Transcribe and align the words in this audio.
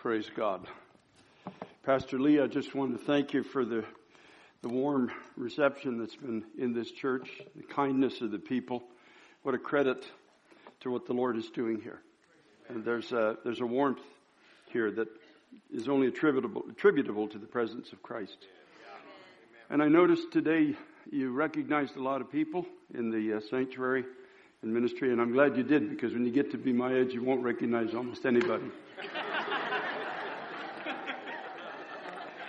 Praise 0.00 0.30
God. 0.34 0.66
Pastor 1.84 2.18
Lee, 2.18 2.40
I 2.40 2.46
just 2.46 2.74
want 2.74 2.98
to 2.98 3.04
thank 3.04 3.34
you 3.34 3.42
for 3.42 3.66
the, 3.66 3.84
the 4.62 4.68
warm 4.70 5.10
reception 5.36 5.98
that's 5.98 6.16
been 6.16 6.42
in 6.56 6.72
this 6.72 6.90
church, 6.90 7.28
the 7.54 7.64
kindness 7.64 8.22
of 8.22 8.30
the 8.30 8.38
people. 8.38 8.82
What 9.42 9.54
a 9.54 9.58
credit 9.58 10.02
to 10.80 10.90
what 10.90 11.04
the 11.04 11.12
Lord 11.12 11.36
is 11.36 11.50
doing 11.50 11.82
here. 11.82 12.00
And 12.70 12.82
there's 12.82 13.12
a, 13.12 13.36
there's 13.44 13.60
a 13.60 13.66
warmth 13.66 14.00
here 14.72 14.90
that 14.90 15.08
is 15.70 15.86
only 15.86 16.06
attributable, 16.06 16.64
attributable 16.70 17.28
to 17.28 17.38
the 17.38 17.46
presence 17.46 17.92
of 17.92 18.02
Christ. 18.02 18.38
And 19.68 19.82
I 19.82 19.88
noticed 19.88 20.32
today 20.32 20.76
you 21.12 21.30
recognized 21.30 21.96
a 21.96 22.02
lot 22.02 22.22
of 22.22 22.32
people 22.32 22.64
in 22.94 23.10
the 23.10 23.36
uh, 23.36 23.40
sanctuary 23.50 24.06
and 24.62 24.72
ministry, 24.72 25.12
and 25.12 25.20
I'm 25.20 25.32
glad 25.32 25.58
you 25.58 25.62
did 25.62 25.90
because 25.90 26.14
when 26.14 26.24
you 26.24 26.32
get 26.32 26.52
to 26.52 26.56
be 26.56 26.72
my 26.72 26.94
age, 26.94 27.12
you 27.12 27.22
won't 27.22 27.42
recognize 27.42 27.92
almost 27.92 28.24
anybody. 28.24 28.70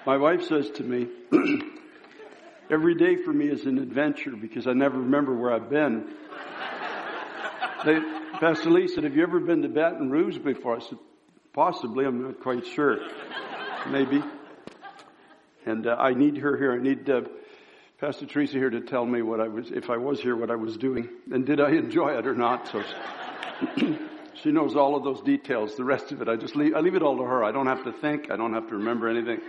My 0.05 0.17
wife 0.17 0.43
says 0.43 0.69
to 0.71 0.83
me, 0.83 1.07
every 2.69 2.95
day 2.95 3.17
for 3.23 3.31
me 3.31 3.47
is 3.47 3.65
an 3.65 3.77
adventure 3.77 4.31
because 4.31 4.67
I 4.67 4.73
never 4.73 4.97
remember 4.97 5.35
where 5.35 5.53
I've 5.53 5.69
been. 5.69 6.13
They, 7.85 7.99
Pastor 8.39 8.71
Lee 8.71 8.87
said, 8.87 9.03
have 9.03 9.15
you 9.15 9.23
ever 9.23 9.39
been 9.39 9.61
to 9.61 9.69
Baton 9.69 10.09
Rouge 10.09 10.37
before? 10.37 10.77
I 10.77 10.79
said, 10.79 10.97
possibly, 11.53 12.05
I'm 12.05 12.23
not 12.23 12.39
quite 12.39 12.65
sure. 12.65 12.97
Maybe. 13.89 14.23
And 15.65 15.85
uh, 15.85 15.91
I 15.91 16.13
need 16.13 16.37
her 16.37 16.57
here. 16.57 16.73
I 16.73 16.77
need 16.81 17.09
uh, 17.09 17.21
Pastor 17.99 18.25
Teresa 18.25 18.53
here 18.53 18.69
to 18.69 18.81
tell 18.81 19.05
me 19.05 19.21
what 19.21 19.39
I 19.39 19.47
was, 19.47 19.69
if 19.71 19.89
I 19.89 19.97
was 19.97 20.19
here, 20.19 20.35
what 20.35 20.49
I 20.49 20.55
was 20.55 20.77
doing, 20.77 21.09
and 21.31 21.45
did 21.45 21.59
I 21.59 21.69
enjoy 21.69 22.17
it 22.17 22.25
or 22.25 22.33
not. 22.33 22.67
So 22.67 22.83
she 24.41 24.51
knows 24.51 24.75
all 24.75 24.95
of 24.95 25.03
those 25.03 25.21
details. 25.21 25.75
The 25.75 25.83
rest 25.83 26.11
of 26.11 26.21
it, 26.21 26.27
I 26.27 26.35
just 26.35 26.55
leave, 26.55 26.73
I 26.73 26.79
leave 26.79 26.95
it 26.95 27.03
all 27.03 27.17
to 27.17 27.23
her. 27.23 27.43
I 27.43 27.51
don't 27.51 27.67
have 27.67 27.83
to 27.83 27.91
think. 27.91 28.31
I 28.31 28.37
don't 28.37 28.53
have 28.53 28.67
to 28.69 28.75
remember 28.75 29.07
anything. 29.07 29.39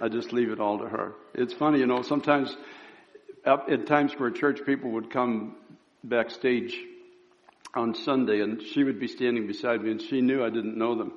I 0.00 0.08
just 0.08 0.32
leave 0.32 0.50
it 0.50 0.60
all 0.60 0.78
to 0.78 0.88
her. 0.88 1.14
It's 1.34 1.52
funny, 1.52 1.78
you 1.78 1.86
know, 1.86 2.02
sometimes 2.02 2.56
at 3.46 3.86
times 3.86 4.12
where 4.14 4.30
church 4.30 4.60
people 4.64 4.92
would 4.92 5.10
come 5.10 5.56
backstage 6.02 6.76
on 7.74 7.94
Sunday 7.94 8.40
and 8.40 8.62
she 8.62 8.84
would 8.84 8.98
be 8.98 9.08
standing 9.08 9.46
beside 9.46 9.82
me 9.82 9.90
and 9.90 10.02
she 10.02 10.20
knew 10.20 10.44
I 10.44 10.50
didn't 10.50 10.76
know 10.76 10.94
them. 10.96 11.12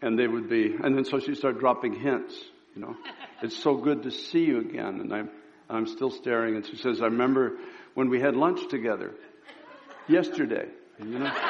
And 0.00 0.18
they 0.18 0.28
would 0.28 0.48
be, 0.48 0.74
and 0.74 0.96
then 0.96 1.04
so 1.04 1.18
she'd 1.18 1.36
start 1.36 1.58
dropping 1.58 1.98
hints, 2.00 2.34
you 2.74 2.82
know. 2.82 2.96
It's 3.40 3.56
so 3.56 3.76
good 3.76 4.02
to 4.02 4.10
see 4.10 4.46
you 4.46 4.58
again. 4.58 5.00
And 5.00 5.14
I'm, 5.14 5.30
I'm 5.70 5.86
still 5.86 6.10
staring 6.10 6.56
and 6.56 6.66
she 6.66 6.76
says, 6.76 7.00
I 7.00 7.04
remember 7.04 7.52
when 7.94 8.08
we 8.08 8.20
had 8.20 8.34
lunch 8.34 8.68
together 8.68 9.14
yesterday, 10.08 10.66
you 10.98 11.18
know. 11.20 11.32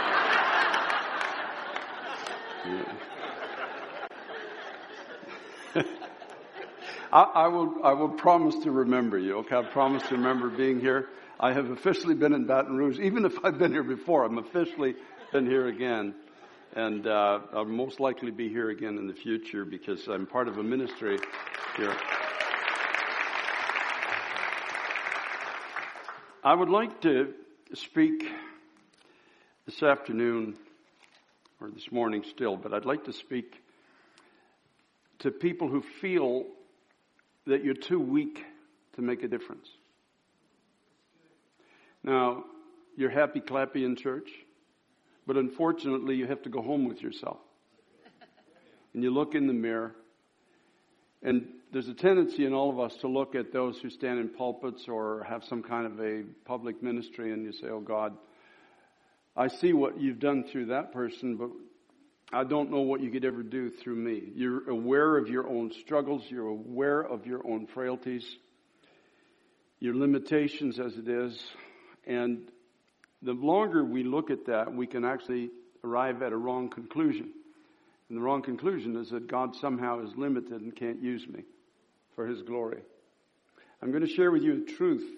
Yeah. 2.66 3.17
I, 7.10 7.22
I, 7.22 7.48
will, 7.48 7.74
I 7.84 7.92
will 7.94 8.10
promise 8.10 8.54
to 8.64 8.70
remember 8.70 9.18
you, 9.18 9.38
okay? 9.38 9.56
I 9.56 9.62
promise 9.62 10.02
to 10.08 10.16
remember 10.16 10.50
being 10.50 10.78
here. 10.78 11.08
I 11.40 11.52
have 11.52 11.70
officially 11.70 12.14
been 12.14 12.34
in 12.34 12.46
Baton 12.46 12.76
Rouge. 12.76 12.98
Even 12.98 13.24
if 13.24 13.32
I've 13.42 13.58
been 13.58 13.72
here 13.72 13.82
before, 13.82 14.24
I'm 14.24 14.36
officially 14.36 14.94
been 15.32 15.46
here 15.46 15.68
again. 15.68 16.14
And 16.76 17.06
uh, 17.06 17.40
I'll 17.54 17.64
most 17.64 17.98
likely 17.98 18.30
be 18.30 18.50
here 18.50 18.68
again 18.68 18.98
in 18.98 19.06
the 19.06 19.14
future 19.14 19.64
because 19.64 20.06
I'm 20.06 20.26
part 20.26 20.48
of 20.48 20.58
a 20.58 20.62
ministry 20.62 21.18
here. 21.76 21.96
I 26.44 26.54
would 26.54 26.68
like 26.68 27.00
to 27.02 27.32
speak 27.72 28.24
this 29.64 29.82
afternoon, 29.82 30.56
or 31.60 31.70
this 31.70 31.90
morning 31.90 32.22
still, 32.28 32.56
but 32.56 32.74
I'd 32.74 32.84
like 32.84 33.04
to 33.04 33.12
speak 33.14 33.54
to 35.20 35.30
people 35.30 35.68
who 35.68 35.82
feel 36.00 36.44
that 37.48 37.64
you're 37.64 37.74
too 37.74 37.98
weak 37.98 38.44
to 38.94 39.02
make 39.02 39.22
a 39.22 39.28
difference. 39.28 39.68
Now, 42.04 42.44
you're 42.96 43.10
happy 43.10 43.40
clappy 43.40 43.84
in 43.84 43.96
church, 43.96 44.28
but 45.26 45.36
unfortunately, 45.36 46.14
you 46.14 46.26
have 46.26 46.42
to 46.42 46.50
go 46.50 46.60
home 46.60 46.86
with 46.86 47.00
yourself. 47.00 47.38
And 48.94 49.02
you 49.02 49.10
look 49.10 49.34
in 49.34 49.46
the 49.46 49.52
mirror, 49.52 49.94
and 51.22 51.46
there's 51.72 51.88
a 51.88 51.94
tendency 51.94 52.44
in 52.44 52.52
all 52.52 52.70
of 52.70 52.78
us 52.78 52.96
to 52.98 53.08
look 53.08 53.34
at 53.34 53.52
those 53.52 53.78
who 53.78 53.90
stand 53.90 54.18
in 54.18 54.28
pulpits 54.28 54.86
or 54.86 55.24
have 55.28 55.42
some 55.44 55.62
kind 55.62 55.86
of 55.86 56.00
a 56.00 56.24
public 56.44 56.82
ministry, 56.82 57.32
and 57.32 57.44
you 57.44 57.52
say, 57.52 57.68
Oh 57.68 57.80
God, 57.80 58.16
I 59.36 59.48
see 59.48 59.72
what 59.72 60.00
you've 60.00 60.18
done 60.18 60.44
through 60.44 60.66
that 60.66 60.92
person, 60.92 61.36
but 61.36 61.50
I 62.32 62.44
don't 62.44 62.70
know 62.70 62.80
what 62.80 63.00
you 63.00 63.10
could 63.10 63.24
ever 63.24 63.42
do 63.42 63.70
through 63.70 63.96
me. 63.96 64.22
You're 64.34 64.68
aware 64.68 65.16
of 65.16 65.28
your 65.28 65.48
own 65.48 65.72
struggles. 65.80 66.24
You're 66.28 66.48
aware 66.48 67.00
of 67.00 67.26
your 67.26 67.40
own 67.46 67.66
frailties, 67.66 68.24
your 69.80 69.94
limitations 69.94 70.78
as 70.78 70.96
it 70.98 71.08
is. 71.08 71.42
And 72.06 72.50
the 73.22 73.32
longer 73.32 73.82
we 73.82 74.04
look 74.04 74.30
at 74.30 74.44
that, 74.46 74.74
we 74.74 74.86
can 74.86 75.06
actually 75.06 75.50
arrive 75.82 76.22
at 76.22 76.32
a 76.32 76.36
wrong 76.36 76.68
conclusion. 76.68 77.32
And 78.08 78.18
the 78.18 78.22
wrong 78.22 78.42
conclusion 78.42 78.96
is 78.96 79.08
that 79.10 79.26
God 79.26 79.56
somehow 79.56 80.00
is 80.00 80.14
limited 80.14 80.60
and 80.60 80.76
can't 80.76 81.02
use 81.02 81.26
me 81.26 81.44
for 82.14 82.26
His 82.26 82.42
glory. 82.42 82.82
I'm 83.80 83.90
going 83.90 84.06
to 84.06 84.12
share 84.12 84.30
with 84.30 84.42
you 84.42 84.64
a 84.64 84.70
truth 84.72 85.08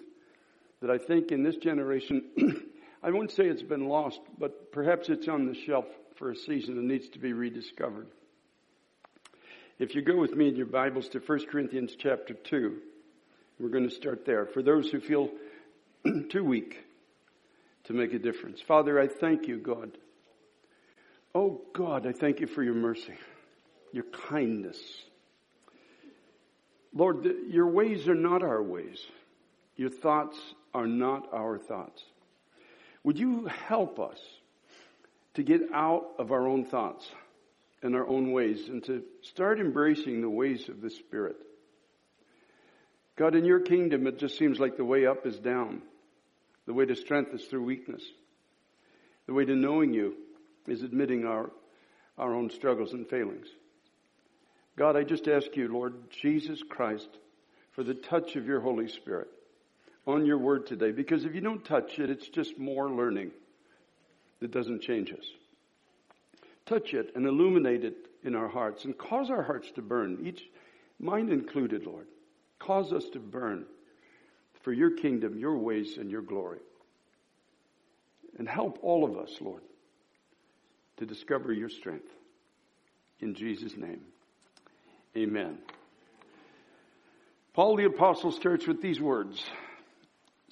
that 0.81 0.89
I 0.89 0.97
think 0.97 1.31
in 1.31 1.43
this 1.43 1.57
generation, 1.57 2.23
I 3.03 3.11
won't 3.11 3.31
say 3.31 3.45
it's 3.45 3.63
been 3.63 3.87
lost, 3.87 4.19
but 4.37 4.71
perhaps 4.71 5.09
it's 5.09 5.27
on 5.27 5.47
the 5.47 5.55
shelf 5.55 5.85
for 6.17 6.31
a 6.31 6.35
season 6.35 6.77
and 6.77 6.87
needs 6.87 7.09
to 7.09 7.19
be 7.19 7.33
rediscovered. 7.33 8.07
If 9.79 9.95
you 9.95 10.03
go 10.03 10.17
with 10.17 10.35
me 10.35 10.49
in 10.49 10.55
your 10.55 10.67
Bibles 10.67 11.09
to 11.09 11.19
1 11.19 11.47
Corinthians 11.47 11.95
chapter 11.97 12.35
2, 12.35 12.77
we're 13.59 13.69
going 13.69 13.89
to 13.89 13.95
start 13.95 14.25
there. 14.25 14.45
For 14.45 14.61
those 14.61 14.91
who 14.91 14.99
feel 14.99 15.29
too 16.29 16.43
weak 16.43 16.77
to 17.85 17.93
make 17.93 18.13
a 18.13 18.19
difference. 18.19 18.61
Father, 18.61 18.99
I 18.99 19.07
thank 19.07 19.47
you, 19.47 19.57
God. 19.57 19.97
Oh 21.33 21.61
God, 21.73 22.05
I 22.05 22.11
thank 22.11 22.39
you 22.39 22.47
for 22.47 22.61
your 22.61 22.75
mercy, 22.75 23.15
your 23.91 24.03
kindness. 24.29 24.79
Lord, 26.93 27.25
your 27.47 27.67
ways 27.67 28.07
are 28.07 28.15
not 28.15 28.43
our 28.43 28.61
ways. 28.61 29.03
Your 29.75 29.89
thoughts 29.89 30.37
are 30.73 30.87
not 30.87 31.33
our 31.33 31.57
thoughts. 31.57 32.03
Would 33.03 33.19
you 33.19 33.45
help 33.45 33.99
us 33.99 34.19
to 35.35 35.43
get 35.43 35.61
out 35.73 36.05
of 36.19 36.31
our 36.31 36.47
own 36.47 36.65
thoughts 36.65 37.09
and 37.81 37.95
our 37.95 38.07
own 38.07 38.31
ways 38.31 38.67
and 38.67 38.83
to 38.85 39.03
start 39.21 39.59
embracing 39.59 40.21
the 40.21 40.29
ways 40.29 40.69
of 40.69 40.81
the 40.81 40.89
Spirit. 40.89 41.35
God, 43.15 43.35
in 43.35 43.45
your 43.45 43.59
kingdom, 43.59 44.07
it 44.07 44.19
just 44.19 44.37
seems 44.37 44.59
like 44.59 44.77
the 44.77 44.85
way 44.85 45.05
up 45.05 45.25
is 45.25 45.37
down. 45.39 45.81
The 46.65 46.73
way 46.73 46.85
to 46.85 46.95
strength 46.95 47.33
is 47.33 47.43
through 47.45 47.63
weakness. 47.63 48.03
The 49.27 49.33
way 49.33 49.45
to 49.45 49.55
knowing 49.55 49.93
you 49.93 50.15
is 50.67 50.83
admitting 50.83 51.25
our, 51.25 51.51
our 52.17 52.33
own 52.33 52.49
struggles 52.49 52.93
and 52.93 53.07
failings. 53.07 53.47
God, 54.77 54.95
I 54.95 55.03
just 55.03 55.27
ask 55.27 55.55
you, 55.55 55.67
Lord 55.67 55.93
Jesus 56.21 56.61
Christ, 56.67 57.09
for 57.71 57.83
the 57.83 57.93
touch 57.93 58.35
of 58.35 58.45
your 58.45 58.61
Holy 58.61 58.87
Spirit 58.87 59.27
on 60.07 60.25
your 60.25 60.37
word 60.37 60.65
today, 60.65 60.91
because 60.91 61.25
if 61.25 61.35
you 61.35 61.41
don't 61.41 61.63
touch 61.63 61.99
it, 61.99 62.09
it's 62.09 62.27
just 62.27 62.57
more 62.57 62.89
learning 62.89 63.31
that 64.39 64.51
doesn't 64.51 64.81
change 64.81 65.11
us. 65.11 65.25
Touch 66.65 66.93
it 66.93 67.11
and 67.15 67.25
illuminate 67.25 67.83
it 67.83 67.95
in 68.23 68.35
our 68.35 68.47
hearts 68.47 68.85
and 68.85 68.97
cause 68.97 69.29
our 69.29 69.43
hearts 69.43 69.69
to 69.75 69.81
burn, 69.81 70.25
each 70.25 70.41
mine 70.99 71.29
included, 71.29 71.85
Lord. 71.85 72.07
Cause 72.59 72.93
us 72.93 73.05
to 73.13 73.19
burn 73.19 73.65
for 74.61 74.71
your 74.71 74.91
kingdom, 74.91 75.37
your 75.37 75.57
ways, 75.57 75.97
and 75.97 76.11
your 76.11 76.21
glory. 76.21 76.59
And 78.37 78.47
help 78.47 78.79
all 78.81 79.03
of 79.03 79.17
us, 79.17 79.35
Lord, 79.41 79.63
to 80.97 81.05
discover 81.05 81.51
your 81.51 81.69
strength. 81.69 82.07
In 83.19 83.35
Jesus' 83.35 83.75
name, 83.75 84.01
amen. 85.17 85.57
Paul 87.53 87.75
the 87.75 87.85
Apostle 87.85 88.31
starts 88.31 88.65
with 88.65 88.81
these 88.81 89.01
words. 89.01 89.43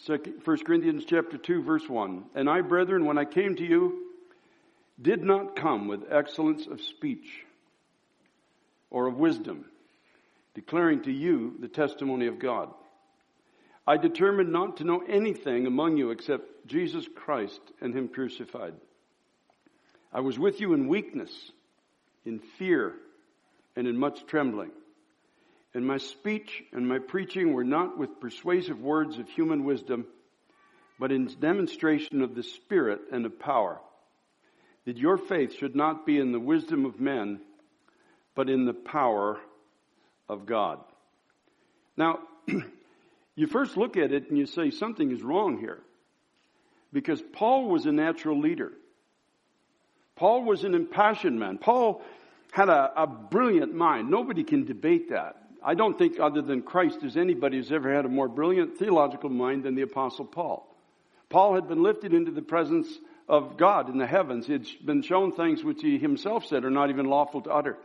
1 0.06 0.20
Corinthians 0.66 1.04
chapter 1.06 1.38
2 1.38 1.64
verse 1.64 1.88
1. 1.88 2.26
And 2.36 2.50
I, 2.50 2.62
brethren, 2.62 3.06
when 3.06 3.18
I 3.18 3.26
came 3.26 3.56
to 3.56 3.66
you, 3.66 4.06
did 5.02 5.24
not 5.24 5.56
come 5.56 5.88
with 5.88 6.12
excellence 6.12 6.68
of 6.68 6.82
speech 6.82 7.46
or 8.90 9.08
of 9.08 9.18
wisdom, 9.18 9.66
declaring 10.56 11.04
to 11.04 11.12
you 11.12 11.56
the 11.60 11.68
testimony 11.68 12.28
of 12.28 12.40
God. 12.40 12.70
I 13.86 13.98
determined 13.98 14.52
not 14.52 14.78
to 14.78 14.84
know 14.84 15.04
anything 15.08 15.66
among 15.66 15.98
you 15.98 16.12
except 16.12 16.68
Jesus 16.68 17.06
Christ 17.16 17.62
and 17.82 17.94
Him 17.94 18.08
crucified. 18.08 18.74
I 20.14 20.22
was 20.22 20.40
with 20.40 20.60
you 20.60 20.74
in 20.74 20.88
weakness, 20.88 21.32
in 22.26 22.40
fear, 22.40 22.94
and 23.76 23.88
in 23.88 23.98
much 23.98 24.26
trembling. 24.28 24.72
And 25.74 25.86
my 25.86 25.98
speech 25.98 26.64
and 26.74 26.88
my 26.88 27.00
preaching 27.00 27.54
were 27.54 27.64
not 27.64 27.98
with 27.98 28.20
persuasive 28.20 28.82
words 28.82 29.20
of 29.20 29.30
human 29.30 29.64
wisdom, 29.64 30.06
but 31.00 31.12
in 31.12 31.26
demonstration 31.40 32.22
of 32.22 32.36
the 32.36 32.44
Spirit 32.44 33.02
and 33.12 33.26
of 33.26 33.40
power, 33.40 33.80
that 34.86 34.98
your 34.98 35.18
faith 35.18 35.54
should 35.54 35.76
not 35.76 36.06
be 36.06 36.18
in 36.18 36.32
the 36.32 36.40
wisdom 36.40 36.86
of 36.86 37.00
men, 37.00 37.40
but 38.36 38.50
in 38.50 38.66
the 38.66 38.74
power 38.74 39.40
of 40.28 40.46
God. 40.46 40.80
Now, 41.96 42.20
you 43.36 43.48
first 43.48 43.78
look 43.78 43.96
at 43.96 44.12
it 44.12 44.30
and 44.30 44.38
you 44.38 44.48
say 44.48 44.72
something 44.72 45.12
is 45.12 45.22
wrong 45.22 45.60
here. 45.60 45.80
Because 46.92 47.22
Paul 47.34 47.70
was 47.70 47.86
a 47.86 47.92
natural 47.92 48.40
leader. 48.40 48.72
Paul 50.16 50.44
was 50.44 50.64
an 50.64 50.74
impassioned 50.74 51.40
man. 51.40 51.60
Paul 51.60 52.02
had 52.52 52.70
a, 52.70 53.04
a 53.04 53.08
brilliant 53.08 53.76
mind. 53.76 54.10
Nobody 54.10 54.44
can 54.44 54.66
debate 54.66 55.12
that. 55.12 55.36
I 55.64 55.74
don't 55.74 55.98
think 55.98 56.20
other 56.20 56.42
than 56.42 56.62
Christ 56.62 57.04
is 57.04 57.18
anybody 57.18 57.58
who's 57.58 57.72
ever 57.72 57.94
had 57.94 58.06
a 58.06 58.10
more 58.10 58.28
brilliant 58.28 58.78
theological 58.78 59.30
mind 59.30 59.64
than 59.64 59.76
the 59.76 59.82
apostle 59.82 60.26
Paul. 60.26 60.66
Paul 61.30 61.56
had 61.56 61.68
been 61.68 61.84
lifted 61.84 62.14
into 62.14 62.32
the 62.32 62.42
presence 62.42 62.88
of 63.28 63.58
God 63.58 63.90
in 63.90 63.98
the 63.98 64.08
heavens. 64.08 64.48
He 64.48 64.54
had 64.54 64.66
been 64.84 65.02
shown 65.02 65.32
things 65.32 65.64
which 65.64 65.82
he 65.82 65.98
himself 65.98 66.46
said 66.46 66.66
are 66.66 66.72
not 66.72 66.90
even 66.90 67.06
lawful 67.06 67.42
to 67.42 67.52
utter. 67.52 67.78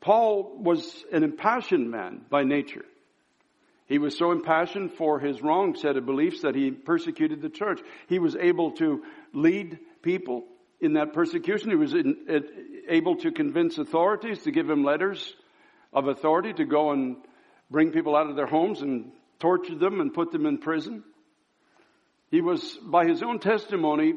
Paul 0.00 0.58
was 0.58 1.04
an 1.12 1.22
impassioned 1.22 1.90
man 1.90 2.22
by 2.28 2.44
nature. 2.44 2.84
He 3.86 3.98
was 3.98 4.16
so 4.16 4.32
impassioned 4.32 4.92
for 4.92 5.18
his 5.18 5.40
wrong 5.40 5.74
set 5.74 5.96
of 5.96 6.06
beliefs 6.06 6.42
that 6.42 6.54
he 6.54 6.70
persecuted 6.70 7.40
the 7.40 7.48
church. 7.48 7.80
He 8.08 8.18
was 8.18 8.36
able 8.36 8.72
to 8.72 9.02
lead 9.32 9.78
people 10.02 10.44
in 10.80 10.94
that 10.94 11.14
persecution. 11.14 11.70
He 11.70 11.76
was 11.76 11.94
in, 11.94 12.16
able 12.88 13.16
to 13.16 13.32
convince 13.32 13.78
authorities 13.78 14.42
to 14.42 14.50
give 14.50 14.68
him 14.68 14.84
letters 14.84 15.34
of 15.92 16.08
authority 16.08 16.52
to 16.54 16.64
go 16.64 16.90
and 16.90 17.16
bring 17.70 17.90
people 17.90 18.16
out 18.16 18.28
of 18.30 18.36
their 18.36 18.46
homes 18.46 18.82
and 18.82 19.12
torture 19.38 19.74
them 19.74 20.00
and 20.00 20.12
put 20.12 20.32
them 20.32 20.46
in 20.46 20.58
prison. 20.58 21.04
He 22.30 22.40
was, 22.40 22.78
by 22.82 23.06
his 23.06 23.22
own 23.22 23.38
testimony, 23.38 24.14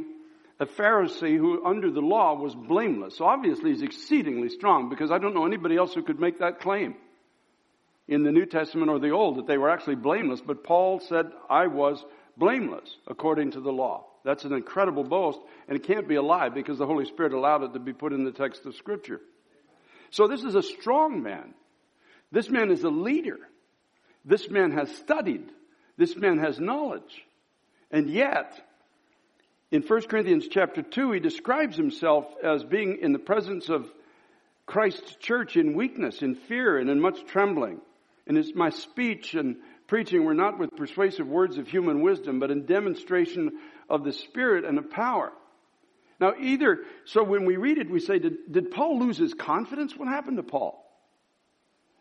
a 0.59 0.65
Pharisee 0.65 1.37
who 1.37 1.65
under 1.65 1.89
the 1.89 2.01
law 2.01 2.35
was 2.35 2.53
blameless. 2.53 3.17
So 3.17 3.25
obviously 3.25 3.71
he's 3.71 3.81
exceedingly 3.81 4.49
strong 4.49 4.89
because 4.89 5.11
I 5.11 5.17
don't 5.17 5.33
know 5.33 5.45
anybody 5.45 5.77
else 5.77 5.93
who 5.93 6.03
could 6.03 6.19
make 6.19 6.39
that 6.39 6.59
claim 6.59 6.95
in 8.07 8.23
the 8.23 8.31
New 8.31 8.45
Testament 8.45 8.91
or 8.91 8.99
the 8.99 9.11
Old 9.11 9.37
that 9.37 9.47
they 9.47 9.57
were 9.57 9.69
actually 9.69 9.95
blameless. 9.95 10.41
But 10.41 10.63
Paul 10.63 10.99
said, 10.99 11.27
I 11.49 11.67
was 11.67 12.03
blameless 12.37 12.95
according 13.07 13.51
to 13.51 13.61
the 13.61 13.71
law. 13.71 14.05
That's 14.23 14.45
an 14.45 14.53
incredible 14.53 15.03
boast 15.03 15.39
and 15.67 15.77
it 15.77 15.83
can't 15.83 16.07
be 16.07 16.15
a 16.15 16.21
lie 16.21 16.49
because 16.49 16.77
the 16.77 16.85
Holy 16.85 17.05
Spirit 17.05 17.33
allowed 17.33 17.63
it 17.63 17.73
to 17.73 17.79
be 17.79 17.93
put 17.93 18.13
in 18.13 18.23
the 18.23 18.31
text 18.31 18.65
of 18.65 18.75
scripture. 18.75 19.21
So 20.11 20.27
this 20.27 20.43
is 20.43 20.55
a 20.55 20.61
strong 20.61 21.23
man. 21.23 21.53
This 22.31 22.49
man 22.49 22.71
is 22.71 22.83
a 22.83 22.89
leader. 22.89 23.39
This 24.23 24.49
man 24.49 24.71
has 24.71 24.93
studied. 24.95 25.49
This 25.97 26.15
man 26.15 26.39
has 26.39 26.59
knowledge. 26.59 27.25
And 27.91 28.09
yet, 28.09 28.59
in 29.71 29.81
1 29.81 30.01
Corinthians 30.03 30.47
chapter 30.49 30.81
2, 30.81 31.11
he 31.11 31.19
describes 31.19 31.75
himself 31.75 32.25
as 32.43 32.63
being 32.63 32.99
in 33.01 33.13
the 33.13 33.19
presence 33.19 33.69
of 33.69 33.91
Christ's 34.65 35.15
church 35.15 35.57
in 35.57 35.73
weakness, 35.73 36.21
in 36.21 36.35
fear, 36.35 36.77
and 36.77 36.89
in 36.89 37.01
much 37.01 37.25
trembling. 37.25 37.81
And 38.27 38.55
my 38.55 38.69
speech 38.69 39.33
and 39.33 39.57
preaching 39.87 40.23
were 40.23 40.33
not 40.33 40.57
with 40.57 40.75
persuasive 40.77 41.27
words 41.27 41.57
of 41.57 41.67
human 41.67 42.01
wisdom, 42.01 42.39
but 42.39 42.51
in 42.51 42.65
demonstration 42.65 43.59
of 43.89 44.05
the 44.05 44.13
Spirit 44.13 44.63
and 44.63 44.77
of 44.77 44.89
power. 44.89 45.33
Now, 46.21 46.33
either, 46.39 46.79
so 47.03 47.23
when 47.23 47.45
we 47.45 47.57
read 47.57 47.77
it, 47.77 47.89
we 47.89 47.99
say, 47.99 48.19
did, 48.19 48.51
did 48.51 48.71
Paul 48.71 48.99
lose 48.99 49.17
his 49.17 49.33
confidence? 49.33 49.97
What 49.97 50.07
happened 50.07 50.37
to 50.37 50.43
Paul? 50.43 50.80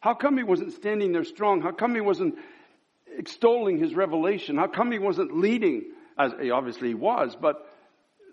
How 0.00 0.14
come 0.14 0.36
he 0.36 0.42
wasn't 0.42 0.72
standing 0.72 1.12
there 1.12 1.24
strong? 1.24 1.60
How 1.60 1.72
come 1.72 1.94
he 1.94 2.00
wasn't 2.00 2.36
extolling 3.16 3.78
his 3.78 3.94
revelation? 3.94 4.56
How 4.56 4.66
come 4.66 4.90
he 4.90 4.98
wasn't 4.98 5.36
leading, 5.36 5.84
as 6.18 6.32
he 6.40 6.50
obviously 6.50 6.88
he 6.88 6.94
was, 6.94 7.36
but 7.40 7.66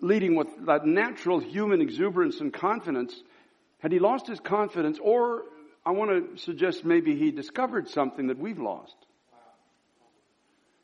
leading 0.00 0.34
with 0.34 0.48
that 0.66 0.86
natural 0.86 1.38
human 1.38 1.82
exuberance 1.82 2.40
and 2.40 2.52
confidence? 2.52 3.14
Had 3.80 3.92
he 3.92 3.98
lost 3.98 4.26
his 4.26 4.40
confidence, 4.40 4.98
or 5.00 5.42
I 5.84 5.92
want 5.92 6.36
to 6.36 6.42
suggest 6.42 6.84
maybe 6.84 7.16
he 7.16 7.30
discovered 7.30 7.88
something 7.90 8.28
that 8.28 8.38
we've 8.38 8.58
lost? 8.58 8.96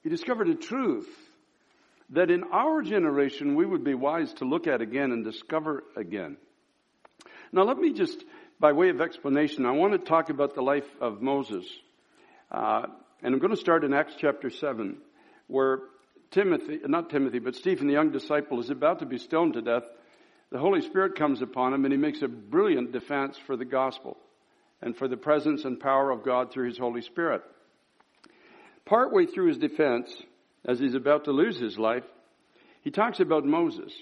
He 0.03 0.11
discovered 0.11 0.49
a 0.49 0.55
truth 0.55 1.09
that 2.11 2.31
in 2.31 2.45
our 2.53 2.83
generation 2.83 3.55
we 3.55 3.65
would 3.65 3.85
be 3.85 3.95
wise 3.95 4.35
to 4.35 4.45
look 4.45 4.67
at 4.67 4.83
again 4.83 5.13
and 5.13 5.25
discover 5.25 5.83
again. 5.97 6.37
Now 7.53 7.63
let 7.63 7.79
me 7.79 7.93
just 7.93 8.23
by 8.61 8.73
way 8.73 8.91
of 8.91 9.01
explanation, 9.01 9.67
I 9.67 9.73
want 9.73 9.93
to 9.93 9.99
talk 9.99 10.31
about 10.31 10.55
the 10.55 10.63
life 10.63 10.87
of 11.01 11.21
Moses. 11.21 11.65
Uh, 12.51 12.87
and 13.23 13.35
I'm 13.35 13.41
going 13.41 13.55
to 13.55 13.61
start 13.61 13.85
in 13.85 13.93
Acts 13.93 14.15
chapter 14.19 14.51
7, 14.51 14.99
where 15.49 15.81
Timothy, 16.31 16.81
not 16.87 17.11
Timothy, 17.11 17.39
but 17.39 17.57
Stephen, 17.57 17.87
the 17.87 17.93
young 17.93 18.11
disciple, 18.11 18.61
is 18.61 18.71
about 18.71 19.01
to 19.01 19.07
be 19.07 19.19
stoned 19.19 19.55
to 19.55 19.63
death. 19.63 19.85
The 20.51 20.59
Holy 20.59 20.83
Spirit 20.83 21.17
comes 21.17 21.43
upon 21.43 21.75
him 21.75 21.85
and 21.85 21.93
he 21.93 21.99
makes 21.99 22.23
a 22.23 22.29
brilliant 22.29 22.93
defense 22.93 23.39
for 23.47 23.57
the 23.57 23.65
gospel 23.65 24.17
and 24.83 24.97
for 24.97 25.09
the 25.09 25.17
presence 25.17 25.65
and 25.65 25.81
power 25.81 26.11
of 26.11 26.25
God 26.25 26.53
through 26.53 26.69
his 26.69 26.79
Holy 26.79 27.03
Spirit. 27.03 27.43
Partway 28.85 29.27
through 29.27 29.49
his 29.49 29.59
defense, 29.59 30.15
as 30.65 30.79
he's 30.79 30.95
about 30.95 31.25
to 31.25 31.33
lose 31.33 31.59
his 31.59 31.79
life, 31.79 32.05
he 32.83 32.91
talks 32.91 33.21
about 33.21 33.45
Moses. 33.45 33.93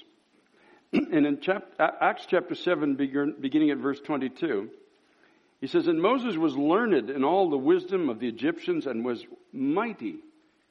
And 0.93 1.27
in 1.27 1.41
Acts 1.79 2.27
chapter 2.29 2.55
7, 2.55 2.97
beginning 2.97 3.71
at 3.71 3.79
verse 3.79 4.00
22, 4.00 4.69
he 5.61 5.67
says, 5.67 5.87
And 5.87 6.03
Moses 6.03 6.37
was 6.37 6.56
learned 6.56 7.09
in 7.09 7.25
all 7.25 7.49
the 7.49 7.56
wisdom 7.56 8.09
of 8.11 8.19
the 8.19 8.29
Egyptians 8.29 8.87
and 8.87 9.05
was 9.05 9.25
mighty 9.53 10.17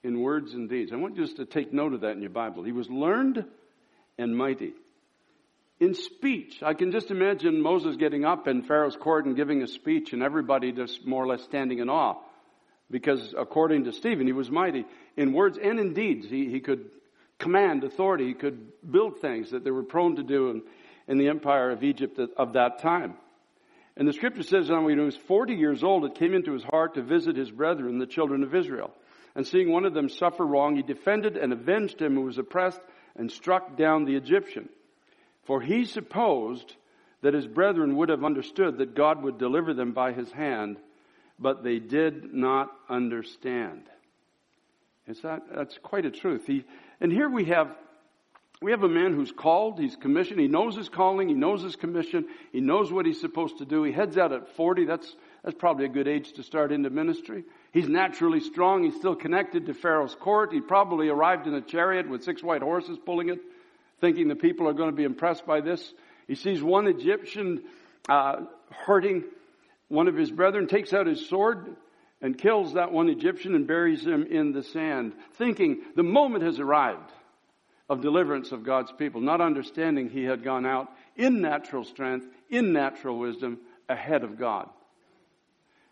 in 0.03 0.21
words 0.21 0.53
and 0.53 0.69
deeds. 0.69 0.91
I 0.91 0.97
want 0.97 1.15
you 1.15 1.23
just 1.23 1.37
to 1.37 1.45
take 1.45 1.73
note 1.73 1.93
of 1.93 2.01
that 2.01 2.11
in 2.11 2.21
your 2.21 2.29
Bible. 2.29 2.63
He 2.63 2.71
was 2.71 2.89
learned 2.89 3.45
and 4.17 4.37
mighty. 4.37 4.73
In 5.79 5.95
speech, 5.95 6.61
I 6.61 6.75
can 6.75 6.91
just 6.91 7.09
imagine 7.09 7.61
Moses 7.61 7.95
getting 7.95 8.23
up 8.23 8.47
in 8.47 8.61
Pharaoh's 8.61 8.95
court 8.95 9.25
and 9.25 9.35
giving 9.35 9.63
a 9.63 9.67
speech 9.67 10.13
and 10.13 10.21
everybody 10.21 10.71
just 10.71 11.07
more 11.07 11.23
or 11.23 11.27
less 11.27 11.43
standing 11.43 11.79
in 11.79 11.89
awe. 11.89 12.19
Because 12.91 13.33
according 13.35 13.85
to 13.85 13.93
Stephen, 13.93 14.27
he 14.27 14.33
was 14.33 14.51
mighty 14.51 14.85
in 15.17 15.33
words 15.33 15.57
and 15.57 15.79
in 15.79 15.93
deeds. 15.93 16.29
He, 16.29 16.51
he 16.51 16.59
could 16.59 16.89
command, 17.41 17.83
authority. 17.83 18.33
Could 18.33 18.71
build 18.89 19.19
things 19.19 19.51
that 19.51 19.63
they 19.63 19.71
were 19.71 19.83
prone 19.83 20.15
to 20.15 20.23
do 20.23 20.49
in, 20.51 20.61
in 21.07 21.17
the 21.17 21.27
empire 21.27 21.71
of 21.71 21.83
Egypt 21.83 22.19
of 22.37 22.53
that 22.53 22.79
time. 22.79 23.15
And 23.97 24.07
the 24.07 24.13
scripture 24.13 24.43
says 24.43 24.67
that 24.67 24.81
when 24.81 24.97
he 24.97 25.03
was 25.03 25.17
40 25.17 25.55
years 25.55 25.83
old, 25.83 26.05
it 26.05 26.15
came 26.15 26.33
into 26.33 26.53
his 26.53 26.63
heart 26.63 26.93
to 26.95 27.01
visit 27.01 27.35
his 27.35 27.51
brethren, 27.51 27.99
the 27.99 28.05
children 28.05 28.43
of 28.43 28.55
Israel. 28.55 28.91
And 29.35 29.45
seeing 29.45 29.71
one 29.71 29.85
of 29.85 29.93
them 29.93 30.09
suffer 30.09 30.45
wrong, 30.45 30.75
he 30.75 30.81
defended 30.81 31.35
and 31.37 31.51
avenged 31.51 32.01
him 32.01 32.15
who 32.15 32.21
was 32.21 32.37
oppressed 32.37 32.79
and 33.15 33.31
struck 33.31 33.77
down 33.77 34.05
the 34.05 34.15
Egyptian. 34.15 34.69
For 35.43 35.61
he 35.61 35.85
supposed 35.85 36.75
that 37.21 37.33
his 37.33 37.47
brethren 37.47 37.97
would 37.97 38.09
have 38.09 38.23
understood 38.23 38.77
that 38.77 38.95
God 38.95 39.21
would 39.23 39.37
deliver 39.37 39.73
them 39.73 39.91
by 39.91 40.13
his 40.13 40.31
hand, 40.31 40.77
but 41.37 41.63
they 41.63 41.79
did 41.79 42.33
not 42.33 42.69
understand. 42.89 43.83
Is 45.11 45.19
that, 45.23 45.43
that's 45.53 45.77
quite 45.83 46.05
a 46.05 46.09
truth. 46.09 46.47
He, 46.47 46.63
and 47.01 47.11
here 47.11 47.29
we 47.29 47.43
have, 47.45 47.75
we 48.61 48.71
have 48.71 48.83
a 48.83 48.87
man 48.87 49.13
who's 49.13 49.33
called, 49.33 49.77
he's 49.77 49.97
commissioned, 49.97 50.39
he 50.39 50.47
knows 50.47 50.73
his 50.77 50.87
calling, 50.87 51.27
he 51.27 51.33
knows 51.33 51.61
his 51.61 51.75
commission, 51.75 52.27
he 52.53 52.61
knows 52.61 52.93
what 52.93 53.05
he's 53.05 53.19
supposed 53.19 53.57
to 53.57 53.65
do. 53.65 53.83
He 53.83 53.91
heads 53.91 54.17
out 54.17 54.31
at 54.31 54.55
40, 54.55 54.85
that's, 54.85 55.13
that's 55.43 55.57
probably 55.57 55.83
a 55.83 55.89
good 55.89 56.07
age 56.07 56.31
to 56.33 56.43
start 56.43 56.71
into 56.71 56.89
ministry. 56.89 57.43
He's 57.73 57.89
naturally 57.89 58.39
strong, 58.39 58.85
he's 58.85 58.95
still 58.95 59.15
connected 59.15 59.65
to 59.65 59.73
Pharaoh's 59.73 60.15
court. 60.15 60.53
He 60.53 60.61
probably 60.61 61.09
arrived 61.09 61.45
in 61.45 61.55
a 61.55 61.61
chariot 61.61 62.07
with 62.07 62.23
six 62.23 62.41
white 62.41 62.61
horses 62.61 62.97
pulling 63.05 63.27
it, 63.27 63.39
thinking 63.99 64.29
the 64.29 64.35
people 64.37 64.65
are 64.69 64.73
going 64.73 64.91
to 64.91 64.95
be 64.95 65.03
impressed 65.03 65.45
by 65.45 65.59
this. 65.59 65.93
He 66.29 66.35
sees 66.35 66.63
one 66.63 66.87
Egyptian 66.87 67.63
uh, 68.07 68.43
hurting 68.85 69.25
one 69.89 70.07
of 70.07 70.15
his 70.15 70.31
brethren, 70.31 70.67
takes 70.67 70.93
out 70.93 71.05
his 71.05 71.27
sword, 71.27 71.75
and 72.21 72.37
kills 72.37 72.73
that 72.73 72.91
one 72.91 73.09
Egyptian 73.09 73.55
and 73.55 73.67
buries 73.67 74.05
him 74.05 74.23
in 74.23 74.51
the 74.51 74.63
sand, 74.63 75.13
thinking 75.33 75.81
the 75.95 76.03
moment 76.03 76.43
has 76.43 76.59
arrived 76.59 77.11
of 77.89 78.01
deliverance 78.01 78.51
of 78.51 78.63
God's 78.63 78.91
people, 78.91 79.21
not 79.21 79.41
understanding 79.41 80.09
he 80.09 80.23
had 80.23 80.43
gone 80.43 80.65
out 80.65 80.87
in 81.17 81.41
natural 81.41 81.83
strength, 81.83 82.25
in 82.49 82.71
natural 82.71 83.17
wisdom, 83.17 83.59
ahead 83.89 84.23
of 84.23 84.37
God. 84.37 84.69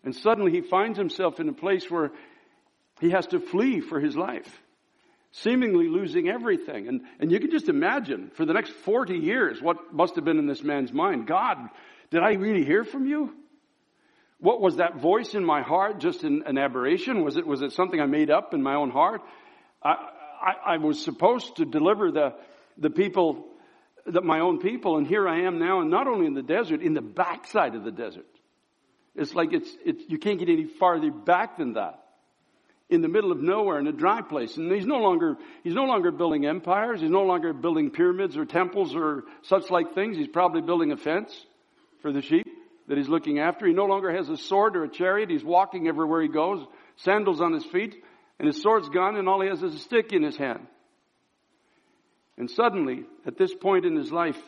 And 0.04 0.16
suddenly 0.16 0.52
he 0.52 0.62
finds 0.62 0.98
himself 0.98 1.40
in 1.40 1.50
a 1.50 1.54
place 1.54 1.90
where 1.90 2.12
he 3.02 3.10
has 3.10 3.28
to 3.28 3.40
flee 3.40 3.82
for 3.82 4.00
his 4.00 4.16
life, 4.16 4.62
seemingly 5.32 5.88
losing 5.88 6.30
everything. 6.30 6.88
And, 6.88 7.02
and 7.20 7.32
you 7.32 7.40
can 7.40 7.52
just 7.52 7.70
imagine 7.70 8.32
for 8.36 8.46
the 8.46 8.54
next 8.54 8.72
40 8.72 9.18
years 9.18 9.62
what 9.62 9.94
must 9.94 10.16
have 10.16 10.24
been 10.24 10.40
in 10.40 10.48
this 10.48 10.64
man's 10.64 10.94
mind. 10.94 11.28
God, 11.28 11.58
did 12.12 12.22
I 12.22 12.34
really 12.34 12.64
hear 12.64 12.84
from 12.84 13.08
you? 13.08 13.34
What 14.40 14.62
was 14.62 14.78
that 14.78 15.02
voice 15.02 15.34
in 15.34 15.44
my 15.44 15.62
heart? 15.62 16.00
Just 16.00 16.24
an, 16.24 16.44
an 16.46 16.58
aberration? 16.58 17.24
Was 17.26 17.36
it, 17.36 17.46
was 17.46 17.62
it 17.62 17.74
something 17.74 18.00
I 18.00 18.06
made 18.06 18.32
up 18.32 18.54
in 18.54 18.64
my 18.64 18.76
own 18.76 18.90
heart? 18.90 19.22
I, 19.84 19.96
I, 20.42 20.74
I 20.74 20.78
was 20.78 21.04
supposed 21.04 21.58
to 21.58 21.66
deliver 21.66 22.12
the, 22.12 22.34
the 22.78 22.90
people, 22.90 23.46
that 24.06 24.24
my 24.24 24.40
own 24.40 24.60
people, 24.60 24.98
and 24.98 25.06
here 25.06 25.28
I 25.28 25.42
am 25.42 25.60
now, 25.60 25.82
and 25.82 25.90
not 25.90 26.08
only 26.08 26.26
in 26.26 26.34
the 26.34 26.42
desert, 26.42 26.82
in 26.82 26.94
the 26.94 27.02
backside 27.02 27.76
of 27.76 27.84
the 27.84 27.92
desert. 27.92 28.26
It's 29.14 29.36
like 29.36 29.52
it's, 29.52 29.70
it's, 29.86 30.04
you 30.08 30.18
can't 30.18 30.40
get 30.40 30.48
any 30.48 30.66
farther 30.66 31.12
back 31.12 31.58
than 31.58 31.74
that. 31.74 32.02
In 32.90 33.02
the 33.02 33.10
middle 33.10 33.32
of 33.32 33.42
nowhere, 33.42 33.78
in 33.78 33.88
a 33.88 33.92
dry 33.92 34.22
place. 34.22 34.56
And 34.56 34.72
he's 34.72 34.86
no 34.86 34.98
longer, 34.98 35.36
he's 35.64 35.76
no 35.76 35.84
longer 35.84 36.12
building 36.12 36.46
empires. 36.46 37.02
He's 37.02 37.12
no 37.12 37.22
longer 37.22 37.54
building 37.54 37.92
pyramids 37.92 38.36
or 38.36 38.46
temples 38.46 38.96
or 38.96 39.26
such 39.44 39.70
like 39.70 39.94
things. 39.94 40.18
He's 40.18 40.28
probably 40.28 40.62
building 40.62 40.92
a 40.92 40.98
fence 40.98 41.46
for 42.02 42.12
the 42.12 42.22
sheep 42.22 42.49
that 42.90 42.98
he's 42.98 43.08
looking 43.08 43.40
after. 43.40 43.68
He 43.68 43.74
no 43.74 43.86
longer 43.86 44.12
has 44.12 44.28
a 44.30 44.36
sword 44.36 44.76
or 44.76 44.84
a 44.84 44.90
chariot. 44.90 45.30
He's 45.30 45.44
walking 45.44 45.88
everywhere 45.88 46.24
he 46.24 46.28
goes, 46.28 46.66
sandals 46.98 47.40
on 47.40 47.54
his 47.54 47.64
feet, 47.66 47.96
and 48.40 48.48
his 48.48 48.62
sword's 48.62 48.90
gone, 48.90 49.16
and 49.16 49.30
all 49.30 49.42
he 49.42 49.48
has 49.48 49.62
is 49.62 49.76
a 49.76 49.80
stick 49.80 50.12
in 50.12 50.24
his 50.24 50.36
hand. 50.36 50.66
And 52.38 52.50
suddenly, 52.50 53.04
at 53.28 53.38
this 53.38 53.54
point 53.54 53.86
in 53.86 53.96
his 53.96 54.12
life, 54.12 54.40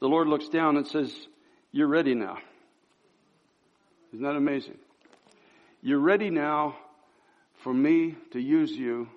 the 0.00 0.08
Lord 0.08 0.26
looks 0.26 0.48
down 0.48 0.76
and 0.76 0.86
says, 0.86 1.14
You're 1.70 1.86
ready 1.86 2.14
now. 2.14 2.38
Isn't 4.12 4.24
that 4.24 4.36
amazing? 4.36 4.78
You're 5.82 6.00
ready 6.00 6.30
now 6.30 6.76
for 7.62 7.72
me 7.72 8.16
to 8.32 8.40
use 8.40 8.72
you 8.72 9.08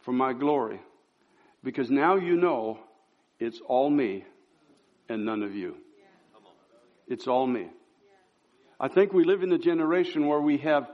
for 0.00 0.12
my 0.12 0.32
glory. 0.32 0.80
Because 1.62 1.90
now 1.90 2.16
you 2.16 2.36
know 2.36 2.78
it's 3.38 3.60
all 3.68 3.88
me 3.88 4.24
and 5.08 5.24
none 5.24 5.42
of 5.42 5.54
you. 5.54 5.76
It's 7.10 7.26
all 7.26 7.46
me. 7.46 7.66
I 8.78 8.88
think 8.88 9.12
we 9.12 9.24
live 9.24 9.42
in 9.42 9.52
a 9.52 9.58
generation 9.58 10.26
where 10.26 10.40
we 10.40 10.58
have, 10.58 10.88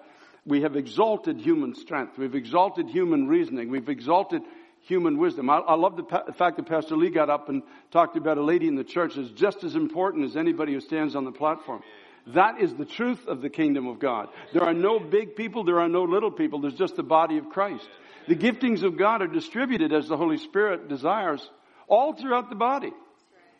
we 0.46 0.62
have 0.62 0.74
exalted 0.74 1.38
human 1.38 1.74
strength. 1.74 2.18
We've 2.18 2.34
exalted 2.34 2.88
human 2.88 3.28
reasoning. 3.28 3.70
We've 3.70 3.88
exalted 3.88 4.42
human 4.80 5.18
wisdom. 5.18 5.50
I, 5.50 5.58
I 5.58 5.74
love 5.74 5.96
the, 5.96 6.02
pa- 6.04 6.24
the, 6.26 6.32
fact 6.32 6.56
that 6.56 6.66
Pastor 6.66 6.96
Lee 6.96 7.10
got 7.10 7.28
up 7.28 7.50
and 7.50 7.62
talked 7.90 8.16
about 8.16 8.38
a 8.38 8.42
lady 8.42 8.66
in 8.66 8.76
the 8.76 8.84
church 8.84 9.16
is 9.18 9.30
just 9.32 9.62
as 9.62 9.74
important 9.74 10.24
as 10.24 10.36
anybody 10.36 10.72
who 10.72 10.80
stands 10.80 11.14
on 11.14 11.24
the 11.24 11.32
platform. 11.32 11.82
That 12.28 12.60
is 12.60 12.74
the 12.74 12.86
truth 12.86 13.26
of 13.26 13.42
the 13.42 13.50
kingdom 13.50 13.86
of 13.86 13.98
God. 13.98 14.28
There 14.54 14.64
are 14.64 14.74
no 14.74 14.98
big 14.98 15.36
people, 15.36 15.64
there 15.64 15.80
are 15.80 15.88
no 15.88 16.04
little 16.04 16.30
people, 16.30 16.60
there's 16.60 16.74
just 16.74 16.96
the 16.96 17.02
body 17.02 17.36
of 17.36 17.50
Christ. 17.50 17.88
The 18.26 18.34
giftings 18.34 18.82
of 18.82 18.96
God 18.96 19.22
are 19.22 19.28
distributed 19.28 19.92
as 19.92 20.08
the 20.08 20.16
Holy 20.16 20.38
Spirit 20.38 20.88
desires 20.88 21.48
all 21.88 22.14
throughout 22.14 22.48
the 22.48 22.56
body. 22.56 22.92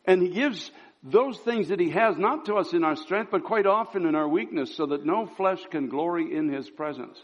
And 0.05 0.23
He 0.23 0.31
gives 0.31 0.71
those 1.07 1.39
things 1.39 1.69
that 1.69 1.79
He 1.79 1.91
has 1.91 2.19
not 2.19 2.47
to 2.47 2.57
us 2.57 2.73
in 2.73 2.83
our 2.83 2.97
strength, 2.97 3.31
but 3.31 3.45
quite 3.45 3.67
often 3.67 4.07
in 4.07 4.15
our 4.15 4.29
weakness 4.29 4.75
so 4.75 4.87
that 4.87 5.07
no 5.07 5.27
flesh 5.27 5.61
can 5.71 5.89
glory 5.89 6.35
in 6.37 6.49
His 6.49 6.69
presence. 6.69 7.17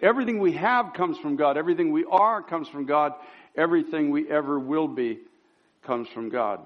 Everything 0.00 0.38
we 0.38 0.52
have 0.52 0.92
comes 0.94 1.18
from 1.18 1.36
God. 1.36 1.56
Everything 1.56 1.90
we 1.90 2.04
are 2.04 2.42
comes 2.42 2.68
from 2.68 2.86
God. 2.86 3.12
Everything 3.56 4.10
we 4.10 4.30
ever 4.30 4.58
will 4.58 4.86
be 4.86 5.18
comes 5.82 6.08
from 6.08 6.28
God. 6.28 6.64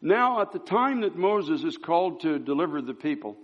Now, 0.00 0.40
at 0.40 0.52
the 0.52 0.60
time 0.60 1.00
that 1.00 1.16
Moses 1.16 1.64
is 1.64 1.76
called 1.76 2.20
to 2.20 2.38
deliver 2.38 2.80
the 2.80 2.94
people, 2.94 3.36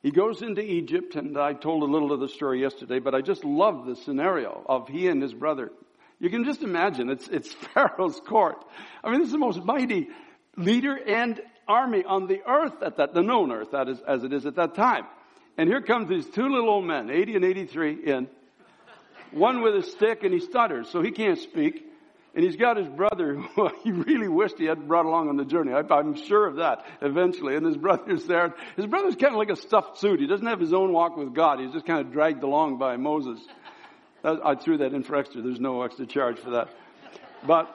he 0.00 0.12
goes 0.12 0.42
into 0.42 0.62
Egypt, 0.62 1.16
and 1.16 1.36
I 1.36 1.54
told 1.54 1.82
a 1.82 1.86
little 1.86 2.12
of 2.12 2.20
the 2.20 2.28
story 2.28 2.60
yesterday, 2.60 3.00
but 3.00 3.12
I 3.12 3.22
just 3.22 3.44
love 3.44 3.86
the 3.86 3.96
scenario 3.96 4.62
of 4.68 4.86
he 4.86 5.08
and 5.08 5.20
his 5.20 5.34
brother. 5.34 5.72
You 6.18 6.30
can 6.30 6.44
just 6.44 6.62
imagine, 6.62 7.10
it's, 7.10 7.28
it's 7.28 7.52
Pharaoh's 7.74 8.20
court. 8.20 8.64
I 9.04 9.10
mean, 9.10 9.20
this 9.20 9.26
is 9.26 9.32
the 9.32 9.38
most 9.38 9.62
mighty 9.64 10.08
leader 10.56 10.94
and 10.94 11.40
army 11.68 12.04
on 12.04 12.26
the 12.26 12.40
earth 12.46 12.82
at 12.82 12.96
that, 12.96 13.12
the 13.12 13.22
known 13.22 13.52
earth, 13.52 13.72
that 13.72 13.88
is, 13.88 14.00
as 14.06 14.24
it 14.24 14.32
is 14.32 14.46
at 14.46 14.56
that 14.56 14.74
time. 14.74 15.04
And 15.58 15.68
here 15.68 15.80
comes 15.80 16.08
these 16.08 16.26
two 16.26 16.48
little 16.48 16.68
old 16.68 16.84
men, 16.84 17.10
80 17.10 17.36
and 17.36 17.44
83 17.44 18.04
in, 18.04 18.28
one 19.32 19.62
with 19.62 19.74
a 19.74 19.82
stick 19.82 20.22
and 20.22 20.32
he 20.32 20.40
stutters, 20.40 20.88
so 20.90 21.02
he 21.02 21.10
can't 21.10 21.38
speak. 21.38 21.82
And 22.34 22.44
he's 22.44 22.56
got 22.56 22.76
his 22.76 22.88
brother 22.88 23.34
who 23.34 23.70
he 23.82 23.92
really 23.92 24.28
wished 24.28 24.58
he 24.58 24.66
had 24.66 24.86
brought 24.86 25.06
along 25.06 25.30
on 25.30 25.36
the 25.38 25.44
journey. 25.44 25.72
I, 25.72 25.80
am 25.80 26.14
sure 26.14 26.46
of 26.46 26.56
that 26.56 26.84
eventually. 27.00 27.56
And 27.56 27.64
his 27.64 27.78
brother's 27.78 28.26
there. 28.26 28.54
His 28.76 28.84
brother's 28.84 29.16
kind 29.16 29.32
of 29.32 29.38
like 29.38 29.48
a 29.48 29.56
stuffed 29.56 29.98
suit. 29.98 30.20
He 30.20 30.26
doesn't 30.26 30.46
have 30.46 30.60
his 30.60 30.74
own 30.74 30.92
walk 30.92 31.16
with 31.16 31.34
God. 31.34 31.60
He's 31.60 31.72
just 31.72 31.86
kind 31.86 32.00
of 32.00 32.12
dragged 32.12 32.42
along 32.42 32.76
by 32.76 32.98
Moses. 32.98 33.40
I 34.24 34.54
threw 34.56 34.78
that 34.78 34.92
in 34.92 35.02
for 35.02 35.16
extra. 35.16 35.42
There's 35.42 35.60
no 35.60 35.82
extra 35.82 36.06
charge 36.06 36.38
for 36.38 36.50
that. 36.50 36.68
But, 37.46 37.74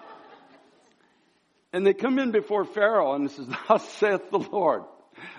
and 1.72 1.86
they 1.86 1.94
come 1.94 2.20
in 2.20 2.32
before 2.32 2.66
Pharaoh 2.66 3.14
and 3.14 3.26
it 3.26 3.32
says, 3.32 3.48
Thus 3.68 3.88
saith 3.94 4.30
the 4.32 4.40
Lord. 4.40 4.84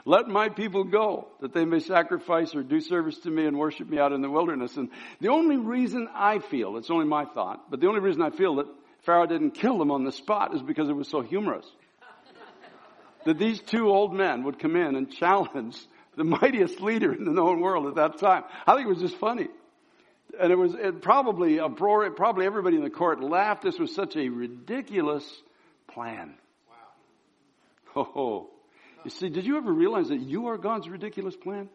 Let 0.05 0.29
my 0.29 0.49
people 0.49 0.85
go 0.85 1.29
that 1.41 1.53
they 1.53 1.65
may 1.65 1.81
sacrifice 1.81 2.55
or 2.55 2.63
do 2.63 2.81
service 2.81 3.19
to 3.21 3.31
me 3.31 3.47
and 3.47 3.59
worship 3.59 3.89
me 3.89 3.99
out 3.99 4.13
in 4.13 4.21
the 4.21 4.31
wilderness. 4.31 4.77
And 4.77 4.91
the 5.21 5.29
only 5.29 5.57
reason 5.57 6.09
I 6.15 6.39
feel, 6.39 6.77
it's 6.77 6.91
only 6.91 7.07
my 7.07 7.25
thought, 7.25 7.71
but 7.71 7.81
the 7.81 7.89
only 7.89 8.01
reason 8.01 8.23
I 8.23 8.31
feel 8.31 8.57
that 8.57 8.67
Pharaoh 9.05 9.27
didn't 9.27 9.53
kill 9.53 9.79
them 9.79 9.91
on 9.91 10.05
the 10.05 10.13
spot 10.13 10.55
is 10.55 10.63
because 10.63 10.89
it 10.89 10.95
was 10.95 11.09
so 11.09 11.21
humorous. 11.23 11.67
that 13.25 13.39
these 13.39 13.61
two 13.61 13.89
old 13.89 14.15
men 14.15 14.45
would 14.45 14.59
come 14.59 14.77
in 14.77 14.95
and 14.95 15.11
challenge 15.11 15.77
the 16.17 16.25
mightiest 16.25 16.81
leader 16.81 17.13
in 17.13 17.25
the 17.25 17.33
known 17.33 17.61
world 17.61 17.87
at 17.87 17.95
that 17.97 18.19
time. 18.19 18.45
I 18.67 18.75
think 18.75 18.87
it 18.87 18.91
was 18.91 19.01
just 19.01 19.17
funny. 19.17 19.49
And 20.43 20.51
it 20.51 20.59
was 20.59 20.75
it 20.75 21.03
probably 21.03 21.61
uproar, 21.61 22.11
probably 22.11 22.47
everybody 22.47 22.75
in 22.75 22.83
the 22.83 22.91
court 22.91 23.23
laughed. 23.23 23.63
This 23.63 23.79
was 23.79 23.95
such 23.95 24.17
a 24.17 24.29
ridiculous 24.29 25.25
plan. 25.87 26.35
Wow. 27.95 28.09
Oh, 28.17 28.51
you 29.05 29.11
see, 29.11 29.29
did 29.29 29.47
you 29.47 29.57
ever 29.57 29.73
realize 29.73 30.09
that 30.09 30.21
you 30.21 30.49
are 30.49 30.59
God's 30.59 30.89
ridiculous 30.89 31.37
plan? 31.37 31.69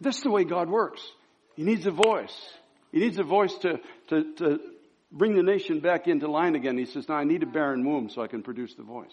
That's 0.00 0.20
the 0.20 0.30
way 0.30 0.44
God 0.44 0.70
works. 0.70 1.02
He 1.56 1.64
needs 1.64 1.86
a 1.86 1.90
voice. 1.90 2.36
He 2.92 3.00
needs 3.00 3.18
a 3.18 3.24
voice 3.24 3.52
to, 3.62 3.80
to, 4.10 4.34
to 4.36 4.60
bring 5.10 5.34
the 5.34 5.42
nation 5.42 5.80
back 5.80 6.06
into 6.06 6.30
line 6.30 6.54
again. 6.54 6.78
He 6.78 6.84
says, 6.84 7.08
now 7.08 7.16
I 7.16 7.24
need 7.24 7.42
a 7.42 7.46
barren 7.46 7.84
womb 7.84 8.10
so 8.10 8.22
I 8.22 8.28
can 8.28 8.44
produce 8.44 8.74
the 8.74 8.84
voice. 8.84 9.10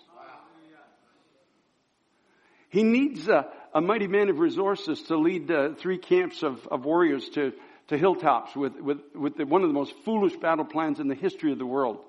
He 2.75 2.83
needs 2.83 3.29
a, 3.29 3.47
a 3.73 3.79
mighty 3.79 4.07
man 4.07 4.27
of 4.27 4.39
resources 4.39 5.01
to 5.03 5.15
lead 5.15 5.49
uh, 5.49 5.75
three 5.75 5.97
camps 5.97 6.43
of, 6.43 6.67
of 6.67 6.83
warriors 6.83 7.29
to, 7.29 7.53
to 7.87 7.97
hilltops 7.97 8.53
with, 8.53 8.75
with, 8.81 8.97
with 9.15 9.37
the, 9.37 9.45
one 9.45 9.61
of 9.61 9.69
the 9.69 9.73
most 9.73 9.93
foolish 10.03 10.35
battle 10.35 10.65
plans 10.65 10.99
in 10.99 11.07
the 11.07 11.15
history 11.15 11.53
of 11.53 11.57
the 11.57 11.65
world. 11.65 11.99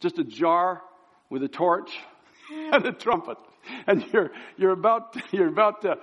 Just 0.00 0.18
a 0.18 0.24
jar 0.24 0.82
with 1.30 1.42
a 1.42 1.48
torch 1.48 1.90
and 2.52 2.84
a 2.84 2.92
trumpet. 2.92 3.38
And 3.86 4.04
you're, 4.12 4.30
you're 4.58 4.72
about, 4.72 5.16
you're 5.32 5.48
about 5.48 5.80
to, 5.80 5.96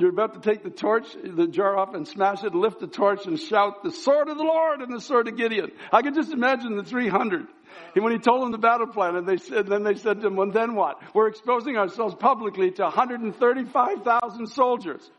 you're 0.00 0.10
about 0.10 0.34
to 0.34 0.40
take 0.40 0.62
the 0.62 0.70
torch, 0.70 1.06
the 1.22 1.46
jar 1.46 1.76
off 1.76 1.94
and 1.94 2.06
smash 2.06 2.44
it, 2.44 2.54
lift 2.54 2.80
the 2.80 2.86
torch 2.86 3.26
and 3.26 3.38
shout, 3.38 3.82
the 3.82 3.90
sword 3.90 4.28
of 4.28 4.36
the 4.36 4.44
Lord 4.44 4.80
and 4.80 4.92
the 4.92 5.00
sword 5.00 5.28
of 5.28 5.36
Gideon. 5.36 5.72
I 5.92 6.02
can 6.02 6.14
just 6.14 6.32
imagine 6.32 6.76
the 6.76 6.82
300. 6.82 7.46
And 7.94 8.04
when 8.04 8.12
he 8.12 8.18
told 8.18 8.42
them 8.42 8.52
the 8.52 8.58
battle 8.58 8.86
plan, 8.86 9.16
and 9.16 9.26
they 9.26 9.36
said, 9.36 9.66
then 9.66 9.82
they 9.82 9.94
said 9.94 10.20
to 10.20 10.26
him, 10.26 10.36
well, 10.36 10.50
then 10.50 10.74
what? 10.74 11.00
We're 11.14 11.28
exposing 11.28 11.76
ourselves 11.76 12.14
publicly 12.14 12.70
to 12.72 12.82
135,000 12.82 14.46
soldiers. 14.48 15.10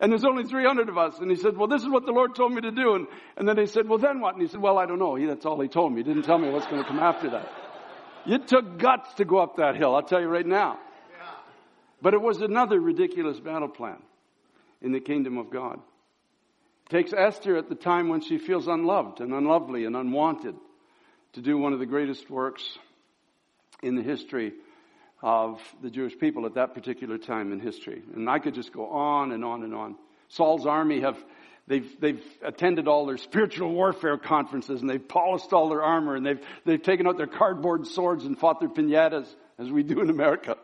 And 0.00 0.10
there's 0.10 0.24
only 0.24 0.44
300 0.44 0.88
of 0.88 0.98
us. 0.98 1.18
And 1.20 1.30
he 1.30 1.36
said, 1.36 1.56
well, 1.56 1.68
this 1.68 1.82
is 1.82 1.88
what 1.88 2.04
the 2.04 2.12
Lord 2.12 2.34
told 2.34 2.52
me 2.52 2.60
to 2.62 2.72
do. 2.72 2.94
And, 2.96 3.06
and 3.36 3.48
then 3.48 3.54
they 3.54 3.66
said, 3.66 3.88
well, 3.88 3.98
then 3.98 4.20
what? 4.20 4.34
And 4.34 4.42
he 4.42 4.48
said, 4.48 4.60
well, 4.60 4.78
I 4.78 4.86
don't 4.86 4.98
know. 4.98 5.14
He, 5.14 5.26
that's 5.26 5.46
all 5.46 5.60
he 5.60 5.68
told 5.68 5.92
me. 5.92 5.98
He 5.98 6.02
didn't 6.02 6.24
tell 6.24 6.38
me 6.38 6.50
what's 6.50 6.66
going 6.66 6.82
to 6.82 6.88
come 6.88 6.98
after 6.98 7.30
that. 7.30 7.48
It 8.26 8.48
took 8.48 8.78
guts 8.78 9.14
to 9.14 9.24
go 9.24 9.38
up 9.38 9.56
that 9.56 9.76
hill. 9.76 9.94
I'll 9.94 10.02
tell 10.02 10.20
you 10.20 10.26
right 10.26 10.46
now. 10.46 10.78
But 12.02 12.14
it 12.14 12.20
was 12.20 12.40
another 12.40 12.80
ridiculous 12.80 13.38
battle 13.38 13.68
plan 13.68 14.02
in 14.82 14.90
the 14.90 15.00
kingdom 15.00 15.38
of 15.38 15.50
God. 15.50 15.78
It 16.86 16.90
takes 16.90 17.12
Esther 17.12 17.56
at 17.56 17.68
the 17.68 17.76
time 17.76 18.08
when 18.08 18.20
she 18.20 18.38
feels 18.38 18.66
unloved 18.66 19.20
and 19.20 19.32
unlovely 19.32 19.84
and 19.84 19.96
unwanted 19.96 20.56
to 21.34 21.40
do 21.40 21.56
one 21.56 21.72
of 21.72 21.78
the 21.78 21.86
greatest 21.86 22.28
works 22.28 22.76
in 23.82 23.94
the 23.94 24.02
history 24.02 24.52
of 25.22 25.62
the 25.80 25.90
Jewish 25.90 26.18
people 26.18 26.44
at 26.44 26.54
that 26.54 26.74
particular 26.74 27.16
time 27.16 27.52
in 27.52 27.60
history. 27.60 28.02
And 28.14 28.28
I 28.28 28.40
could 28.40 28.54
just 28.54 28.72
go 28.72 28.86
on 28.88 29.30
and 29.30 29.44
on 29.44 29.62
and 29.62 29.72
on. 29.72 29.96
Saul's 30.28 30.66
army 30.66 31.00
have 31.00 31.16
They've, 31.68 31.88
they've 32.00 32.22
attended 32.42 32.88
all 32.88 33.06
their 33.06 33.16
spiritual 33.16 33.72
warfare 33.72 34.18
conferences 34.18 34.80
and 34.80 34.90
they've 34.90 35.08
polished 35.08 35.52
all 35.52 35.68
their 35.68 35.82
armor 35.82 36.16
and 36.16 36.26
they've, 36.26 36.40
they've 36.64 36.82
taken 36.82 37.06
out 37.06 37.16
their 37.16 37.28
cardboard 37.28 37.86
swords 37.86 38.24
and 38.24 38.36
fought 38.36 38.58
their 38.58 38.68
pinatas 38.68 39.32
as 39.58 39.70
we 39.70 39.84
do 39.84 40.00
in 40.00 40.10
America. 40.10 40.56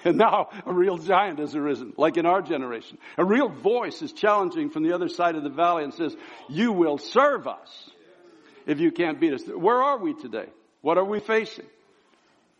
And 0.04 0.16
now 0.16 0.48
a 0.64 0.72
real 0.72 0.96
giant 0.96 1.40
has 1.40 1.54
arisen, 1.54 1.92
like 1.96 2.16
in 2.16 2.24
our 2.24 2.40
generation. 2.40 2.98
A 3.18 3.24
real 3.24 3.48
voice 3.48 4.00
is 4.00 4.12
challenging 4.12 4.70
from 4.70 4.82
the 4.82 4.94
other 4.94 5.08
side 5.08 5.36
of 5.36 5.42
the 5.42 5.50
valley 5.50 5.84
and 5.84 5.92
says, 5.92 6.16
you 6.48 6.72
will 6.72 6.96
serve 6.96 7.46
us 7.46 7.90
if 8.66 8.80
you 8.80 8.92
can't 8.92 9.20
beat 9.20 9.34
us. 9.34 9.42
Where 9.46 9.82
are 9.82 9.98
we 9.98 10.14
today? 10.14 10.46
What 10.80 10.96
are 10.96 11.04
we 11.04 11.20
facing? 11.20 11.66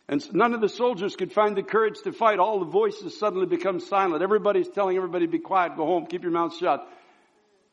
And 0.09 0.23
none 0.35 0.55
of 0.55 0.61
the 0.61 0.69
soldiers 0.69 1.17
could 1.17 1.33
find 1.33 1.57
the 1.57 1.63
courage 1.63 2.01
to 2.03 2.13
fight. 2.13 2.41
All 2.41 2.59
the 2.59 2.67
voices 2.67 3.19
suddenly 3.19 3.47
become 3.47 3.81
silent. 3.81 4.23
Everybody's 4.23 4.69
telling 4.69 4.97
everybody, 4.97 5.27
be 5.27 5.39
quiet, 5.39 5.77
go 5.77 5.87
home, 5.87 6.07
keep 6.07 6.23
your 6.23 6.33
mouth 6.33 6.57
shut. 6.59 6.87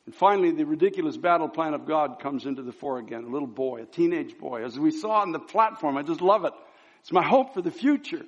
And 0.06 0.16
finally, 0.16 0.52
the 0.52 0.66
ridiculous 0.66 1.18
battle 1.18 1.50
plan 1.50 1.74
of 1.74 1.86
God 1.86 2.20
comes 2.22 2.46
into 2.46 2.62
the 2.62 2.72
fore 2.72 3.00
again. 3.00 3.26
A 3.26 3.30
little 3.30 3.48
boy, 3.48 3.82
a 3.82 3.86
teenage 3.86 4.38
boy. 4.38 4.64
As 4.64 4.80
we 4.80 4.92
saw 4.92 5.22
on 5.22 5.32
the 5.32 5.40
platform, 5.40 5.98
I 5.98 6.04
just 6.04 6.22
love 6.22 6.46
it. 6.46 6.54
It's 7.02 7.12
my 7.12 7.24
hope 7.24 7.54
for 7.54 7.62
the 7.62 7.72
future 7.72 8.24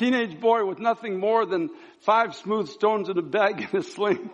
teenage 0.00 0.40
boy 0.40 0.64
with 0.64 0.78
nothing 0.78 1.20
more 1.20 1.44
than 1.44 1.68
five 2.00 2.34
smooth 2.34 2.68
stones 2.68 3.08
in 3.08 3.18
a 3.18 3.22
bag 3.22 3.68
and 3.70 3.74
a 3.74 3.82
sling. 3.82 4.30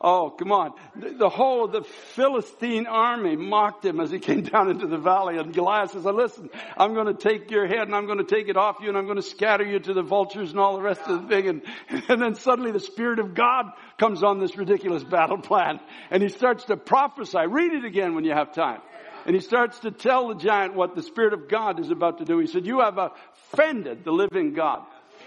Oh, 0.00 0.30
come 0.30 0.52
on. 0.52 0.72
The, 0.96 1.28
whole, 1.28 1.68
the 1.68 1.82
Philistine 1.82 2.86
army 2.86 3.36
mocked 3.36 3.84
him 3.84 4.00
as 4.00 4.10
he 4.10 4.18
came 4.18 4.42
down 4.42 4.70
into 4.70 4.86
the 4.86 4.96
valley. 4.96 5.36
And 5.36 5.52
Goliath 5.52 5.92
says, 5.92 6.04
listen, 6.04 6.48
I'm 6.76 6.94
going 6.94 7.06
to 7.06 7.14
take 7.14 7.50
your 7.50 7.66
head 7.66 7.82
and 7.82 7.94
I'm 7.94 8.06
going 8.06 8.18
to 8.18 8.24
take 8.24 8.48
it 8.48 8.56
off 8.56 8.76
you 8.80 8.88
and 8.88 8.96
I'm 8.96 9.04
going 9.04 9.16
to 9.16 9.22
scatter 9.22 9.64
you 9.64 9.78
to 9.78 9.92
the 9.92 10.02
vultures 10.02 10.50
and 10.50 10.58
all 10.58 10.76
the 10.76 10.82
rest 10.82 11.02
of 11.02 11.22
the 11.22 11.28
thing. 11.28 11.48
And, 11.48 11.62
and 12.08 12.22
then 12.22 12.34
suddenly 12.34 12.72
the 12.72 12.80
Spirit 12.80 13.18
of 13.18 13.34
God 13.34 13.66
comes 13.98 14.22
on 14.22 14.40
this 14.40 14.56
ridiculous 14.56 15.04
battle 15.04 15.38
plan 15.38 15.80
and 16.10 16.22
he 16.22 16.28
starts 16.28 16.64
to 16.64 16.76
prophesy. 16.76 17.46
Read 17.46 17.72
it 17.72 17.84
again 17.84 18.14
when 18.14 18.24
you 18.24 18.32
have 18.32 18.54
time. 18.54 18.80
And 19.28 19.34
he 19.34 19.42
starts 19.42 19.80
to 19.80 19.90
tell 19.90 20.28
the 20.28 20.36
giant 20.36 20.72
what 20.72 20.94
the 20.94 21.02
Spirit 21.02 21.34
of 21.34 21.50
God 21.50 21.80
is 21.80 21.90
about 21.90 22.16
to 22.16 22.24
do. 22.24 22.38
He 22.38 22.46
said, 22.46 22.64
you 22.64 22.80
have 22.80 22.96
offended 22.96 24.02
the 24.02 24.10
living 24.10 24.54
God. 24.54 24.86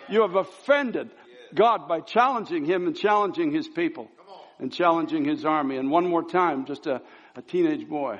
You 0.09 0.23
have 0.23 0.33
offended 0.33 1.11
God 1.53 1.87
by 1.87 1.99
challenging 1.99 2.65
him 2.65 2.87
and 2.87 2.97
challenging 2.97 3.51
his 3.51 3.67
people 3.67 4.09
and 4.57 4.73
challenging 4.73 5.23
his 5.23 5.45
army. 5.45 5.77
And 5.77 5.91
one 5.91 6.07
more 6.07 6.23
time, 6.23 6.65
just 6.65 6.87
a, 6.87 7.03
a 7.35 7.43
teenage 7.43 7.87
boy 7.87 8.19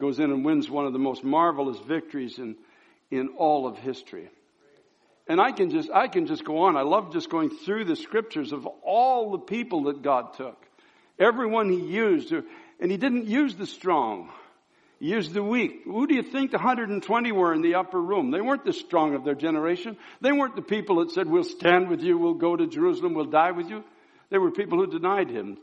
goes 0.00 0.20
in 0.20 0.30
and 0.30 0.44
wins 0.44 0.70
one 0.70 0.86
of 0.86 0.92
the 0.92 1.00
most 1.00 1.24
marvelous 1.24 1.80
victories 1.80 2.38
in, 2.38 2.54
in 3.10 3.30
all 3.38 3.66
of 3.66 3.76
history. 3.76 4.30
And 5.26 5.40
I 5.40 5.50
can 5.50 5.70
just, 5.70 5.90
I 5.90 6.06
can 6.06 6.26
just 6.26 6.44
go 6.44 6.58
on. 6.58 6.76
I 6.76 6.82
love 6.82 7.12
just 7.12 7.28
going 7.28 7.50
through 7.50 7.86
the 7.86 7.96
scriptures 7.96 8.52
of 8.52 8.66
all 8.66 9.32
the 9.32 9.38
people 9.38 9.82
that 9.84 10.00
God 10.00 10.34
took. 10.34 10.64
Everyone 11.18 11.68
he 11.68 11.80
used, 11.80 12.32
and 12.32 12.88
he 12.88 12.96
didn't 12.96 13.26
use 13.26 13.56
the 13.56 13.66
strong. 13.66 14.30
He 14.98 15.10
used 15.10 15.32
the 15.32 15.42
weak. 15.42 15.82
Who 15.84 16.06
do 16.06 16.14
you 16.14 16.22
think 16.22 16.50
the 16.50 16.58
120 16.58 17.32
were 17.32 17.54
in 17.54 17.62
the 17.62 17.76
upper 17.76 18.00
room? 18.00 18.30
They 18.30 18.40
weren't 18.40 18.64
the 18.64 18.72
strong 18.72 19.14
of 19.14 19.24
their 19.24 19.36
generation. 19.36 19.96
They 20.20 20.32
weren't 20.32 20.56
the 20.56 20.62
people 20.62 20.96
that 20.96 21.12
said, 21.12 21.28
we'll 21.28 21.44
stand 21.44 21.88
with 21.88 22.00
you, 22.00 22.18
we'll 22.18 22.34
go 22.34 22.56
to 22.56 22.66
Jerusalem, 22.66 23.14
we'll 23.14 23.26
die 23.26 23.52
with 23.52 23.68
you. 23.68 23.84
They 24.30 24.38
were 24.38 24.50
people 24.50 24.78
who 24.78 24.86
denied 24.86 25.30
him. 25.30 25.58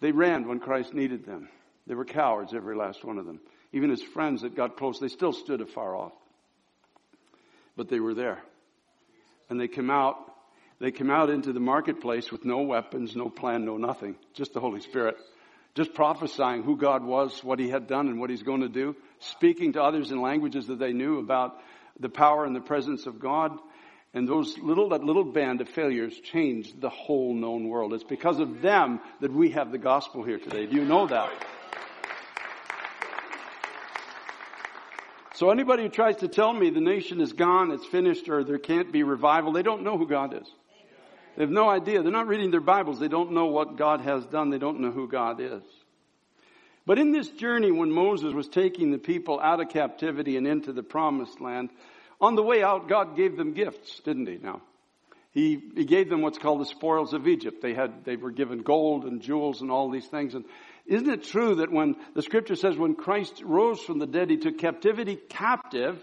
They 0.00 0.12
ran 0.12 0.46
when 0.46 0.60
Christ 0.60 0.92
needed 0.92 1.24
them. 1.24 1.48
They 1.86 1.94
were 1.94 2.04
cowards, 2.04 2.52
every 2.54 2.76
last 2.76 3.04
one 3.04 3.18
of 3.18 3.26
them. 3.26 3.40
Even 3.72 3.90
his 3.90 4.02
friends 4.02 4.42
that 4.42 4.54
got 4.54 4.76
close, 4.76 4.98
they 4.98 5.08
still 5.08 5.32
stood 5.32 5.62
afar 5.62 5.96
off. 5.96 6.12
But 7.76 7.88
they 7.88 8.00
were 8.00 8.14
there. 8.14 8.42
And 9.48 9.58
they 9.58 9.68
came 9.68 9.90
out, 9.90 10.16
they 10.78 10.90
came 10.90 11.10
out 11.10 11.30
into 11.30 11.54
the 11.54 11.60
marketplace 11.60 12.30
with 12.30 12.44
no 12.44 12.58
weapons, 12.58 13.16
no 13.16 13.30
plan, 13.30 13.64
no 13.64 13.78
nothing. 13.78 14.16
Just 14.34 14.52
the 14.52 14.60
Holy 14.60 14.80
Spirit. 14.80 15.16
Just 15.78 15.94
prophesying 15.94 16.64
who 16.64 16.76
God 16.76 17.04
was, 17.04 17.44
what 17.44 17.60
He 17.60 17.68
had 17.68 17.86
done, 17.86 18.08
and 18.08 18.18
what 18.18 18.30
He's 18.30 18.42
going 18.42 18.62
to 18.62 18.68
do. 18.68 18.96
Speaking 19.20 19.74
to 19.74 19.80
others 19.80 20.10
in 20.10 20.20
languages 20.20 20.66
that 20.66 20.80
they 20.80 20.92
knew 20.92 21.20
about 21.20 21.56
the 22.00 22.08
power 22.08 22.44
and 22.44 22.56
the 22.56 22.60
presence 22.60 23.06
of 23.06 23.20
God. 23.20 23.56
And 24.12 24.26
those 24.26 24.58
little, 24.58 24.88
that 24.88 25.04
little 25.04 25.22
band 25.22 25.60
of 25.60 25.68
failures 25.68 26.18
changed 26.18 26.80
the 26.80 26.88
whole 26.88 27.32
known 27.32 27.68
world. 27.68 27.94
It's 27.94 28.02
because 28.02 28.40
of 28.40 28.60
them 28.60 28.98
that 29.20 29.32
we 29.32 29.50
have 29.50 29.70
the 29.70 29.78
gospel 29.78 30.24
here 30.24 30.40
today. 30.40 30.66
Do 30.66 30.74
you 30.74 30.84
know 30.84 31.06
that? 31.06 31.30
So 35.34 35.50
anybody 35.50 35.84
who 35.84 35.90
tries 35.90 36.16
to 36.16 36.26
tell 36.26 36.52
me 36.52 36.70
the 36.70 36.80
nation 36.80 37.20
is 37.20 37.32
gone, 37.32 37.70
it's 37.70 37.86
finished, 37.86 38.28
or 38.28 38.42
there 38.42 38.58
can't 38.58 38.90
be 38.90 39.04
revival, 39.04 39.52
they 39.52 39.62
don't 39.62 39.84
know 39.84 39.96
who 39.96 40.08
God 40.08 40.34
is. 40.42 40.48
They 41.38 41.44
have 41.44 41.52
no 41.52 41.70
idea. 41.70 42.02
They're 42.02 42.10
not 42.10 42.26
reading 42.26 42.50
their 42.50 42.60
Bibles. 42.60 42.98
They 42.98 43.06
don't 43.06 43.30
know 43.30 43.46
what 43.46 43.76
God 43.76 44.00
has 44.00 44.26
done. 44.26 44.50
They 44.50 44.58
don't 44.58 44.80
know 44.80 44.90
who 44.90 45.06
God 45.06 45.40
is. 45.40 45.62
But 46.84 46.98
in 46.98 47.12
this 47.12 47.28
journey, 47.30 47.70
when 47.70 47.92
Moses 47.92 48.34
was 48.34 48.48
taking 48.48 48.90
the 48.90 48.98
people 48.98 49.38
out 49.38 49.60
of 49.60 49.68
captivity 49.68 50.36
and 50.36 50.48
into 50.48 50.72
the 50.72 50.82
promised 50.82 51.40
land, 51.40 51.70
on 52.20 52.34
the 52.34 52.42
way 52.42 52.64
out, 52.64 52.88
God 52.88 53.14
gave 53.16 53.36
them 53.36 53.52
gifts, 53.52 54.00
didn't 54.00 54.26
he 54.26 54.38
now? 54.42 54.62
He, 55.30 55.62
he 55.76 55.84
gave 55.84 56.10
them 56.10 56.22
what's 56.22 56.38
called 56.38 56.60
the 56.60 56.66
spoils 56.66 57.14
of 57.14 57.28
Egypt. 57.28 57.62
They 57.62 57.72
had, 57.72 58.04
they 58.04 58.16
were 58.16 58.32
given 58.32 58.62
gold 58.62 59.04
and 59.04 59.22
jewels 59.22 59.60
and 59.60 59.70
all 59.70 59.90
these 59.90 60.08
things. 60.08 60.34
And 60.34 60.44
isn't 60.86 61.08
it 61.08 61.22
true 61.22 61.54
that 61.56 61.70
when 61.70 61.94
the 62.16 62.22
scripture 62.22 62.56
says 62.56 62.76
when 62.76 62.96
Christ 62.96 63.44
rose 63.44 63.78
from 63.78 64.00
the 64.00 64.08
dead, 64.08 64.28
he 64.28 64.38
took 64.38 64.58
captivity 64.58 65.14
captive, 65.28 66.02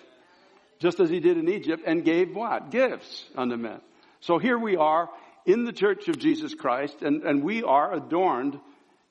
just 0.80 1.02
as 1.02 1.10
he 1.10 1.20
did 1.20 1.36
in 1.38 1.50
Egypt, 1.50 1.84
and 1.86 2.06
gave 2.06 2.34
what? 2.34 2.72
Gifts 2.72 3.26
unto 3.36 3.58
men. 3.58 3.82
So 4.22 4.40
here 4.40 4.58
we 4.58 4.78
are 4.78 5.10
in 5.46 5.64
the 5.64 5.74
church 5.74 6.08
of 6.08 6.18
Jesus 6.18 6.54
Christ, 6.54 7.02
and, 7.02 7.24
and 7.24 7.44
we 7.44 7.64
are 7.64 7.94
adorned 7.94 8.60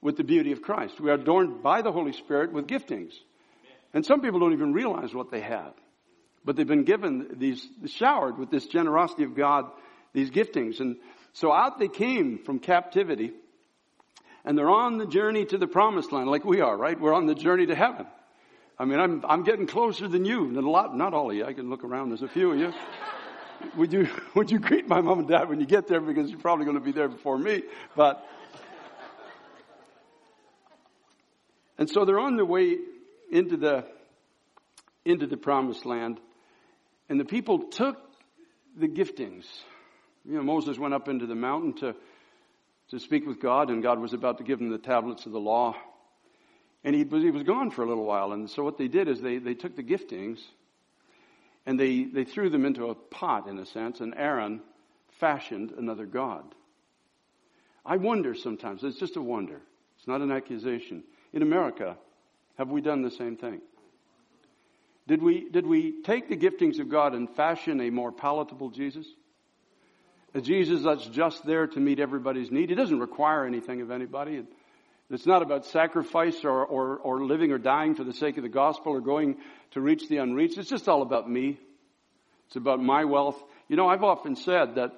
with 0.00 0.16
the 0.16 0.24
beauty 0.24 0.52
of 0.52 0.62
Christ. 0.62 1.00
We 1.00 1.10
are 1.10 1.14
adorned 1.14 1.62
by 1.62 1.82
the 1.82 1.92
Holy 1.92 2.12
Spirit 2.12 2.52
with 2.52 2.66
giftings. 2.66 3.12
And 3.94 4.04
some 4.04 4.20
people 4.20 4.40
don't 4.40 4.52
even 4.52 4.72
realize 4.72 5.14
what 5.14 5.30
they 5.30 5.40
have. 5.40 5.72
But 6.44 6.56
they've 6.56 6.66
been 6.66 6.84
given 6.84 7.36
these, 7.38 7.66
showered 7.86 8.36
with 8.36 8.50
this 8.50 8.66
generosity 8.66 9.24
of 9.24 9.34
God, 9.34 9.70
these 10.12 10.30
giftings. 10.30 10.80
And 10.80 10.96
so 11.32 11.52
out 11.52 11.78
they 11.78 11.88
came 11.88 12.38
from 12.44 12.58
captivity 12.58 13.32
and 14.44 14.58
they're 14.58 14.68
on 14.68 14.98
the 14.98 15.06
journey 15.06 15.46
to 15.46 15.56
the 15.56 15.66
promised 15.66 16.12
land 16.12 16.28
like 16.28 16.44
we 16.44 16.60
are, 16.60 16.76
right? 16.76 17.00
We're 17.00 17.14
on 17.14 17.26
the 17.26 17.34
journey 17.34 17.66
to 17.66 17.74
heaven. 17.74 18.06
I 18.78 18.84
mean, 18.84 19.00
I'm, 19.00 19.24
I'm 19.26 19.44
getting 19.44 19.66
closer 19.66 20.06
than 20.06 20.24
you. 20.26 20.44
And 20.44 20.56
a 20.56 20.68
lot, 20.68 20.94
not 20.94 21.14
all 21.14 21.30
of 21.30 21.36
you. 21.36 21.46
I 21.46 21.54
can 21.54 21.70
look 21.70 21.84
around. 21.84 22.10
There's 22.10 22.22
a 22.22 22.28
few 22.28 22.52
of 22.52 22.58
you. 22.58 22.72
Would 23.76 23.92
you, 23.92 24.08
would 24.34 24.50
you 24.50 24.58
greet 24.58 24.88
my 24.88 25.00
mom 25.00 25.20
and 25.20 25.28
dad 25.28 25.48
when 25.48 25.60
you 25.60 25.66
get 25.66 25.86
there? 25.86 26.00
Because 26.00 26.30
you're 26.30 26.40
probably 26.40 26.64
going 26.64 26.78
to 26.78 26.84
be 26.84 26.92
there 26.92 27.08
before 27.08 27.38
me. 27.38 27.62
But, 27.96 28.26
and 31.78 31.88
so 31.88 32.04
they're 32.04 32.20
on 32.20 32.36
their 32.36 32.44
way 32.44 32.76
into 33.30 33.56
the, 33.56 33.86
into 35.04 35.26
the 35.26 35.36
promised 35.36 35.86
land. 35.86 36.20
And 37.08 37.20
the 37.20 37.24
people 37.24 37.68
took 37.68 37.98
the 38.76 38.88
giftings. 38.88 39.44
You 40.24 40.36
know, 40.36 40.42
Moses 40.42 40.78
went 40.78 40.94
up 40.94 41.08
into 41.08 41.26
the 41.26 41.34
mountain 41.34 41.74
to, 41.74 41.94
to 42.90 42.98
speak 42.98 43.26
with 43.26 43.40
God, 43.40 43.70
and 43.70 43.82
God 43.82 43.98
was 43.98 44.12
about 44.12 44.38
to 44.38 44.44
give 44.44 44.60
him 44.60 44.70
the 44.70 44.78
tablets 44.78 45.26
of 45.26 45.32
the 45.32 45.40
law. 45.40 45.74
And 46.82 46.94
he 46.94 47.04
was, 47.04 47.22
he 47.22 47.30
was 47.30 47.42
gone 47.42 47.70
for 47.70 47.82
a 47.82 47.88
little 47.88 48.04
while. 48.04 48.32
And 48.32 48.50
so 48.50 48.62
what 48.62 48.78
they 48.78 48.88
did 48.88 49.08
is 49.08 49.20
they, 49.20 49.38
they 49.38 49.54
took 49.54 49.76
the 49.76 49.82
giftings 49.82 50.40
and 51.66 51.78
they, 51.78 52.04
they 52.04 52.24
threw 52.24 52.50
them 52.50 52.64
into 52.64 52.86
a 52.86 52.94
pot, 52.94 53.48
in 53.48 53.58
a 53.58 53.66
sense, 53.66 54.00
and 54.00 54.14
Aaron 54.16 54.60
fashioned 55.18 55.72
another 55.72 56.06
God. 56.06 56.44
I 57.84 57.96
wonder 57.96 58.34
sometimes, 58.34 58.82
it's 58.82 58.98
just 58.98 59.16
a 59.16 59.22
wonder. 59.22 59.60
It's 59.98 60.08
not 60.08 60.20
an 60.20 60.32
accusation. 60.32 61.04
In 61.32 61.42
America, 61.42 61.96
have 62.58 62.68
we 62.68 62.80
done 62.80 63.02
the 63.02 63.10
same 63.10 63.36
thing? 63.36 63.60
Did 65.06 65.22
we, 65.22 65.48
did 65.50 65.66
we 65.66 66.02
take 66.02 66.28
the 66.28 66.36
giftings 66.36 66.80
of 66.80 66.88
God 66.88 67.14
and 67.14 67.28
fashion 67.28 67.80
a 67.80 67.90
more 67.90 68.10
palatable 68.10 68.70
Jesus? 68.70 69.06
A 70.34 70.40
Jesus 70.40 70.82
that's 70.82 71.06
just 71.06 71.44
there 71.44 71.66
to 71.66 71.80
meet 71.80 72.00
everybody's 72.00 72.50
need. 72.50 72.70
He 72.70 72.74
doesn't 72.74 72.98
require 72.98 73.46
anything 73.46 73.82
of 73.82 73.90
anybody. 73.90 74.44
It's 75.10 75.26
not 75.26 75.42
about 75.42 75.66
sacrifice 75.66 76.44
or, 76.44 76.64
or, 76.64 76.96
or 76.96 77.24
living 77.24 77.52
or 77.52 77.58
dying 77.58 77.94
for 77.94 78.04
the 78.04 78.12
sake 78.12 78.36
of 78.36 78.42
the 78.42 78.48
gospel 78.48 78.92
or 78.92 79.00
going 79.00 79.36
to 79.72 79.80
reach 79.80 80.08
the 80.08 80.16
unreached. 80.16 80.56
It's 80.56 80.70
just 80.70 80.88
all 80.88 81.02
about 81.02 81.30
me. 81.30 81.58
It's 82.46 82.56
about 82.56 82.82
my 82.82 83.04
wealth. 83.04 83.40
You 83.68 83.76
know, 83.76 83.86
I've 83.86 84.02
often 84.02 84.36
said 84.36 84.76
that 84.76 84.92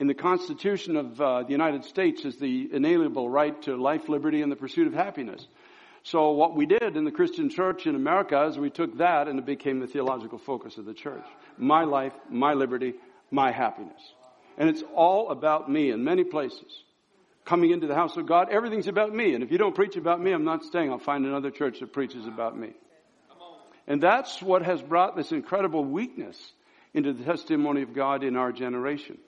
in 0.00 0.08
the 0.08 0.14
Constitution 0.14 0.96
of 0.96 1.20
uh, 1.20 1.42
the 1.44 1.52
United 1.52 1.84
States 1.84 2.24
is 2.24 2.36
the 2.36 2.70
inalienable 2.72 3.28
right 3.28 3.60
to 3.62 3.76
life, 3.76 4.08
liberty, 4.08 4.42
and 4.42 4.50
the 4.50 4.56
pursuit 4.56 4.88
of 4.88 4.94
happiness. 4.94 5.46
So 6.02 6.32
what 6.32 6.56
we 6.56 6.66
did 6.66 6.96
in 6.96 7.04
the 7.04 7.12
Christian 7.12 7.48
church 7.48 7.86
in 7.86 7.94
America 7.94 8.44
is 8.46 8.58
we 8.58 8.70
took 8.70 8.98
that 8.98 9.28
and 9.28 9.38
it 9.38 9.46
became 9.46 9.78
the 9.78 9.86
theological 9.86 10.38
focus 10.38 10.76
of 10.76 10.84
the 10.84 10.94
church. 10.94 11.24
My 11.56 11.84
life, 11.84 12.12
my 12.28 12.54
liberty, 12.54 12.94
my 13.30 13.52
happiness. 13.52 14.00
And 14.58 14.68
it's 14.68 14.82
all 14.94 15.30
about 15.30 15.70
me 15.70 15.90
in 15.90 16.02
many 16.02 16.24
places. 16.24 16.82
Coming 17.44 17.70
into 17.72 17.86
the 17.86 17.94
house 17.94 18.16
of 18.16 18.26
God, 18.26 18.48
everything's 18.50 18.86
about 18.86 19.12
me. 19.12 19.34
And 19.34 19.42
if 19.42 19.50
you 19.50 19.58
don't 19.58 19.74
preach 19.74 19.96
about 19.96 20.20
me, 20.20 20.32
I'm 20.32 20.44
not 20.44 20.62
staying. 20.62 20.90
I'll 20.90 20.98
find 20.98 21.26
another 21.26 21.50
church 21.50 21.80
that 21.80 21.92
preaches 21.92 22.26
about 22.26 22.56
me. 22.56 22.70
And 23.86 24.00
that's 24.00 24.40
what 24.40 24.62
has 24.62 24.80
brought 24.80 25.16
this 25.16 25.32
incredible 25.32 25.84
weakness 25.84 26.38
into 26.94 27.12
the 27.12 27.24
testimony 27.24 27.82
of 27.82 27.94
God 27.94 28.22
in 28.22 28.36
our 28.36 28.52
generation. 28.52 29.18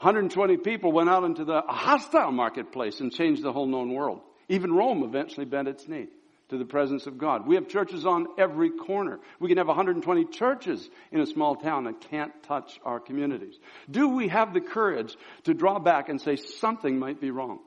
120 0.00 0.58
people 0.58 0.92
went 0.92 1.08
out 1.10 1.24
into 1.24 1.44
the 1.44 1.62
hostile 1.66 2.30
marketplace 2.30 3.00
and 3.00 3.12
changed 3.12 3.42
the 3.42 3.52
whole 3.52 3.66
known 3.66 3.92
world. 3.92 4.20
Even 4.48 4.72
Rome 4.72 5.02
eventually 5.02 5.44
bent 5.44 5.66
its 5.66 5.88
knee 5.88 6.06
to 6.48 6.58
the 6.58 6.64
presence 6.64 7.06
of 7.06 7.18
God. 7.18 7.46
We 7.46 7.56
have 7.56 7.68
churches 7.68 8.06
on 8.06 8.26
every 8.38 8.70
corner. 8.70 9.20
We 9.38 9.48
can 9.48 9.58
have 9.58 9.68
120 9.68 10.24
churches 10.26 10.88
in 11.12 11.20
a 11.20 11.26
small 11.26 11.56
town 11.56 11.84
that 11.84 12.00
can't 12.10 12.32
touch 12.44 12.80
our 12.84 13.00
communities. 13.00 13.54
Do 13.90 14.08
we 14.08 14.28
have 14.28 14.54
the 14.54 14.60
courage 14.60 15.14
to 15.44 15.54
draw 15.54 15.78
back 15.78 16.08
and 16.08 16.20
say 16.20 16.36
something 16.36 16.98
might 16.98 17.20
be 17.20 17.30
wrong? 17.30 17.58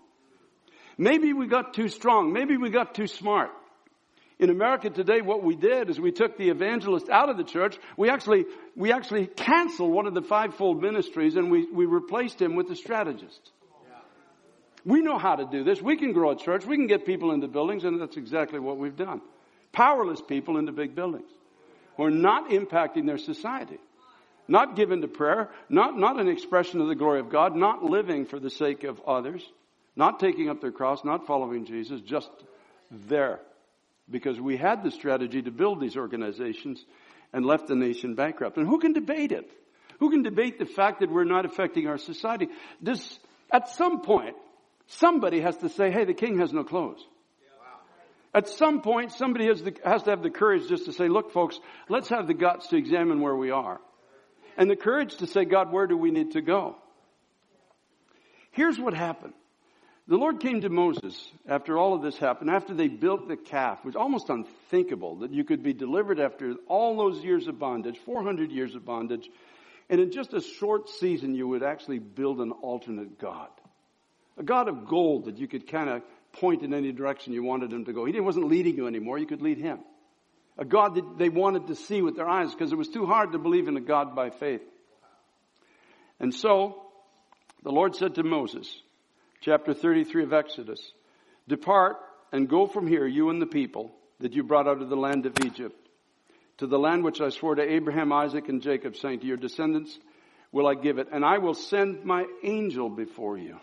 Maybe 0.98 1.34
we 1.34 1.48
got 1.48 1.74
too 1.74 1.88
strong. 1.88 2.34
Maybe 2.34 2.58
we 2.58 2.70
got 2.70 2.96
too 2.96 3.08
smart. 3.08 3.52
In 4.39 4.50
America 4.50 4.89
today, 4.89 5.22
what 5.22 5.44
we 5.44 5.56
did 5.56 5.91
is 5.91 6.00
we 6.00 6.12
took 6.12 6.36
the 6.36 6.50
evangelist 6.50 7.08
out 7.10 7.30
of 7.30 7.38
the 7.38 7.44
church. 7.44 7.78
We 7.96 8.10
actually, 8.10 8.46
we 8.76 8.91
actually 8.91 9.28
canceled 9.28 9.91
one 9.91 10.08
of 10.08 10.15
the 10.15 10.24
fivefold 10.24 10.82
ministries 10.82 11.36
and 11.36 11.52
we, 11.52 11.67
we 11.72 11.86
replaced 11.86 12.41
him 12.41 12.56
with 12.56 12.67
the 12.67 12.76
strategist. 12.76 13.52
We 14.86 15.02
know 15.02 15.17
how 15.17 15.36
to 15.36 15.46
do 15.46 15.63
this. 15.63 15.82
We 15.82 15.98
can 15.98 16.13
grow 16.13 16.32
a 16.32 16.36
church. 16.36 16.65
We 16.65 16.76
can 16.76 16.88
get 16.88 17.06
people 17.06 17.32
into 17.32 17.48
buildings, 17.48 17.84
and 17.84 18.02
that's 18.02 18.17
exactly 18.17 18.60
what 18.60 18.78
we've 18.78 18.96
done. 18.96 19.22
Powerless 19.72 20.22
people 20.22 20.58
into 20.58 20.72
big 20.72 20.96
buildings 20.96 21.30
who 21.98 22.04
are 22.04 22.12
not 22.12 22.50
impacting 22.50 23.06
their 23.06 23.17
society, 23.17 23.78
not 24.48 24.76
given 24.76 25.02
to 25.02 25.08
prayer, 25.08 25.50
not, 25.70 25.98
not 25.98 26.20
an 26.20 26.28
expression 26.28 26.82
of 26.82 26.88
the 26.88 26.96
glory 26.96 27.20
of 27.20 27.30
God, 27.30 27.56
not 27.56 27.84
living 27.84 28.26
for 28.26 28.39
the 28.39 28.50
sake 28.50 28.84
of 28.84 29.00
others, 29.02 29.44
not 29.96 30.20
taking 30.20 30.50
up 30.50 30.62
their 30.62 30.72
cross, 30.72 31.04
not 31.04 31.28
following 31.28 31.65
Jesus, 31.65 32.02
just 32.02 32.30
there. 32.89 33.39
Because 34.10 34.39
we 34.39 34.58
had 34.58 34.84
the 34.84 34.91
strategy 34.91 35.41
to 35.41 35.52
build 35.52 35.80
these 35.80 35.96
organizations 35.96 36.84
and 37.32 37.46
left 37.46 37.67
the 37.67 37.76
nation 37.76 38.15
bankrupt. 38.15 38.58
And 38.58 38.67
who 38.67 38.80
can 38.80 38.94
debate 38.94 39.32
it? 39.32 39.50
Who 40.00 40.10
can 40.10 40.24
debate 40.24 40.58
the 40.58 40.65
fact 40.65 41.00
that 41.02 41.12
we're 41.12 41.24
not 41.24 41.46
affecting 41.46 41.88
our 41.88 41.98
society? 41.98 42.48
This, 42.82 43.20
at 43.52 43.70
some 43.70 44.02
point, 44.02 44.36
Somebody 44.88 45.41
has 45.41 45.58
to 45.58 45.70
say, 45.70 45.91
hey, 45.91 46.06
the 46.06 46.13
king 46.13 46.39
has 46.39 46.52
no 46.52 46.63
clothes. 46.63 47.06
At 48.34 48.48
some 48.48 48.82
point, 48.82 49.12
somebody 49.12 49.48
has, 49.48 49.62
the, 49.62 49.76
has 49.84 50.04
to 50.04 50.12
have 50.12 50.24
the 50.24 50.30
courage 50.30 50.70
just 50.70 50.86
to 50.86 50.94
say, 50.94 51.10
look, 51.10 51.32
folks, 51.32 51.60
let's 51.89 52.10
have 52.10 52.28
the 52.28 52.34
guts 52.34 52.67
to 52.67 52.78
examine 52.78 53.20
where 53.20 53.36
we 53.36 53.52
are. 53.52 53.82
And 54.58 54.70
the 54.70 54.76
courage 54.76 55.17
to 55.17 55.28
say, 55.28 55.44
God, 55.44 55.72
where 55.72 55.88
do 55.88 55.98
we 55.98 56.12
need 56.12 56.32
to 56.32 56.41
go? 56.41 56.78
Here's 58.52 58.80
what 58.80 58.94
happened. 58.94 59.34
The 60.08 60.17
Lord 60.17 60.39
came 60.39 60.62
to 60.62 60.70
Moses 60.70 61.32
after 61.48 61.78
all 61.78 61.94
of 61.94 62.02
this 62.02 62.17
happened, 62.17 62.50
after 62.50 62.74
they 62.74 62.88
built 62.88 63.28
the 63.28 63.38
calf. 63.38 63.80
It 63.80 63.86
was 63.86 63.96
almost 63.96 64.30
unthinkable 64.30 65.17
that 65.17 65.32
you 65.32 65.44
could 65.44 65.63
be 65.63 65.74
delivered 65.74 66.20
after 66.20 66.56
all 66.67 66.98
those 66.98 67.24
years 67.24 67.48
of 67.48 67.60
bondage, 67.60 67.98
400 68.00 68.52
years 68.52 68.76
of 68.76 68.84
bondage, 68.84 69.30
and 69.89 70.02
in 70.02 70.12
just 70.12 70.34
a 70.34 70.41
short 70.41 70.89
season 70.89 71.36
you 71.36 71.48
would 71.48 71.63
actually 71.63 72.00
build 72.00 72.41
an 72.41 72.52
alternate 72.52 73.20
God. 73.20 73.50
A 74.41 74.43
God 74.43 74.67
of 74.69 74.88
gold 74.88 75.25
that 75.25 75.38
you 75.38 75.47
could 75.47 75.67
kind 75.67 75.88
of 75.88 76.01
point 76.34 76.63
in 76.63 76.73
any 76.73 76.91
direction 76.91 77.32
you 77.32 77.43
wanted 77.43 77.71
him 77.71 77.86
to 77.86 77.93
go. 77.93 78.06
He 78.06 78.19
wasn't 78.19 78.47
leading 78.47 78.75
you 78.75 78.88
anymore, 78.88 79.19
you 79.19 79.27
could 79.27 79.43
lead 79.43 79.60
him. 79.60 79.77
A 80.58 80.65
God 80.65 80.95
that 80.95 81.19
they 81.19 81.30
wanted 81.30 81.67
to 81.67 81.75
see 81.75 82.01
with 82.01 82.15
their 82.15 82.27
eyes 82.27 82.51
because 82.51 82.71
it 82.71 82.75
was 82.75 82.88
too 82.88 83.06
hard 83.06 83.34
to 83.34 83.38
believe 83.38 83.67
in 83.67 83.77
a 83.77 83.82
God 83.82 84.15
by 84.15 84.32
faith. 84.32 84.63
And 86.19 86.34
so, 86.34 86.82
the 87.62 87.71
Lord 87.71 87.95
said 87.95 88.15
to 88.15 88.23
Moses, 88.23 88.67
chapter 89.41 89.75
33 89.75 90.23
of 90.23 90.34
Exodus, 90.34 90.82
Depart 91.47 91.97
and 92.32 92.49
go 92.49 92.65
from 92.65 92.88
here, 92.88 93.06
you 93.06 93.30
and 93.30 93.39
the 93.39 93.45
people 93.45 93.91
that 94.21 94.34
you 94.34 94.41
brought 94.41 94.67
out 94.67 94.82
of 94.82 94.89
the 94.89 94.95
land 94.95 95.27
of 95.27 95.34
Egypt, 95.45 95.88
to 96.58 96.65
the 96.65 96.80
land 96.80 97.04
which 97.04 97.21
I 97.21 97.30
swore 97.30 97.54
to 97.54 97.62
Abraham, 97.62 98.12
Isaac, 98.12 98.49
and 98.49 98.60
Jacob, 98.60 98.95
saying, 98.95 99.19
To 99.19 99.27
your 99.27 99.38
descendants 99.38 99.95
will 100.51 100.65
I 100.65 100.73
give 100.73 100.97
it, 100.97 101.10
and 101.12 101.23
I 101.23 101.38
will 101.38 101.54
send 101.54 102.06
my 102.06 102.25
angel 102.43 102.89
before 102.89 103.38
you. 103.38 103.60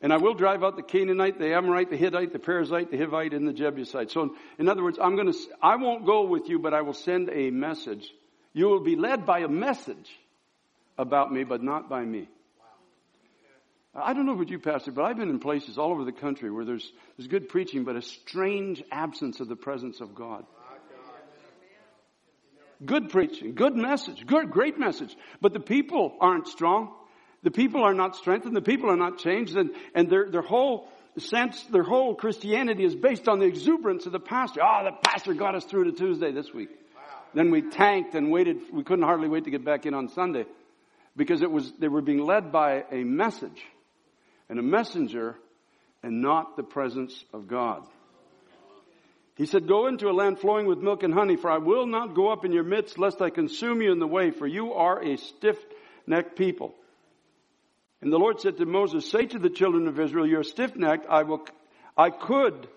And 0.00 0.12
I 0.12 0.18
will 0.18 0.34
drive 0.34 0.62
out 0.62 0.76
the 0.76 0.82
Canaanite, 0.82 1.38
the 1.38 1.54
Amorite, 1.54 1.90
the 1.90 1.96
Hittite, 1.96 2.32
the 2.32 2.38
Perizzite, 2.38 2.90
the 2.90 2.98
Hivite, 2.98 3.34
and 3.34 3.48
the 3.48 3.52
Jebusite. 3.52 4.10
So, 4.10 4.34
in 4.58 4.68
other 4.68 4.82
words, 4.82 4.98
I'm 5.00 5.16
going 5.16 5.32
to, 5.32 5.38
I 5.62 5.76
won't 5.76 6.04
go 6.04 6.26
with 6.26 6.48
you, 6.48 6.58
but 6.58 6.74
I 6.74 6.82
will 6.82 6.92
send 6.92 7.30
a 7.30 7.50
message. 7.50 8.10
You 8.52 8.66
will 8.66 8.80
be 8.80 8.96
led 8.96 9.24
by 9.24 9.40
a 9.40 9.48
message 9.48 10.10
about 10.98 11.32
me, 11.32 11.44
but 11.44 11.62
not 11.62 11.88
by 11.88 12.04
me. 12.04 12.28
I 13.94 14.12
don't 14.12 14.26
know 14.26 14.32
about 14.32 14.48
you, 14.48 14.58
Pastor, 14.58 14.90
but 14.90 15.04
I've 15.04 15.16
been 15.16 15.30
in 15.30 15.38
places 15.38 15.78
all 15.78 15.92
over 15.92 16.04
the 16.04 16.12
country 16.12 16.50
where 16.50 16.64
there's, 16.64 16.90
there's 17.16 17.28
good 17.28 17.48
preaching, 17.48 17.84
but 17.84 17.94
a 17.94 18.02
strange 18.02 18.82
absence 18.90 19.38
of 19.38 19.48
the 19.48 19.56
presence 19.56 20.00
of 20.00 20.14
God. 20.14 20.44
Good 22.84 23.10
preaching, 23.10 23.54
good 23.54 23.76
message, 23.76 24.26
good, 24.26 24.50
great 24.50 24.78
message, 24.78 25.16
but 25.40 25.52
the 25.52 25.60
people 25.60 26.16
aren't 26.20 26.48
strong. 26.48 26.92
The 27.44 27.50
people 27.50 27.84
are 27.84 27.94
not 27.94 28.16
strengthened. 28.16 28.56
The 28.56 28.62
people 28.62 28.90
are 28.90 28.96
not 28.96 29.18
changed, 29.18 29.56
and, 29.56 29.70
and 29.94 30.10
their, 30.10 30.30
their 30.30 30.42
whole 30.42 30.88
sense, 31.18 31.62
their 31.64 31.82
whole 31.82 32.14
Christianity 32.14 32.84
is 32.84 32.96
based 32.96 33.28
on 33.28 33.38
the 33.38 33.44
exuberance 33.44 34.06
of 34.06 34.12
the 34.12 34.18
pastor. 34.18 34.60
Ah, 34.62 34.80
oh, 34.80 34.84
the 34.86 35.08
pastor 35.08 35.34
got 35.34 35.54
us 35.54 35.64
through 35.64 35.84
to 35.84 35.92
Tuesday 35.92 36.32
this 36.32 36.52
week. 36.52 36.70
Wow. 36.70 37.02
Then 37.34 37.50
we 37.50 37.62
tanked 37.62 38.14
and 38.14 38.32
waited. 38.32 38.56
We 38.72 38.82
couldn't 38.82 39.04
hardly 39.04 39.28
wait 39.28 39.44
to 39.44 39.50
get 39.50 39.64
back 39.64 39.84
in 39.84 39.94
on 39.94 40.08
Sunday 40.08 40.46
because 41.16 41.42
it 41.42 41.50
was, 41.50 41.70
they 41.78 41.88
were 41.88 42.00
being 42.00 42.24
led 42.24 42.50
by 42.50 42.84
a 42.90 43.04
message 43.04 43.62
and 44.48 44.58
a 44.58 44.62
messenger 44.62 45.36
and 46.02 46.22
not 46.22 46.56
the 46.56 46.62
presence 46.62 47.24
of 47.32 47.46
God. 47.46 47.82
He 49.36 49.46
said, 49.46 49.68
Go 49.68 49.86
into 49.86 50.08
a 50.08 50.12
land 50.12 50.38
flowing 50.38 50.66
with 50.66 50.78
milk 50.78 51.02
and 51.02 51.12
honey, 51.12 51.36
for 51.36 51.50
I 51.50 51.58
will 51.58 51.86
not 51.86 52.14
go 52.14 52.32
up 52.32 52.44
in 52.44 52.52
your 52.52 52.64
midst, 52.64 52.98
lest 52.98 53.20
I 53.20 53.28
consume 53.30 53.82
you 53.82 53.92
in 53.92 53.98
the 53.98 54.06
way, 54.06 54.30
for 54.30 54.46
you 54.46 54.72
are 54.72 55.02
a 55.02 55.16
stiff 55.18 55.58
necked 56.06 56.36
people. 56.36 56.74
And 58.04 58.12
the 58.12 58.18
Lord 58.18 58.38
said 58.38 58.58
to 58.58 58.66
Moses, 58.66 59.10
Say 59.10 59.24
to 59.24 59.38
the 59.38 59.48
children 59.48 59.88
of 59.88 59.98
Israel, 59.98 60.26
You're 60.26 60.44
stiff 60.44 60.76
necked, 60.76 61.06
I 61.08 61.22
will, 61.22 61.42
I 61.96 62.10
could 62.10 62.68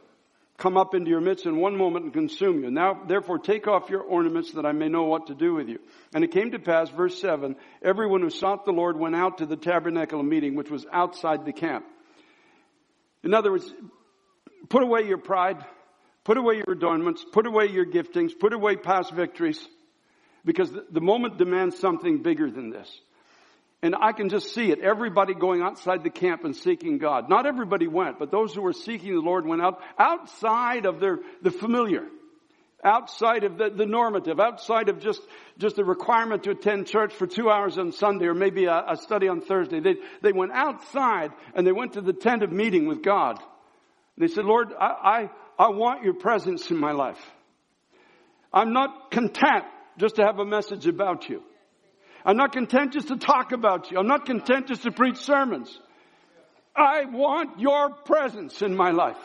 come 0.57 0.77
up 0.77 0.95
into 0.95 1.09
your 1.09 1.19
midst 1.19 1.45
in 1.45 1.57
one 1.57 1.77
moment 1.77 2.05
and 2.05 2.13
consume 2.13 2.63
you. 2.63 2.71
Now, 2.71 3.01
therefore, 3.05 3.37
take 3.37 3.67
off 3.67 3.89
your 3.89 4.01
ornaments 4.01 4.53
that 4.53 4.65
I 4.65 4.71
may 4.71 4.87
know 4.87 5.03
what 5.03 5.27
to 5.27 5.35
do 5.35 5.53
with 5.53 5.67
you. 5.67 5.79
And 6.15 6.23
it 6.23 6.31
came 6.31 6.51
to 6.51 6.59
pass, 6.59 6.89
verse 6.89 7.19
7, 7.19 7.57
everyone 7.81 8.21
who 8.21 8.29
sought 8.29 8.63
the 8.65 8.71
Lord 8.71 8.97
went 8.97 9.17
out 9.17 9.39
to 9.39 9.45
the 9.45 9.57
tabernacle 9.57 10.21
of 10.21 10.25
meeting, 10.25 10.55
which 10.55 10.71
was 10.71 10.85
outside 10.93 11.45
the 11.45 11.51
camp. 11.51 11.85
In 13.21 13.33
other 13.33 13.51
words, 13.51 13.69
put 14.69 14.81
away 14.81 15.07
your 15.07 15.17
pride, 15.17 15.57
put 16.23 16.37
away 16.37 16.55
your 16.55 16.71
adornments, 16.71 17.25
put 17.33 17.45
away 17.45 17.65
your 17.65 17.85
giftings, 17.85 18.31
put 18.39 18.53
away 18.53 18.77
past 18.77 19.11
victories, 19.11 19.59
because 20.45 20.71
the 20.89 21.01
moment 21.01 21.37
demands 21.37 21.77
something 21.77 22.23
bigger 22.23 22.49
than 22.49 22.69
this. 22.69 22.89
And 23.83 23.95
I 23.95 24.11
can 24.11 24.29
just 24.29 24.53
see 24.55 24.71
it. 24.71 24.79
Everybody 24.79 25.35
going 25.35 25.61
outside 25.61 26.03
the 26.03 26.09
camp 26.09 26.43
and 26.43 26.55
seeking 26.55 26.97
God. 26.97 27.29
Not 27.29 27.45
everybody 27.45 27.87
went, 27.87 28.17
but 28.17 28.31
those 28.31 28.53
who 28.53 28.61
were 28.61 28.73
seeking 28.73 29.13
the 29.13 29.21
Lord 29.21 29.45
went 29.45 29.61
out 29.61 29.79
outside 29.99 30.85
of 30.85 30.99
their, 30.99 31.19
the 31.43 31.51
familiar. 31.51 32.03
Outside 32.83 33.43
of 33.43 33.57
the, 33.57 33.69
the 33.69 33.85
normative, 33.85 34.39
outside 34.39 34.89
of 34.89 34.99
just, 34.99 35.21
just 35.57 35.75
the 35.75 35.83
requirement 35.83 36.43
to 36.43 36.51
attend 36.51 36.87
church 36.87 37.13
for 37.13 37.27
two 37.27 37.49
hours 37.49 37.77
on 37.77 37.91
Sunday 37.91 38.25
or 38.25 38.33
maybe 38.33 38.65
a, 38.65 38.83
a 38.89 38.97
study 38.97 39.27
on 39.27 39.41
Thursday. 39.41 39.79
They, 39.79 39.95
they 40.21 40.31
went 40.31 40.53
outside 40.53 41.31
and 41.55 41.65
they 41.65 41.71
went 41.71 41.93
to 41.93 42.01
the 42.01 42.13
tent 42.13 42.43
of 42.43 42.51
meeting 42.51 42.87
with 42.87 43.03
God. 43.03 43.39
They 44.17 44.27
said, 44.27 44.45
Lord, 44.45 44.73
I, 44.79 45.29
I, 45.57 45.65
I 45.65 45.69
want 45.69 46.03
your 46.03 46.13
presence 46.15 46.71
in 46.71 46.77
my 46.77 46.93
life. 46.93 47.19
I'm 48.51 48.73
not 48.73 49.11
content 49.11 49.65
just 49.97 50.15
to 50.15 50.23
have 50.23 50.39
a 50.39 50.45
message 50.45 50.87
about 50.87 51.29
you. 51.29 51.43
I'm 52.27 52.35
not 52.35 52.51
content 52.51 52.91
just 52.91 53.07
to 53.07 53.15
talk 53.15 53.53
about 53.53 53.89
you. 53.89 53.97
I'm 53.97 54.07
not 54.07 54.25
content 54.25 54.67
just 54.67 54.83
to 54.83 54.91
preach 54.91 55.15
sermons. 55.15 55.79
I 56.75 57.05
want 57.05 57.57
your 57.61 57.89
presence 57.89 58.61
in 58.61 58.75
my 58.75 58.91
life. 58.91 59.15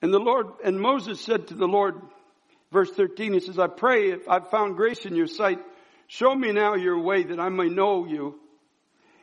And 0.00 0.14
the 0.14 0.20
Lord, 0.20 0.46
and 0.64 0.80
Moses 0.80 1.20
said 1.20 1.48
to 1.48 1.54
the 1.54 1.66
Lord, 1.66 1.96
verse 2.70 2.88
13, 2.92 3.32
he 3.32 3.40
says, 3.40 3.58
I 3.58 3.66
pray 3.66 4.12
if 4.12 4.28
I've 4.28 4.48
found 4.48 4.76
grace 4.76 5.04
in 5.04 5.16
your 5.16 5.26
sight, 5.26 5.58
show 6.06 6.32
me 6.32 6.52
now 6.52 6.76
your 6.76 7.00
way 7.00 7.24
that 7.24 7.40
I 7.40 7.48
may 7.48 7.68
know 7.68 8.06
you 8.06 8.38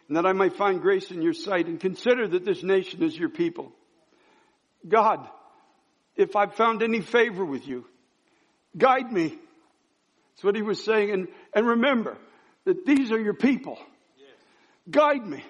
and 0.09 0.17
that 0.17 0.25
I 0.25 0.33
may 0.33 0.49
find 0.49 0.81
grace 0.81 1.11
in 1.11 1.21
your 1.21 1.33
sight 1.33 1.67
and 1.67 1.79
consider 1.79 2.27
that 2.27 2.43
this 2.43 2.61
nation 2.61 3.03
is 3.03 3.17
your 3.17 3.29
people. 3.29 3.71
God, 4.85 5.25
if 6.17 6.35
I've 6.35 6.55
found 6.55 6.83
any 6.83 6.99
favor 6.99 7.45
with 7.45 7.65
you, 7.65 7.85
guide 8.77 9.09
me 9.09 9.39
that's 10.35 10.43
what 10.43 10.55
he 10.55 10.61
was 10.61 10.83
saying. 10.83 11.11
And, 11.11 11.27
and 11.53 11.65
remember 11.65 12.17
that 12.65 12.85
these 12.85 13.11
are 13.11 13.19
your 13.19 13.33
people. 13.33 13.77
Yes. 14.17 14.27
Guide 14.89 15.25
me. 15.25 15.43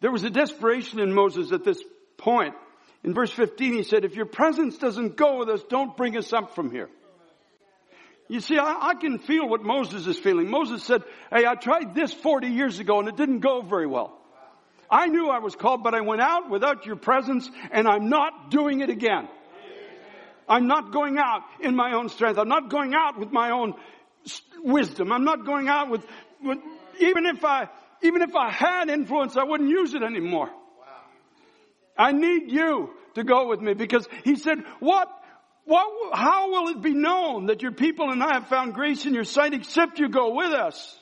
There 0.00 0.12
was 0.12 0.22
a 0.22 0.30
desperation 0.30 1.00
in 1.00 1.12
Moses 1.12 1.50
at 1.52 1.64
this 1.64 1.82
point. 2.16 2.54
In 3.02 3.12
verse 3.12 3.32
15, 3.32 3.72
he 3.72 3.82
said, 3.82 4.04
if 4.04 4.14
your 4.14 4.26
presence 4.26 4.78
doesn't 4.78 5.16
go 5.16 5.38
with 5.38 5.48
us, 5.48 5.62
don't 5.68 5.96
bring 5.96 6.16
us 6.16 6.32
up 6.32 6.54
from 6.54 6.70
here. 6.70 6.88
You 8.28 8.40
see, 8.40 8.56
I, 8.56 8.90
I, 8.90 8.94
can 8.94 9.18
feel 9.18 9.48
what 9.48 9.62
Moses 9.62 10.06
is 10.06 10.16
feeling. 10.16 10.48
Moses 10.48 10.84
said, 10.84 11.02
Hey, 11.30 11.44
I 11.44 11.54
tried 11.54 11.94
this 11.94 12.14
40 12.14 12.48
years 12.48 12.78
ago 12.78 13.00
and 13.00 13.08
it 13.08 13.16
didn't 13.16 13.40
go 13.40 13.62
very 13.62 13.86
well. 13.86 14.16
I 14.88 15.08
knew 15.08 15.28
I 15.28 15.40
was 15.40 15.56
called, 15.56 15.82
but 15.82 15.92
I 15.94 16.00
went 16.02 16.22
out 16.22 16.48
without 16.48 16.86
your 16.86 16.96
presence 16.96 17.50
and 17.72 17.88
I'm 17.88 18.08
not 18.08 18.50
doing 18.50 18.80
it 18.80 18.90
again. 18.90 19.28
I'm 20.48 20.66
not 20.66 20.92
going 20.92 21.18
out 21.18 21.42
in 21.60 21.76
my 21.76 21.94
own 21.94 22.08
strength. 22.08 22.38
I'm 22.38 22.48
not 22.48 22.68
going 22.68 22.94
out 22.94 23.18
with 23.18 23.32
my 23.32 23.50
own 23.50 23.74
wisdom. 24.62 25.12
I'm 25.12 25.24
not 25.24 25.44
going 25.44 25.68
out 25.68 25.90
with, 25.90 26.04
with 26.42 26.58
even 27.00 27.26
if 27.26 27.44
I, 27.44 27.68
even 28.02 28.22
if 28.22 28.34
I 28.34 28.50
had 28.50 28.88
influence, 28.88 29.36
I 29.36 29.44
wouldn't 29.44 29.70
use 29.70 29.94
it 29.94 30.02
anymore. 30.02 30.50
I 31.96 32.12
need 32.12 32.50
you 32.50 32.90
to 33.14 33.24
go 33.24 33.48
with 33.48 33.60
me 33.60 33.74
because 33.74 34.08
he 34.24 34.36
said, 34.36 34.58
what, 34.80 35.08
what, 35.64 35.86
how 36.16 36.50
will 36.50 36.68
it 36.68 36.82
be 36.82 36.94
known 36.94 37.46
that 37.46 37.62
your 37.62 37.72
people 37.72 38.10
and 38.10 38.22
I 38.22 38.34
have 38.34 38.48
found 38.48 38.74
grace 38.74 39.06
in 39.06 39.14
your 39.14 39.24
sight 39.24 39.54
except 39.54 39.98
you 39.98 40.08
go 40.08 40.34
with 40.34 40.52
us? 40.52 40.98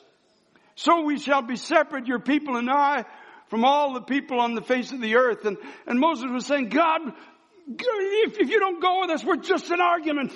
So 0.75 1.01
we 1.01 1.19
shall 1.19 1.41
be 1.41 1.55
separate, 1.55 2.07
your 2.07 2.19
people 2.19 2.57
and 2.57 2.69
I, 2.69 3.05
from 3.47 3.65
all 3.65 3.93
the 3.93 4.01
people 4.01 4.39
on 4.39 4.55
the 4.55 4.61
face 4.61 4.91
of 4.91 5.01
the 5.01 5.15
earth. 5.15 5.45
And, 5.45 5.57
and 5.85 5.99
Moses 5.99 6.29
was 6.31 6.45
saying, 6.45 6.69
God, 6.69 7.01
if, 7.79 8.39
if 8.39 8.49
you 8.49 8.59
don't 8.59 8.81
go 8.81 9.01
with 9.01 9.09
us, 9.11 9.23
we're 9.23 9.37
just 9.37 9.69
an 9.69 9.81
argument. 9.81 10.31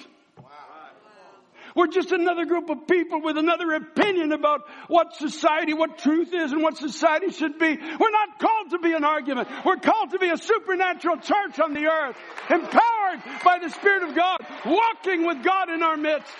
We're 1.76 1.88
just 1.88 2.14
another 2.14 2.46
group 2.46 2.70
of 2.70 2.88
people 2.88 3.22
with 3.22 3.38
another 3.38 3.74
opinion 3.74 4.32
about 4.32 4.62
what 4.88 5.14
society, 5.16 5.74
what 5.74 5.98
truth 5.98 6.34
is 6.34 6.54
and 6.54 6.64
what 6.64 6.78
society 6.78 7.32
should 7.32 7.60
be. 7.60 7.76
We're 7.76 8.12
not 8.12 8.40
called 8.40 8.70
to 8.72 8.80
be 8.80 8.94
an 8.94 9.04
argument. 9.04 9.50
We're 9.66 9.76
called 9.76 10.12
to 10.12 10.20
be 10.20 10.30
a 10.30 10.38
supernatural 10.38 11.18
church 11.18 11.60
on 11.60 11.74
the 11.74 11.88
earth, 11.88 12.16
empowered 12.50 13.44
by 13.44 13.60
the 13.62 13.70
Spirit 13.70 14.04
of 14.04 14.16
God, 14.16 14.38
walking 14.66 15.28
with 15.28 15.44
God 15.44 15.70
in 15.70 15.84
our 15.84 15.98
midst. 15.98 16.32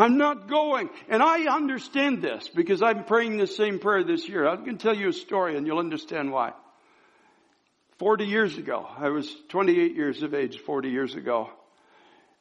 I'm 0.00 0.16
not 0.16 0.48
going. 0.48 0.90
And 1.08 1.22
I 1.22 1.46
understand 1.54 2.22
this 2.22 2.48
because 2.48 2.82
I'm 2.82 3.04
praying 3.04 3.38
the 3.38 3.46
same 3.46 3.78
prayer 3.78 4.04
this 4.04 4.28
year. 4.28 4.46
I 4.46 4.56
can 4.56 4.78
tell 4.78 4.96
you 4.96 5.08
a 5.08 5.12
story 5.12 5.56
and 5.56 5.66
you'll 5.66 5.78
understand 5.78 6.30
why. 6.30 6.52
40 7.98 8.26
years 8.26 8.56
ago, 8.56 8.86
I 8.96 9.08
was 9.08 9.28
28 9.48 9.96
years 9.96 10.22
of 10.22 10.32
age 10.34 10.58
40 10.60 10.88
years 10.88 11.16
ago, 11.16 11.50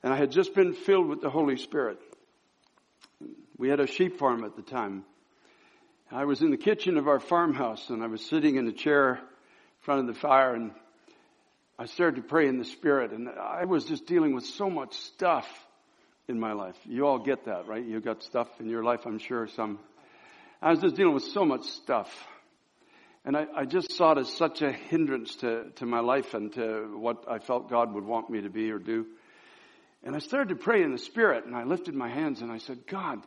and 0.04 0.14
I 0.14 0.16
had 0.18 0.30
just 0.30 0.54
been 0.54 0.74
filled 0.74 1.08
with 1.08 1.22
the 1.22 1.32
Holy 1.32 1.58
Spirit. 1.58 1.98
We 3.58 3.70
had 3.70 3.80
a 3.80 3.88
sheep 3.88 4.20
farm 4.20 4.44
at 4.44 4.56
the 4.56 4.62
time. 4.62 5.04
I 6.12 6.26
was 6.26 6.42
in 6.42 6.52
the 6.52 6.58
kitchen 6.58 6.98
of 6.98 7.08
our 7.08 7.20
farmhouse 7.20 7.90
and 7.90 8.04
I 8.04 8.08
was 8.08 8.24
sitting 8.24 8.56
in 8.56 8.68
a 8.68 8.72
chair 8.72 9.16
in 9.16 9.20
front 9.82 10.02
of 10.02 10.08
the 10.08 10.20
fire 10.20 10.54
and 10.54 10.72
I 11.78 11.86
started 11.86 12.22
to 12.22 12.28
pray 12.28 12.48
in 12.48 12.60
the 12.60 12.66
spirit 12.66 13.12
and 13.12 13.28
I 13.28 13.66
was 13.66 13.86
just 13.86 14.06
dealing 14.06 14.34
with 14.34 14.46
so 14.46 14.70
much 14.70 14.94
stuff 14.94 15.48
in 16.28 16.40
my 16.40 16.54
life. 16.54 16.76
You 16.86 17.08
all 17.08 17.20
get 17.20 17.46
that, 17.46 17.68
right? 17.68 17.84
You've 17.84 18.04
got 18.04 18.24
stuff 18.24 18.48
in 18.60 18.68
your 18.68 18.84
life, 18.84 19.06
I'm 19.06 19.20
sure 19.20 19.48
some. 19.48 19.80
I 20.62 20.72
was 20.72 20.80
just 20.80 20.96
dealing 20.96 21.14
with 21.14 21.24
so 21.24 21.46
much 21.46 21.66
stuff. 21.66 22.10
And 23.24 23.36
I, 23.36 23.46
I 23.56 23.66
just 23.66 23.92
saw 23.92 24.14
it 24.14 24.20
as 24.20 24.32
such 24.34 24.62
a 24.62 24.72
hindrance 24.72 25.36
to, 25.38 25.70
to 25.76 25.86
my 25.86 26.00
life 26.00 26.34
and 26.34 26.52
to 26.54 26.98
what 26.98 27.26
I 27.30 27.40
felt 27.40 27.70
God 27.70 27.94
would 27.94 28.06
want 28.06 28.30
me 28.30 28.42
to 28.42 28.50
be 28.50 28.72
or 28.72 28.80
do. 28.80 29.06
And 30.04 30.16
I 30.16 30.20
started 30.20 30.50
to 30.50 30.56
pray 30.56 30.84
in 30.84 30.92
the 30.92 30.98
spirit 30.98 31.46
and 31.46 31.56
I 31.56 31.64
lifted 31.64 31.94
my 31.94 32.10
hands 32.10 32.42
and 32.42 32.52
I 32.52 32.58
said, 32.58 32.88
God, 32.88 33.20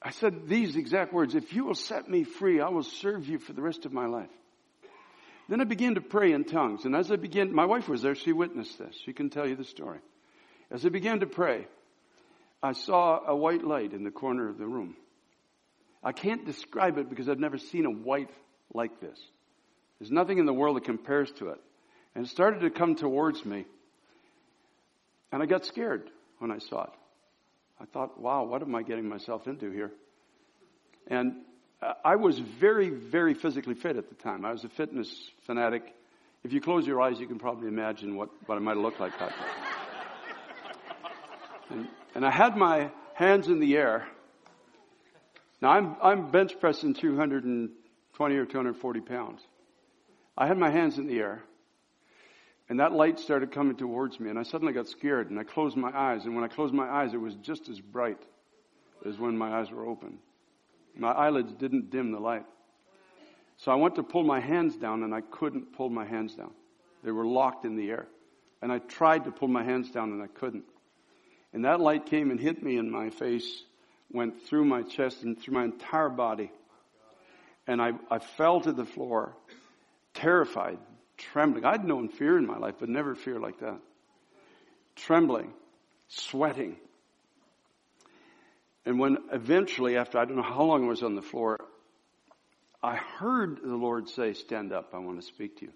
I 0.00 0.10
said 0.10 0.48
these 0.48 0.76
exact 0.76 1.12
words, 1.12 1.34
if 1.34 1.52
you 1.52 1.64
will 1.64 1.74
set 1.74 2.08
me 2.08 2.24
free, 2.24 2.60
I 2.60 2.68
will 2.68 2.82
serve 2.82 3.28
you 3.28 3.38
for 3.38 3.52
the 3.52 3.62
rest 3.62 3.86
of 3.86 3.92
my 3.92 4.06
life. 4.06 4.30
Then 5.48 5.60
I 5.60 5.64
began 5.64 5.94
to 5.94 6.00
pray 6.00 6.32
in 6.32 6.44
tongues. 6.44 6.84
And 6.84 6.96
as 6.96 7.10
I 7.12 7.16
began, 7.16 7.54
my 7.54 7.66
wife 7.66 7.88
was 7.88 8.02
there. 8.02 8.14
She 8.14 8.32
witnessed 8.32 8.78
this. 8.78 8.96
She 9.04 9.12
can 9.12 9.30
tell 9.30 9.46
you 9.46 9.54
the 9.54 9.64
story. 9.64 9.98
As 10.70 10.86
I 10.86 10.88
began 10.88 11.20
to 11.20 11.26
pray, 11.26 11.66
I 12.62 12.72
saw 12.72 13.20
a 13.26 13.34
white 13.34 13.64
light 13.64 13.92
in 13.92 14.04
the 14.04 14.10
corner 14.10 14.48
of 14.48 14.58
the 14.58 14.66
room. 14.66 14.96
I 16.02 16.12
can't 16.12 16.44
describe 16.44 16.98
it 16.98 17.08
because 17.08 17.28
I've 17.28 17.38
never 17.38 17.58
seen 17.58 17.86
a 17.86 17.90
white 17.90 18.30
like 18.72 19.00
this. 19.00 19.18
There's 19.98 20.10
nothing 20.10 20.38
in 20.38 20.46
the 20.46 20.52
world 20.52 20.76
that 20.76 20.84
compares 20.84 21.30
to 21.32 21.50
it. 21.50 21.60
And 22.14 22.26
it 22.26 22.28
started 22.28 22.60
to 22.60 22.70
come 22.70 22.94
towards 22.94 23.44
me. 23.44 23.64
And 25.30 25.42
I 25.42 25.46
got 25.46 25.64
scared 25.64 26.10
when 26.38 26.50
I 26.50 26.58
saw 26.58 26.84
it. 26.84 26.90
I 27.80 27.84
thought, 27.86 28.20
wow, 28.20 28.44
what 28.44 28.62
am 28.62 28.74
I 28.74 28.82
getting 28.82 29.08
myself 29.08 29.46
into 29.46 29.70
here? 29.70 29.90
And 31.08 31.34
I 32.04 32.16
was 32.16 32.38
very, 32.38 32.90
very 32.90 33.34
physically 33.34 33.74
fit 33.74 33.96
at 33.96 34.08
the 34.08 34.14
time. 34.14 34.44
I 34.44 34.52
was 34.52 34.62
a 34.64 34.68
fitness 34.68 35.30
fanatic. 35.46 35.82
If 36.44 36.52
you 36.52 36.60
close 36.60 36.86
your 36.86 37.00
eyes, 37.00 37.18
you 37.18 37.26
can 37.26 37.38
probably 37.38 37.68
imagine 37.68 38.16
what, 38.16 38.28
what 38.46 38.56
I 38.56 38.60
might 38.60 38.76
have 38.76 38.82
looked 38.82 39.00
like 39.00 39.18
that 39.18 39.30
day. 39.30 39.34
And, 41.70 41.88
and 42.14 42.24
I 42.24 42.30
had 42.30 42.56
my 42.56 42.90
hands 43.14 43.48
in 43.48 43.60
the 43.60 43.76
air. 43.76 44.06
Now 45.60 45.70
I'm, 45.70 45.96
I'm 46.02 46.30
bench 46.30 46.58
pressing 46.60 46.94
220 46.94 48.36
or 48.36 48.46
240 48.46 49.00
pounds. 49.00 49.40
I 50.36 50.46
had 50.46 50.58
my 50.58 50.70
hands 50.70 50.98
in 50.98 51.06
the 51.06 51.18
air. 51.18 51.42
And 52.68 52.80
that 52.80 52.92
light 52.92 53.18
started 53.18 53.52
coming 53.52 53.76
towards 53.76 54.18
me, 54.18 54.30
and 54.30 54.38
I 54.38 54.44
suddenly 54.44 54.72
got 54.72 54.88
scared, 54.88 55.30
and 55.30 55.38
I 55.38 55.44
closed 55.44 55.76
my 55.76 55.90
eyes. 55.94 56.24
And 56.24 56.34
when 56.34 56.44
I 56.44 56.48
closed 56.48 56.72
my 56.72 56.88
eyes, 56.88 57.12
it 57.12 57.20
was 57.20 57.34
just 57.34 57.68
as 57.68 57.80
bright 57.80 58.22
as 59.04 59.18
when 59.18 59.36
my 59.36 59.58
eyes 59.58 59.70
were 59.70 59.84
open. 59.84 60.18
My 60.96 61.12
eyelids 61.12 61.52
didn't 61.52 61.90
dim 61.90 62.12
the 62.12 62.20
light. 62.20 62.46
So 63.58 63.72
I 63.72 63.74
went 63.74 63.96
to 63.96 64.02
pull 64.02 64.24
my 64.24 64.40
hands 64.40 64.76
down, 64.76 65.02
and 65.02 65.14
I 65.14 65.20
couldn't 65.20 65.74
pull 65.74 65.90
my 65.90 66.06
hands 66.06 66.34
down. 66.34 66.52
They 67.04 67.10
were 67.10 67.26
locked 67.26 67.64
in 67.64 67.76
the 67.76 67.90
air. 67.90 68.06
And 68.62 68.72
I 68.72 68.78
tried 68.78 69.24
to 69.24 69.32
pull 69.32 69.48
my 69.48 69.64
hands 69.64 69.90
down, 69.90 70.12
and 70.12 70.22
I 70.22 70.28
couldn't. 70.28 70.64
And 71.52 71.64
that 71.64 71.80
light 71.80 72.06
came 72.06 72.30
and 72.30 72.40
hit 72.40 72.62
me 72.62 72.78
in 72.78 72.90
my 72.90 73.10
face, 73.10 73.62
went 74.10 74.42
through 74.42 74.64
my 74.64 74.82
chest 74.82 75.22
and 75.22 75.38
through 75.38 75.54
my 75.54 75.64
entire 75.64 76.08
body. 76.08 76.50
And 77.66 77.80
I, 77.80 77.92
I 78.10 78.18
fell 78.18 78.60
to 78.62 78.72
the 78.72 78.84
floor, 78.84 79.36
terrified, 80.14 80.78
trembling. 81.16 81.64
I'd 81.64 81.84
known 81.84 82.08
fear 82.08 82.38
in 82.38 82.46
my 82.46 82.58
life, 82.58 82.76
but 82.80 82.88
never 82.88 83.14
fear 83.14 83.38
like 83.38 83.60
that. 83.60 83.78
Trembling, 84.96 85.52
sweating. 86.08 86.76
And 88.84 88.98
when 88.98 89.18
eventually, 89.32 89.96
after 89.96 90.18
I 90.18 90.24
don't 90.24 90.36
know 90.36 90.42
how 90.42 90.64
long 90.64 90.84
I 90.84 90.88
was 90.88 91.02
on 91.02 91.14
the 91.14 91.22
floor, 91.22 91.58
I 92.82 92.96
heard 92.96 93.60
the 93.62 93.76
Lord 93.76 94.08
say, 94.08 94.32
Stand 94.32 94.72
up, 94.72 94.90
I 94.92 94.98
want 94.98 95.20
to 95.20 95.26
speak 95.26 95.58
to 95.58 95.66
you. 95.66 95.72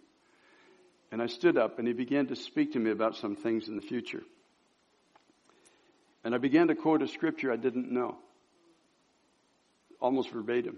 And 1.13 1.23
I 1.23 1.27
stood 1.27 1.57
up 1.57 1.79
and 1.79 1.87
he 1.87 1.95
began 1.95 2.27
to 2.27 2.37
speak 2.37 2.73
to 2.73 2.81
me 2.81 2.91
about 2.91 3.17
some 3.17 3.37
things 3.37 3.69
in 3.69 3.77
the 3.77 3.83
future. 3.83 4.23
And 6.27 6.35
I 6.35 6.39
began 6.39 6.67
to 6.67 6.75
quote 6.75 7.03
a 7.03 7.07
scripture 7.07 7.53
I 7.53 7.57
didn't 7.57 7.93
know, 7.93 8.17
almost 10.01 10.33
verbatim, 10.33 10.77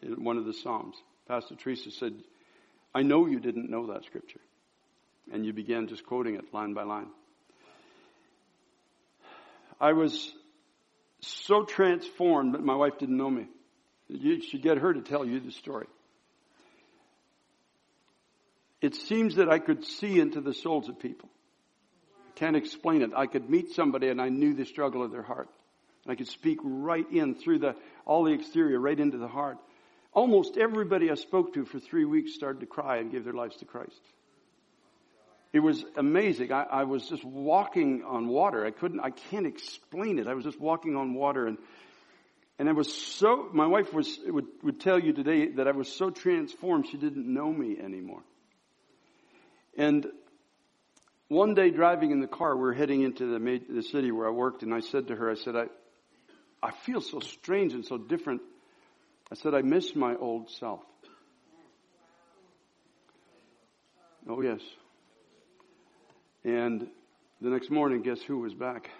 in 0.00 0.22
one 0.22 0.38
of 0.38 0.44
the 0.44 0.52
Psalms. 0.52 0.94
Pastor 1.26 1.56
Teresa 1.56 1.90
said, 1.90 2.12
I 2.94 3.02
know 3.02 3.26
you 3.26 3.40
didn't 3.40 3.68
know 3.68 3.88
that 3.88 4.04
scripture. 4.04 4.38
And 5.32 5.44
you 5.44 5.52
began 5.52 5.88
just 5.88 6.06
quoting 6.06 6.36
it 6.36 6.54
line 6.54 6.74
by 6.74 6.84
line. 6.84 7.08
I 9.80 9.94
was 9.94 10.32
so 11.18 11.64
transformed 11.64 12.54
that 12.54 12.62
my 12.62 12.76
wife 12.76 12.96
didn't 12.96 13.16
know 13.16 13.30
me. 13.30 13.48
You 14.06 14.40
should 14.42 14.62
get 14.62 14.78
her 14.78 14.94
to 14.94 15.00
tell 15.00 15.24
you 15.24 15.40
the 15.40 15.50
story. 15.50 15.88
It 18.80 18.94
seems 18.94 19.34
that 19.34 19.48
I 19.48 19.58
could 19.58 19.84
see 19.84 20.20
into 20.20 20.40
the 20.40 20.54
souls 20.54 20.88
of 20.88 21.00
people. 21.00 21.30
Can't 22.36 22.56
explain 22.56 23.02
it. 23.02 23.10
I 23.14 23.26
could 23.26 23.48
meet 23.48 23.70
somebody 23.70 24.08
and 24.08 24.20
I 24.20 24.28
knew 24.28 24.54
the 24.54 24.64
struggle 24.64 25.02
of 25.02 25.12
their 25.12 25.22
heart. 25.22 25.48
And 26.04 26.12
I 26.12 26.16
could 26.16 26.28
speak 26.28 26.58
right 26.62 27.10
in 27.10 27.34
through 27.34 27.60
the, 27.60 27.76
all 28.04 28.24
the 28.24 28.32
exterior, 28.32 28.78
right 28.78 28.98
into 28.98 29.18
the 29.18 29.28
heart. 29.28 29.58
Almost 30.12 30.56
everybody 30.56 31.10
I 31.10 31.14
spoke 31.14 31.54
to 31.54 31.64
for 31.64 31.78
three 31.78 32.04
weeks 32.04 32.34
started 32.34 32.60
to 32.60 32.66
cry 32.66 32.98
and 32.98 33.10
give 33.10 33.24
their 33.24 33.32
lives 33.32 33.56
to 33.56 33.64
Christ. 33.64 34.00
It 35.52 35.60
was 35.60 35.84
amazing. 35.96 36.52
I, 36.52 36.64
I 36.64 36.84
was 36.84 37.08
just 37.08 37.24
walking 37.24 38.02
on 38.04 38.28
water. 38.28 38.66
I 38.66 38.70
couldn't, 38.70 39.00
I 39.00 39.10
can't 39.10 39.46
explain 39.46 40.18
it. 40.18 40.26
I 40.26 40.34
was 40.34 40.44
just 40.44 40.60
walking 40.60 40.96
on 40.96 41.14
water 41.14 41.46
and, 41.46 41.58
and 42.58 42.68
I 42.68 42.72
was 42.72 42.92
so, 42.92 43.48
my 43.52 43.66
wife 43.66 43.92
was, 43.92 44.18
would, 44.26 44.46
would 44.62 44.80
tell 44.80 44.98
you 44.98 45.12
today 45.12 45.48
that 45.52 45.66
I 45.66 45.72
was 45.72 45.88
so 45.88 46.10
transformed 46.10 46.88
she 46.88 46.96
didn't 46.96 47.32
know 47.32 47.52
me 47.52 47.76
anymore. 47.78 48.22
And 49.76 50.06
one 51.28 51.54
day 51.54 51.70
driving 51.70 52.10
in 52.10 52.20
the 52.20 52.26
car, 52.26 52.54
we 52.56 52.62
were 52.62 52.74
heading 52.74 53.02
into 53.02 53.26
the, 53.26 53.60
the 53.68 53.82
city 53.82 54.10
where 54.10 54.26
I 54.26 54.30
worked 54.30 54.62
and 54.62 54.74
I 54.74 54.80
said 54.80 55.08
to 55.08 55.16
her, 55.16 55.30
I 55.30 55.34
said, 55.34 55.56
I, 55.56 55.64
I 56.62 56.70
feel 56.70 57.00
so 57.00 57.20
strange 57.20 57.72
and 57.72 57.84
so 57.84 57.98
different 57.98 58.42
I 59.30 59.36
said, 59.36 59.54
I 59.54 59.62
miss 59.62 59.96
my 59.96 60.14
old 60.14 60.50
self. 60.50 60.82
Oh, 64.28 64.40
yes. 64.42 64.60
And 66.44 66.86
the 67.40 67.50
next 67.50 67.70
morning, 67.70 68.02
guess 68.02 68.20
who 68.22 68.38
was 68.38 68.54
back? 68.54 68.90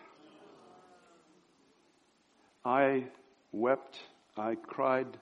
I 2.65 3.05
wept, 3.53 3.99
I 4.37 4.55
cried, 4.55 5.19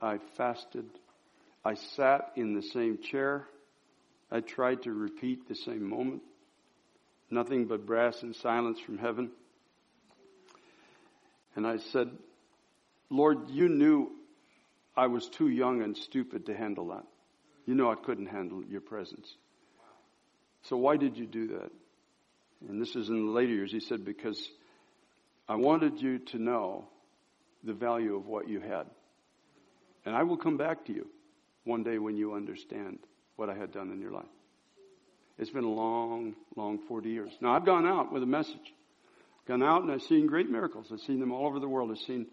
I 0.00 0.18
fasted, 0.36 0.86
I 1.64 1.74
sat 1.74 2.32
in 2.36 2.54
the 2.54 2.62
same 2.62 2.98
chair, 2.98 3.48
I 4.30 4.40
tried 4.40 4.82
to 4.82 4.92
repeat 4.92 5.48
the 5.48 5.54
same 5.54 5.88
moment. 5.88 6.22
Nothing 7.34 7.64
but 7.64 7.84
brass 7.84 8.22
and 8.22 8.36
silence 8.36 8.78
from 8.78 8.96
heaven. 8.96 9.32
And 11.56 11.66
I 11.66 11.78
said, 11.78 12.08
Lord, 13.10 13.50
you 13.50 13.68
knew 13.68 14.12
I 14.96 15.08
was 15.08 15.28
too 15.28 15.48
young 15.48 15.82
and 15.82 15.96
stupid 15.96 16.46
to 16.46 16.56
handle 16.56 16.90
that. 16.90 17.04
You 17.66 17.74
know 17.74 17.90
I 17.90 17.96
couldn't 17.96 18.26
handle 18.26 18.62
your 18.62 18.80
presence. 18.80 19.34
So 20.62 20.76
why 20.76 20.96
did 20.96 21.16
you 21.16 21.26
do 21.26 21.48
that? 21.48 21.72
And 22.68 22.80
this 22.80 22.94
is 22.94 23.08
in 23.08 23.26
the 23.26 23.32
later 23.32 23.52
years. 23.52 23.72
He 23.72 23.80
said, 23.80 24.04
because 24.04 24.48
I 25.48 25.56
wanted 25.56 26.00
you 26.00 26.20
to 26.20 26.38
know 26.38 26.84
the 27.64 27.74
value 27.74 28.14
of 28.14 28.28
what 28.28 28.48
you 28.48 28.60
had. 28.60 28.86
And 30.06 30.14
I 30.14 30.22
will 30.22 30.36
come 30.36 30.56
back 30.56 30.84
to 30.84 30.92
you 30.92 31.08
one 31.64 31.82
day 31.82 31.98
when 31.98 32.16
you 32.16 32.34
understand 32.34 33.00
what 33.34 33.50
I 33.50 33.54
had 33.54 33.72
done 33.72 33.90
in 33.90 34.00
your 34.00 34.12
life. 34.12 34.24
It's 35.38 35.50
been 35.50 35.64
a 35.64 35.68
long, 35.68 36.34
long 36.56 36.78
40 36.78 37.10
years. 37.10 37.32
Now 37.40 37.54
I've 37.54 37.64
gone 37.64 37.86
out 37.86 38.12
with 38.12 38.22
a 38.22 38.26
message. 38.26 38.74
Gone 39.46 39.62
out 39.62 39.82
and 39.82 39.90
I've 39.90 40.02
seen 40.02 40.26
great 40.26 40.48
miracles. 40.48 40.86
I've 40.92 41.00
seen 41.00 41.20
them 41.20 41.32
all 41.32 41.46
over 41.46 41.60
the 41.60 41.68
world. 41.68 41.90
I've 41.90 41.98
seen 41.98 42.26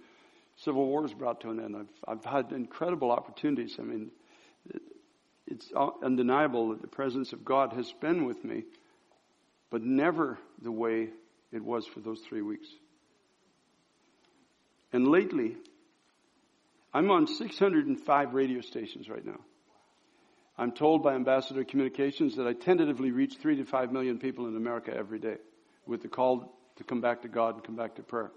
Civil 0.57 0.85
wars 0.85 1.13
brought 1.13 1.41
to 1.41 1.49
an 1.49 1.59
end. 1.59 1.75
I've, 1.75 2.17
I've 2.17 2.25
had 2.25 2.51
incredible 2.51 3.11
opportunities. 3.11 3.77
I 3.79 3.83
mean, 3.83 4.11
it, 4.69 4.81
it's 5.47 5.71
undeniable 6.03 6.69
that 6.69 6.81
the 6.81 6.87
presence 6.87 7.33
of 7.33 7.43
God 7.43 7.73
has 7.73 7.91
been 7.99 8.25
with 8.25 8.43
me, 8.43 8.63
but 9.69 9.81
never 9.81 10.37
the 10.61 10.71
way 10.71 11.09
it 11.51 11.63
was 11.63 11.85
for 11.87 11.99
those 11.99 12.21
three 12.21 12.41
weeks. 12.41 12.67
And 14.93 15.07
lately, 15.07 15.55
I'm 16.93 17.09
on 17.09 17.27
605 17.27 18.33
radio 18.33 18.61
stations 18.61 19.09
right 19.09 19.25
now. 19.25 19.39
I'm 20.57 20.71
told 20.71 21.01
by 21.01 21.15
Ambassador 21.15 21.63
Communications 21.63 22.35
that 22.35 22.47
I 22.47 22.53
tentatively 22.53 23.11
reach 23.11 23.37
three 23.37 23.55
to 23.55 23.65
five 23.65 23.91
million 23.91 24.19
people 24.19 24.47
in 24.47 24.55
America 24.55 24.93
every 24.95 25.19
day 25.19 25.37
with 25.85 26.01
the 26.01 26.07
call 26.07 26.57
to 26.75 26.83
come 26.83 27.01
back 27.01 27.21
to 27.23 27.27
God 27.27 27.55
and 27.55 27.63
come 27.63 27.75
back 27.75 27.95
to 27.95 28.03
prayer. 28.03 28.31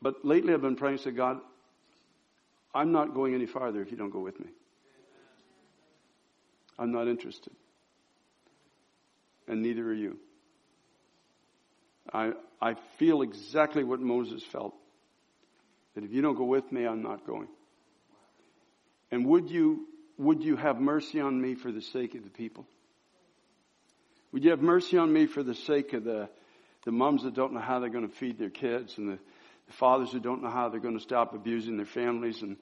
But 0.00 0.24
lately 0.24 0.52
I've 0.52 0.62
been 0.62 0.76
praying 0.76 0.98
to 0.98 1.12
God, 1.12 1.40
I'm 2.74 2.92
not 2.92 3.14
going 3.14 3.34
any 3.34 3.46
farther 3.46 3.80
if 3.80 3.90
you 3.90 3.96
don't 3.96 4.10
go 4.10 4.20
with 4.20 4.38
me. 4.40 4.46
I'm 6.78 6.92
not 6.92 7.08
interested. 7.08 7.52
And 9.46 9.62
neither 9.62 9.86
are 9.86 9.94
you. 9.94 10.18
I, 12.12 12.32
I 12.60 12.74
feel 12.98 13.22
exactly 13.22 13.84
what 13.84 14.00
Moses 14.00 14.42
felt. 14.42 14.74
that 15.94 16.04
if 16.04 16.12
you 16.12 16.22
don't 16.22 16.36
go 16.36 16.44
with 16.44 16.70
me, 16.72 16.86
I'm 16.86 17.02
not 17.02 17.26
going. 17.26 17.48
And 19.14 19.26
would 19.26 19.48
you, 19.48 19.86
would 20.18 20.42
you 20.42 20.56
have 20.56 20.80
mercy 20.80 21.20
on 21.20 21.40
me 21.40 21.54
for 21.54 21.70
the 21.70 21.80
sake 21.80 22.16
of 22.16 22.24
the 22.24 22.30
people? 22.30 22.66
Would 24.32 24.42
you 24.42 24.50
have 24.50 24.60
mercy 24.60 24.98
on 24.98 25.12
me 25.12 25.26
for 25.26 25.44
the 25.44 25.54
sake 25.54 25.92
of 25.92 26.02
the, 26.02 26.28
the 26.84 26.90
moms 26.90 27.22
that 27.22 27.32
don't 27.32 27.52
know 27.52 27.60
how 27.60 27.78
they're 27.78 27.90
going 27.90 28.08
to 28.08 28.12
feed 28.16 28.40
their 28.40 28.50
kids 28.50 28.98
and 28.98 29.08
the, 29.10 29.18
the 29.68 29.72
fathers 29.72 30.10
who 30.10 30.18
don't 30.18 30.42
know 30.42 30.50
how 30.50 30.68
they're 30.68 30.80
going 30.80 30.98
to 30.98 31.02
stop 31.02 31.32
abusing 31.32 31.76
their 31.76 31.86
families 31.86 32.42
and 32.42 32.56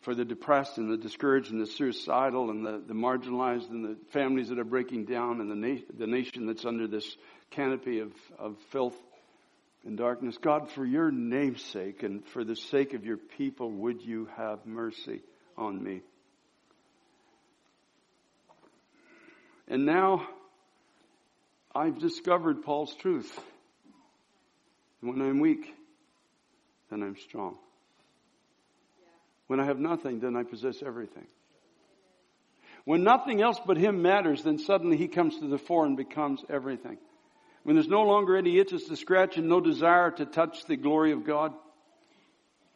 for 0.00 0.14
the 0.14 0.24
depressed 0.24 0.78
and 0.78 0.90
the 0.90 0.96
discouraged 0.96 1.52
and 1.52 1.60
the 1.60 1.66
suicidal 1.66 2.48
and 2.48 2.64
the, 2.64 2.82
the 2.86 2.94
marginalized 2.94 3.68
and 3.68 3.84
the 3.84 3.98
families 4.12 4.48
that 4.48 4.58
are 4.58 4.64
breaking 4.64 5.04
down 5.04 5.42
and 5.42 5.50
the, 5.50 5.54
na- 5.54 5.82
the 5.98 6.06
nation 6.06 6.46
that's 6.46 6.64
under 6.64 6.86
this 6.86 7.18
canopy 7.50 7.98
of, 7.98 8.12
of 8.38 8.56
filth 8.70 8.96
and 9.84 9.98
darkness. 9.98 10.38
God, 10.38 10.70
for 10.70 10.86
your 10.86 11.10
name's 11.10 11.60
sake 11.60 12.02
and 12.02 12.26
for 12.28 12.44
the 12.44 12.56
sake 12.56 12.94
of 12.94 13.04
your 13.04 13.18
people, 13.18 13.70
would 13.70 14.00
you 14.00 14.30
have 14.38 14.64
mercy 14.64 15.20
on 15.56 15.82
me? 15.82 16.02
And 19.68 19.84
now 19.84 20.26
I've 21.74 21.98
discovered 21.98 22.62
Paul's 22.62 22.94
truth. 22.94 23.38
When 25.00 25.20
I'm 25.20 25.40
weak, 25.40 25.74
then 26.90 27.02
I'm 27.02 27.16
strong. 27.16 27.56
When 29.46 29.60
I 29.60 29.64
have 29.64 29.78
nothing, 29.78 30.20
then 30.20 30.36
I 30.36 30.42
possess 30.42 30.82
everything. 30.84 31.26
When 32.84 33.02
nothing 33.02 33.42
else 33.42 33.60
but 33.64 33.76
Him 33.76 34.02
matters, 34.02 34.42
then 34.42 34.58
suddenly 34.58 34.96
He 34.96 35.08
comes 35.08 35.38
to 35.38 35.48
the 35.48 35.58
fore 35.58 35.86
and 35.86 35.96
becomes 35.96 36.44
everything. 36.48 36.98
When 37.64 37.74
there's 37.74 37.88
no 37.88 38.02
longer 38.02 38.36
any 38.36 38.58
itches 38.58 38.84
to 38.84 38.96
scratch 38.96 39.36
and 39.36 39.48
no 39.48 39.60
desire 39.60 40.12
to 40.12 40.24
touch 40.24 40.64
the 40.66 40.76
glory 40.76 41.10
of 41.10 41.24
God, 41.24 41.52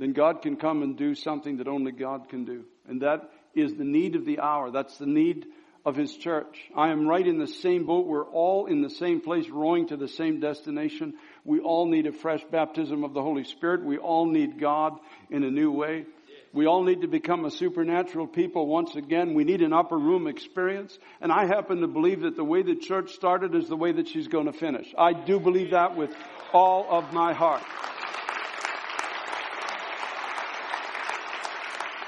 then 0.00 0.14
God 0.14 0.40
can 0.40 0.56
come 0.56 0.82
and 0.82 0.96
do 0.96 1.14
something 1.14 1.58
that 1.58 1.68
only 1.68 1.92
God 1.92 2.30
can 2.30 2.46
do. 2.46 2.64
And 2.88 3.02
that 3.02 3.30
is 3.54 3.74
the 3.74 3.84
need 3.84 4.16
of 4.16 4.24
the 4.24 4.40
hour. 4.40 4.70
That's 4.70 4.96
the 4.96 5.06
need 5.06 5.44
of 5.84 5.94
His 5.94 6.16
church. 6.16 6.58
I 6.74 6.90
am 6.90 7.06
right 7.06 7.26
in 7.26 7.38
the 7.38 7.46
same 7.46 7.84
boat. 7.84 8.06
We're 8.06 8.24
all 8.24 8.64
in 8.64 8.80
the 8.80 8.88
same 8.88 9.20
place, 9.20 9.48
rowing 9.50 9.88
to 9.88 9.98
the 9.98 10.08
same 10.08 10.40
destination. 10.40 11.14
We 11.44 11.60
all 11.60 11.86
need 11.86 12.06
a 12.06 12.12
fresh 12.12 12.42
baptism 12.50 13.04
of 13.04 13.12
the 13.12 13.20
Holy 13.20 13.44
Spirit. 13.44 13.84
We 13.84 13.98
all 13.98 14.24
need 14.24 14.58
God 14.58 14.98
in 15.28 15.44
a 15.44 15.50
new 15.50 15.70
way. 15.70 16.06
We 16.54 16.66
all 16.66 16.82
need 16.82 17.02
to 17.02 17.06
become 17.06 17.44
a 17.44 17.50
supernatural 17.50 18.26
people 18.26 18.66
once 18.66 18.96
again. 18.96 19.34
We 19.34 19.44
need 19.44 19.60
an 19.60 19.74
upper 19.74 19.98
room 19.98 20.26
experience. 20.26 20.98
And 21.20 21.30
I 21.30 21.44
happen 21.44 21.82
to 21.82 21.86
believe 21.86 22.22
that 22.22 22.36
the 22.36 22.44
way 22.44 22.62
the 22.62 22.74
church 22.74 23.12
started 23.12 23.54
is 23.54 23.68
the 23.68 23.76
way 23.76 23.92
that 23.92 24.08
she's 24.08 24.28
going 24.28 24.46
to 24.46 24.52
finish. 24.52 24.92
I 24.96 25.12
do 25.12 25.38
believe 25.38 25.72
that 25.72 25.94
with 25.94 26.10
all 26.54 26.86
of 26.88 27.12
my 27.12 27.34
heart. 27.34 27.62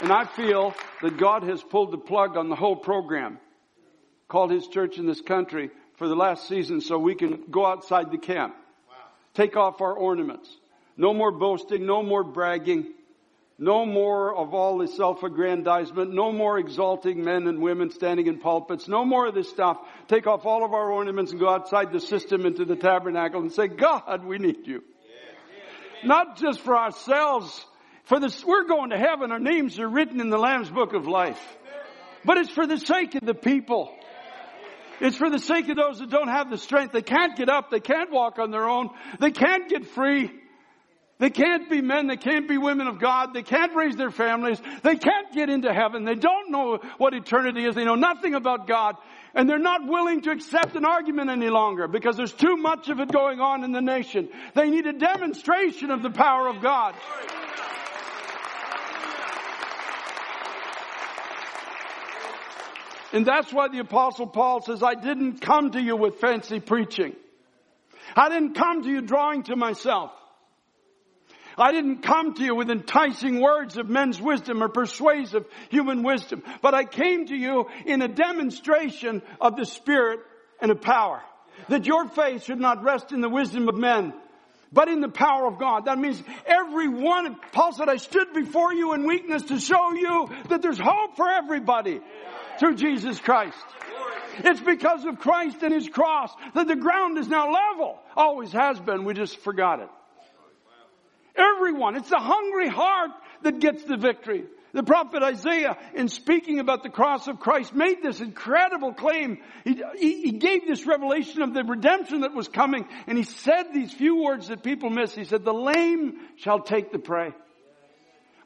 And 0.03 0.13
I 0.13 0.25
feel 0.25 0.75
that 1.01 1.17
God 1.17 1.45
has 1.45 1.63
pulled 1.63 1.93
the 1.93 1.99
plug 1.99 2.37
on 2.37 2.49
the 2.49 2.57
whole 2.57 2.75
program 2.75 3.39
called 4.27 4.51
His 4.51 4.67
church 4.67 4.99
in 4.99 5.07
this 5.07 5.21
country 5.21 5.71
for 5.97 6.09
the 6.09 6.17
last 6.17 6.49
season 6.49 6.81
so 6.81 6.99
we 6.99 7.15
can 7.15 7.45
go 7.53 7.65
outside 7.65 8.11
the 8.11 8.19
camp. 8.19 8.57
Take 9.35 9.57
off 9.57 9.81
our 9.81 9.95
ornaments. 9.95 10.51
No 10.97 11.15
more 11.15 11.31
boasting, 11.31 11.87
no 11.87 12.03
more 12.03 12.25
bragging. 12.25 12.93
No 13.59 13.87
more 13.87 14.35
of 14.35 14.55
all 14.55 14.79
this 14.79 14.97
self-aggrandizement. 14.97 16.13
No 16.13 16.33
more 16.33 16.59
exalting 16.59 17.23
men 17.23 17.47
and 17.47 17.63
women 17.63 17.93
standing 17.93 18.27
in 18.27 18.39
pulpits. 18.39 18.89
No 18.89 19.05
more 19.05 19.29
of 19.29 19.37
this 19.37 19.51
stuff. 19.51 19.79
Take 20.09 20.27
off 20.27 20.45
all 20.45 20.65
of 20.65 20.73
our 20.73 20.91
ornaments 20.91 21.31
and 21.31 21.39
go 21.39 21.49
outside 21.49 21.93
the 21.93 22.01
system 22.01 22.45
into 22.45 22.65
the 22.65 22.75
tabernacle 22.75 23.41
and 23.41 23.53
say, 23.53 23.69
God, 23.69 24.25
we 24.25 24.39
need 24.39 24.67
you. 24.67 24.83
Not 26.03 26.39
just 26.39 26.61
for 26.61 26.77
ourselves. 26.77 27.65
For 28.05 28.19
this, 28.21 28.45
we're 28.45 28.67
going 28.67 28.91
to 28.91 28.99
heaven. 28.99 29.31
Our 29.33 29.39
names 29.39 29.79
are 29.79 29.89
written 29.89 30.21
in 30.21 30.31
the 30.31 30.39
Lamb's 30.39 30.71
book 30.71 30.93
of 30.93 31.07
life. 31.07 31.41
But 32.25 32.39
it's 32.39 32.51
for 32.51 32.67
the 32.67 32.79
sake 32.79 33.15
of 33.15 33.25
the 33.25 33.35
people. 33.35 33.95
It's 35.01 35.17
for 35.17 35.31
the 35.31 35.39
sake 35.39 35.69
of 35.69 35.77
those 35.77 35.99
that 35.99 36.11
don't 36.11 36.29
have 36.29 36.51
the 36.51 36.59
strength. 36.59 36.93
They 36.93 37.03
can't 37.03 37.37
get 37.37 37.49
up. 37.49 37.71
They 37.71 37.81
can't 37.81 38.13
walk 38.13 38.39
on 38.39 38.51
their 38.51 38.69
own. 38.69 38.91
They 39.19 39.31
can't 39.31 39.69
get 39.69 39.87
free. 39.87 40.31
They 41.19 41.31
can't 41.31 41.71
be 41.71 41.81
men. 41.81 42.09
They 42.09 42.17
can't 42.17 42.49
be 42.49 42.59
women 42.59 42.89
of 42.89 42.99
God. 42.99 43.33
They 43.33 43.43
can't 43.43 43.75
raise 43.77 43.97
their 43.97 44.11
families. 44.11 44.61
They 44.83 44.97
can't 44.97 45.33
get 45.33 45.51
into 45.51 45.73
heaven. 45.73 46.05
They 46.05 46.17
don't 46.17 46.51
know 46.51 46.79
what 46.99 47.15
eternity 47.15 47.65
is. 47.65 47.75
They 47.75 47.85
know 47.85 47.95
nothing 47.95 48.35
about 48.35 48.67
God. 48.67 48.97
And 49.35 49.49
they're 49.49 49.59
not 49.59 49.87
willing 49.87 50.23
to 50.23 50.31
accept 50.31 50.75
an 50.77 50.85
argument 50.85 51.31
any 51.31 51.49
longer 51.49 51.89
because 51.89 52.17
there's 52.17 52.33
too 52.33 52.57
much 52.57 52.89
of 52.89 53.01
it 53.01 53.11
going 53.11 53.41
on 53.41 53.65
in 53.65 53.73
the 53.73 53.81
nation. 53.81 54.29
They 54.55 54.69
need 54.69 54.87
a 54.87 54.93
demonstration 54.93 55.91
of 55.91 56.03
the 56.03 56.11
power 56.11 56.49
of 56.49 56.61
God. 56.61 56.95
And 63.13 63.27
that's 63.27 63.53
why 63.53 63.69
the 63.69 63.81
apostle 63.81 64.27
Paul 64.27 64.63
says, 64.63 64.83
I 64.83 64.95
didn't 64.95 65.41
come 65.41 65.73
to 65.73 65.81
you 65.81 65.97
with 65.97 66.17
fancy 66.17 66.61
preaching. 66.61 67.15
I 68.17 68.31
didn't 68.31 68.55
come 68.55 68.83
to 68.83 68.89
you 68.89 69.03
drawing 69.03 69.43
to 69.45 69.57
myself. 69.57 70.11
I 71.59 71.73
didn't 71.73 71.99
come 71.99 72.35
to 72.35 72.43
you 72.43 72.55
with 72.55 72.71
enticing 72.71 73.41
words 73.41 73.77
of 73.77 73.89
men's 73.89 74.21
wisdom 74.21 74.63
or 74.63 74.69
persuasive 74.69 75.45
human 75.69 76.03
wisdom, 76.03 76.43
but 76.63 76.75
I 76.75 76.85
came 76.85 77.27
to 77.27 77.37
you 77.37 77.67
in 77.85 78.01
a 78.01 78.09
demonstration 78.09 79.21
of 79.39 79.57
the 79.57 79.67
Spirit 79.67 80.21
and 80.63 80.71
of 80.71 80.81
power. 80.81 81.23
That 81.69 81.87
your 81.87 82.09
faith 82.09 82.45
should 82.45 82.59
not 82.59 82.83
rest 82.83 83.13
in 83.13 83.21
the 83.21 83.29
wisdom 83.29 83.69
of 83.69 83.77
men, 83.77 84.15
but 84.73 84.89
in 84.89 85.01
the 85.01 85.11
power 85.11 85.47
of 85.47 85.59
God. 85.59 85.85
That 85.85 85.99
means 85.99 86.23
every 86.47 86.89
one, 86.89 87.37
Paul 87.53 87.75
said, 87.75 87.91
I 87.91 87.97
stood 87.97 88.33
before 88.33 88.73
you 88.73 88.95
in 88.95 89.07
weakness 89.07 89.43
to 89.45 89.61
show 89.61 89.93
you 89.93 90.31
that 90.49 90.63
there's 90.63 90.81
hope 90.81 91.17
for 91.17 91.29
everybody 91.29 92.01
through 92.63 92.77
Jesus 92.77 93.19
Christ. 93.19 93.59
It's 94.39 94.61
because 94.61 95.05
of 95.05 95.19
Christ 95.19 95.57
and 95.65 95.75
His 95.75 95.89
cross 95.89 96.33
that 96.55 96.69
the 96.69 96.77
ground 96.77 97.19
is 97.19 97.27
now 97.27 97.53
level. 97.53 97.99
Always 98.17 98.53
has 98.53 98.79
been. 98.79 99.05
We 99.05 99.15
just 99.15 99.37
forgot 99.39 99.81
it. 99.81 99.89
Everyone. 101.35 101.97
It's 101.97 102.09
the 102.09 102.21
hungry 102.21 102.69
heart 102.69 103.11
that 103.43 103.59
gets 103.59 103.83
the 103.83 103.97
victory. 103.97 104.45
The 104.75 104.85
prophet 104.85 105.25
Isaiah, 105.25 105.77
in 105.95 106.09
speaking 106.09 106.61
about 106.61 106.85
the 106.85 106.89
cross 106.89 107.27
of 107.27 107.41
Christ, 107.41 107.75
made 107.75 108.01
this 108.01 108.21
incredible 108.21 108.95
claim. 108.95 109.39
He, 109.65 109.83
he, 109.99 110.23
he, 110.23 110.31
gave 110.31 110.67
this 110.67 110.87
revelation 110.87 111.43
of 111.43 111.53
the 111.53 111.65
redemption 111.65 112.21
that 112.21 112.33
was 112.33 112.47
coming, 112.47 112.87
and 113.09 113.19
he 113.19 113.25
said 113.25 113.75
these 113.75 113.93
few 113.93 114.23
words 114.23 114.49
that 114.49 114.63
people 114.63 114.89
miss. 114.89 115.15
He 115.15 115.25
said, 115.25 115.45
the 115.45 115.53
lame 115.53 116.21
shall 116.37 116.61
take 116.61 116.93
the 116.93 117.01
prey. 117.01 117.33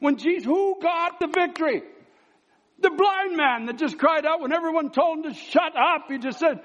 When 0.00 0.16
Jesus, 0.16 0.46
who 0.46 0.78
got 0.80 1.20
the 1.20 1.28
victory? 1.28 1.82
The 2.80 2.90
blind 2.90 3.36
man 3.36 3.66
that 3.66 3.78
just 3.78 3.98
cried 3.98 4.26
out 4.26 4.40
when 4.40 4.52
everyone 4.52 4.90
told 4.90 5.18
him 5.18 5.32
to 5.32 5.38
shut 5.38 5.74
up. 5.76 6.06
He 6.08 6.18
just 6.18 6.38
said, 6.38 6.60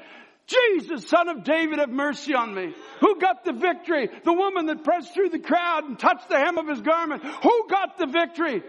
Jesus, 0.48 1.08
son 1.08 1.30
of 1.30 1.44
David, 1.44 1.80
have 1.80 1.90
mercy 1.90 2.34
on 2.34 2.54
me. 2.54 2.76
Who 3.00 3.20
got 3.20 3.46
the 3.46 3.54
victory? 3.54 4.10
The 4.24 4.34
woman 4.34 4.66
that 4.66 4.84
pressed 4.84 5.14
through 5.14 5.30
the 5.30 5.40
crowd 5.40 5.86
and 5.86 5.98
touched 5.98 6.28
the 6.30 6.38
hem 6.38 6.58
of 6.58 6.68
his 6.68 6.82
garment. 6.82 7.24
Who 7.24 7.68
got 7.70 7.98
the 7.98 8.08
victory? 8.08 8.62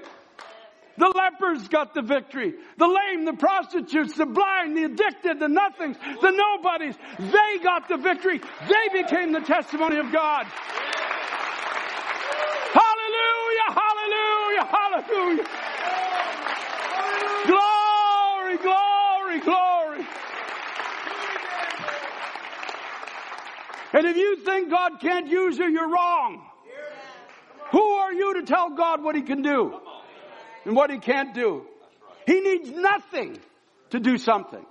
The 0.99 1.09
lepers 1.09 1.67
got 1.69 1.95
the 1.95 2.03
victory. 2.03 2.55
The 2.77 2.87
lame, 2.87 3.25
the 3.25 3.33
prostitutes, 3.33 4.15
the 4.15 4.27
blind, 4.27 4.77
the 4.77 4.85
addicted, 4.85 5.41
the 5.41 5.49
nothings, 5.49 5.97
the 6.21 6.31
nobodies. 6.31 6.95
They 7.19 7.59
got 7.63 7.89
the 7.89 7.97
victory. 7.97 8.39
They 8.69 9.03
became 9.03 9.33
the 9.33 9.41
testimony 9.41 9.97
of 9.97 10.13
God. 10.13 10.47
Hallelujah, 12.73 13.69
hallelujah, 13.75 14.67
hallelujah. 14.71 15.72
Glory, 19.40 19.97
glory. 19.97 20.07
And 23.95 24.07
if 24.07 24.16
you 24.16 24.37
think 24.37 24.71
God 24.71 25.01
can't 25.01 25.29
use 25.29 25.59
you, 25.59 25.69
you're 25.69 25.90
wrong. 25.90 26.42
Who 27.73 27.83
are 27.83 28.13
you 28.13 28.35
to 28.35 28.42
tell 28.42 28.71
God 28.71 29.02
what 29.02 29.15
He 29.15 29.23
can 29.23 29.42
do 29.42 29.79
and 30.65 30.75
what 30.75 30.90
He 30.90 30.98
can't 30.98 31.35
do? 31.35 31.67
He 32.27 32.40
needs 32.40 32.71
nothing 32.71 33.38
to 33.90 34.00
do 34.00 34.17
something. 34.17 34.65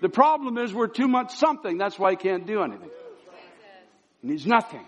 The 0.00 0.08
problem 0.08 0.58
is 0.58 0.74
we're 0.74 0.88
too 0.88 1.08
much 1.08 1.36
something. 1.36 1.78
That's 1.78 1.98
why 1.98 2.10
He 2.10 2.16
can't 2.16 2.46
do 2.46 2.62
anything. 2.62 2.90
He 4.20 4.28
needs 4.28 4.46
nothing. 4.46 4.84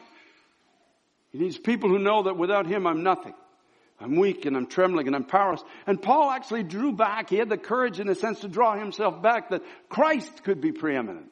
He 1.33 1.39
needs 1.39 1.59
people 1.59 1.89
who 1.91 1.99
know 1.99 2.25
that 2.25 2.37
without 2.37 2.66
Him 2.66 2.87
I'm 2.87 3.03
nothing. 3.03 3.35
I'm 4.01 4.17
weak 4.17 4.45
and 4.45 4.57
I'm 4.57 4.67
trembling 4.67 5.07
and 5.07 5.17
I'm 5.17 5.25
powerless. 5.25 5.63
And 5.87 6.01
Paul 6.01 6.31
actually 6.31 6.65
drew 6.65 6.93
back. 6.93 7.31
He 7.31 7.37
had 7.37 7.49
the 7.49 7.57
courage 7.57 7.99
in 7.99 8.09
a 8.09 8.15
sense 8.15 8.41
to 8.41 8.49
draw 8.49 8.77
himself 8.79 9.23
back 9.23 9.51
that 9.51 9.63
Christ 9.89 10.45
could 10.45 10.61
be 10.61 10.73
preeminent 10.73 11.31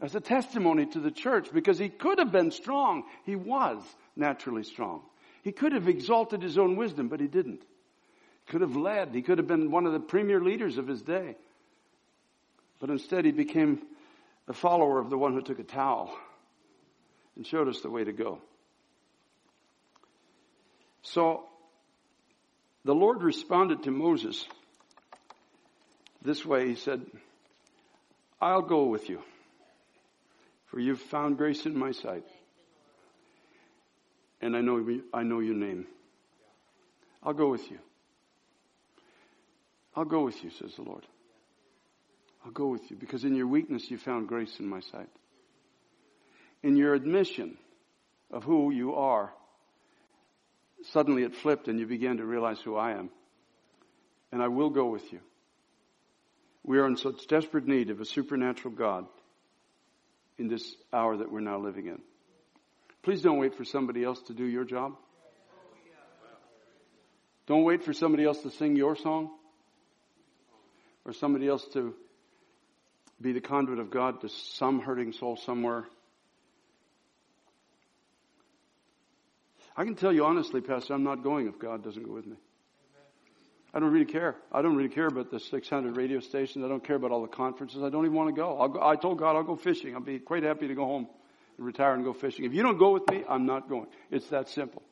as 0.00 0.14
a 0.14 0.20
testimony 0.20 0.86
to 0.86 1.00
the 1.00 1.12
church 1.12 1.48
because 1.52 1.78
he 1.78 1.88
could 1.88 2.18
have 2.18 2.32
been 2.32 2.50
strong. 2.50 3.04
He 3.24 3.36
was 3.36 3.80
naturally 4.16 4.64
strong. 4.64 5.02
He 5.42 5.52
could 5.52 5.72
have 5.72 5.88
exalted 5.88 6.42
his 6.42 6.58
own 6.58 6.76
wisdom, 6.76 7.08
but 7.08 7.20
he 7.20 7.28
didn't. 7.28 7.60
He 7.60 8.50
could 8.50 8.60
have 8.60 8.76
led. 8.76 9.14
He 9.14 9.22
could 9.22 9.38
have 9.38 9.46
been 9.46 9.70
one 9.70 9.86
of 9.86 9.92
the 9.92 10.00
premier 10.00 10.40
leaders 10.40 10.76
of 10.76 10.88
his 10.88 11.02
day. 11.02 11.36
But 12.80 12.90
instead 12.90 13.24
he 13.24 13.32
became 13.32 13.80
a 14.48 14.52
follower 14.52 14.98
of 14.98 15.08
the 15.08 15.18
one 15.18 15.32
who 15.34 15.42
took 15.42 15.58
a 15.58 15.64
towel 15.64 16.14
and 17.36 17.46
showed 17.46 17.68
us 17.68 17.80
the 17.80 17.90
way 17.90 18.04
to 18.04 18.12
go. 18.12 18.40
So 21.04 21.44
the 22.84 22.94
Lord 22.94 23.22
responded 23.22 23.84
to 23.84 23.90
Moses 23.90 24.46
this 26.22 26.44
way. 26.44 26.68
He 26.68 26.74
said, 26.74 27.02
I'll 28.40 28.62
go 28.62 28.84
with 28.84 29.08
you, 29.08 29.20
for 30.66 30.80
you've 30.80 31.00
found 31.00 31.36
grace 31.36 31.66
in 31.66 31.78
my 31.78 31.92
sight. 31.92 32.24
And 34.40 34.56
I 34.56 34.60
know, 34.60 34.84
I 35.12 35.22
know 35.22 35.40
your 35.40 35.54
name. 35.54 35.86
I'll 37.22 37.32
go 37.32 37.48
with 37.48 37.70
you. 37.70 37.78
I'll 39.96 40.04
go 40.04 40.24
with 40.24 40.42
you, 40.42 40.50
says 40.50 40.74
the 40.74 40.82
Lord. 40.82 41.06
I'll 42.44 42.50
go 42.50 42.66
with 42.66 42.90
you 42.90 42.96
because 42.96 43.24
in 43.24 43.34
your 43.34 43.46
weakness 43.46 43.90
you 43.90 43.96
found 43.96 44.28
grace 44.28 44.58
in 44.58 44.66
my 44.66 44.80
sight. 44.80 45.08
In 46.62 46.76
your 46.76 46.94
admission 46.94 47.56
of 48.30 48.44
who 48.44 48.70
you 48.70 48.94
are, 48.94 49.32
suddenly 50.92 51.22
it 51.22 51.34
flipped 51.34 51.68
and 51.68 51.78
you 51.78 51.86
began 51.86 52.18
to 52.18 52.24
realize 52.24 52.60
who 52.60 52.76
I 52.76 52.92
am. 52.92 53.10
And 54.32 54.42
I 54.42 54.48
will 54.48 54.70
go 54.70 54.86
with 54.86 55.12
you. 55.12 55.20
We 56.64 56.78
are 56.78 56.86
in 56.86 56.96
such 56.96 57.26
desperate 57.26 57.66
need 57.66 57.90
of 57.90 58.00
a 58.00 58.04
supernatural 58.04 58.74
God 58.74 59.06
in 60.38 60.48
this 60.48 60.74
hour 60.92 61.16
that 61.16 61.30
we're 61.30 61.40
now 61.40 61.58
living 61.58 61.86
in. 61.86 62.00
Please 63.02 63.22
don't 63.22 63.38
wait 63.38 63.54
for 63.54 63.64
somebody 63.64 64.02
else 64.02 64.20
to 64.22 64.34
do 64.34 64.44
your 64.44 64.64
job. 64.64 64.94
Don't 67.46 67.64
wait 67.64 67.84
for 67.84 67.92
somebody 67.92 68.24
else 68.24 68.40
to 68.40 68.50
sing 68.50 68.74
your 68.76 68.96
song 68.96 69.30
or 71.04 71.12
somebody 71.12 71.46
else 71.46 71.64
to 71.74 71.94
be 73.20 73.32
the 73.32 73.40
conduit 73.40 73.78
of 73.78 73.90
God 73.90 74.22
to 74.22 74.28
some 74.30 74.80
hurting 74.80 75.12
soul 75.12 75.36
somewhere. 75.36 75.84
I 79.76 79.84
can 79.84 79.94
tell 79.94 80.12
you 80.12 80.24
honestly, 80.24 80.60
Pastor, 80.60 80.94
I'm 80.94 81.02
not 81.02 81.22
going 81.22 81.48
if 81.48 81.58
God 81.58 81.82
doesn't 81.82 82.04
go 82.04 82.12
with 82.12 82.26
me. 82.26 82.36
I 83.72 83.80
don't 83.80 83.90
really 83.90 84.04
care. 84.04 84.36
I 84.52 84.62
don't 84.62 84.76
really 84.76 84.88
care 84.88 85.08
about 85.08 85.32
the 85.32 85.40
600 85.40 85.96
radio 85.96 86.20
stations. 86.20 86.64
I 86.64 86.68
don't 86.68 86.84
care 86.84 86.94
about 86.94 87.10
all 87.10 87.22
the 87.22 87.28
conferences. 87.28 87.82
I 87.82 87.90
don't 87.90 88.04
even 88.04 88.16
want 88.16 88.34
to 88.34 88.40
go. 88.40 88.68
go. 88.68 88.80
I 88.80 88.94
told 88.94 89.18
God 89.18 89.34
I'll 89.34 89.42
go 89.42 89.56
fishing. 89.56 89.94
I'll 89.94 90.00
be 90.00 90.20
quite 90.20 90.44
happy 90.44 90.68
to 90.68 90.74
go 90.74 90.84
home 90.84 91.08
and 91.56 91.66
retire 91.66 91.92
and 91.94 92.04
go 92.04 92.12
fishing. 92.12 92.44
If 92.44 92.54
you 92.54 92.62
don't 92.62 92.78
go 92.78 92.92
with 92.92 93.10
me, 93.10 93.24
I'm 93.28 93.46
not 93.46 93.68
going. 93.68 93.86
It's 94.12 94.28
that 94.28 94.48
simple. 94.48 94.82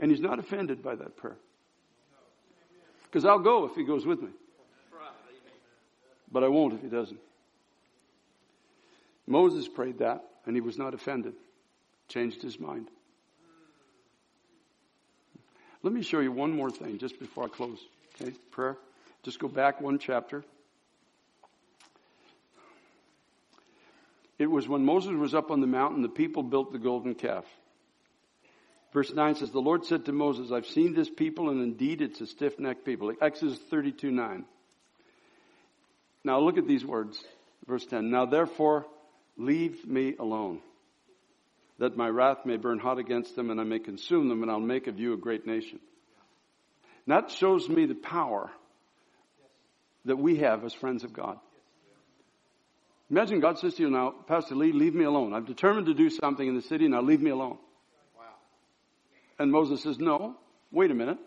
And 0.00 0.10
he's 0.10 0.20
not 0.20 0.40
offended 0.40 0.82
by 0.82 0.96
that 0.96 1.16
prayer. 1.16 1.36
Because 3.04 3.24
I'll 3.24 3.38
go 3.38 3.66
if 3.66 3.76
he 3.76 3.84
goes 3.84 4.04
with 4.04 4.20
me. 4.20 4.30
But 6.30 6.42
I 6.42 6.48
won't 6.48 6.74
if 6.74 6.82
he 6.82 6.88
doesn't. 6.88 7.20
Moses 9.28 9.68
prayed 9.68 9.98
that 9.98 10.24
and 10.44 10.56
he 10.56 10.60
was 10.60 10.76
not 10.76 10.92
offended. 10.92 11.34
Changed 12.08 12.42
his 12.42 12.58
mind. 12.58 12.88
Let 15.82 15.92
me 15.92 16.02
show 16.02 16.20
you 16.20 16.32
one 16.32 16.52
more 16.52 16.70
thing 16.70 16.98
just 16.98 17.18
before 17.18 17.44
I 17.44 17.48
close. 17.48 17.78
Okay, 18.20 18.32
prayer. 18.50 18.76
Just 19.22 19.38
go 19.38 19.48
back 19.48 19.80
one 19.80 19.98
chapter. 19.98 20.44
It 24.38 24.46
was 24.46 24.68
when 24.68 24.84
Moses 24.84 25.12
was 25.12 25.34
up 25.34 25.50
on 25.50 25.60
the 25.60 25.66
mountain, 25.66 26.02
the 26.02 26.08
people 26.08 26.42
built 26.42 26.72
the 26.72 26.78
golden 26.78 27.14
calf. 27.14 27.44
Verse 28.92 29.12
9 29.12 29.34
says, 29.34 29.50
The 29.50 29.60
Lord 29.60 29.84
said 29.84 30.06
to 30.06 30.12
Moses, 30.12 30.52
I've 30.52 30.66
seen 30.66 30.94
this 30.94 31.10
people, 31.10 31.50
and 31.50 31.62
indeed 31.62 32.00
it's 32.00 32.20
a 32.20 32.26
stiff 32.26 32.58
necked 32.58 32.84
people. 32.84 33.12
Exodus 33.20 33.58
32 33.70 34.10
9. 34.10 34.44
Now 36.24 36.40
look 36.40 36.56
at 36.56 36.66
these 36.66 36.84
words. 36.84 37.22
Verse 37.66 37.84
10. 37.84 38.10
Now 38.10 38.26
therefore, 38.26 38.86
leave 39.36 39.86
me 39.86 40.14
alone, 40.18 40.60
that 41.78 41.96
my 41.96 42.08
wrath 42.08 42.38
may 42.44 42.56
burn 42.56 42.78
hot 42.78 42.98
against 42.98 43.36
them, 43.36 43.50
and 43.50 43.60
I 43.60 43.64
may 43.64 43.78
consume 43.78 44.28
them, 44.28 44.42
and 44.42 44.50
I'll 44.50 44.60
make 44.60 44.86
of 44.86 44.98
you 44.98 45.12
a 45.14 45.16
great 45.16 45.46
nation. 45.46 45.78
that 47.06 47.30
shows 47.30 47.68
me 47.68 47.86
the 47.86 47.94
power 47.94 48.50
that 50.04 50.16
we 50.16 50.36
have 50.38 50.64
as 50.64 50.74
friends 50.74 51.04
of 51.04 51.12
God. 51.12 51.38
Imagine 53.10 53.40
God 53.40 53.58
says 53.58 53.74
to 53.74 53.82
you 53.82 53.90
now, 53.90 54.12
Pastor 54.26 54.54
Lee, 54.54 54.72
leave 54.72 54.94
me 54.94 55.04
alone. 55.04 55.32
I've 55.32 55.46
determined 55.46 55.86
to 55.86 55.94
do 55.94 56.10
something 56.10 56.46
in 56.46 56.54
the 56.54 56.62
city, 56.62 56.88
now 56.88 57.00
leave 57.00 57.22
me 57.22 57.30
alone. 57.30 57.58
Wow. 58.16 58.24
And 59.38 59.50
Moses 59.50 59.82
says, 59.82 59.98
no, 59.98 60.36
wait 60.70 60.90
a 60.90 60.94
minute. 60.94 61.18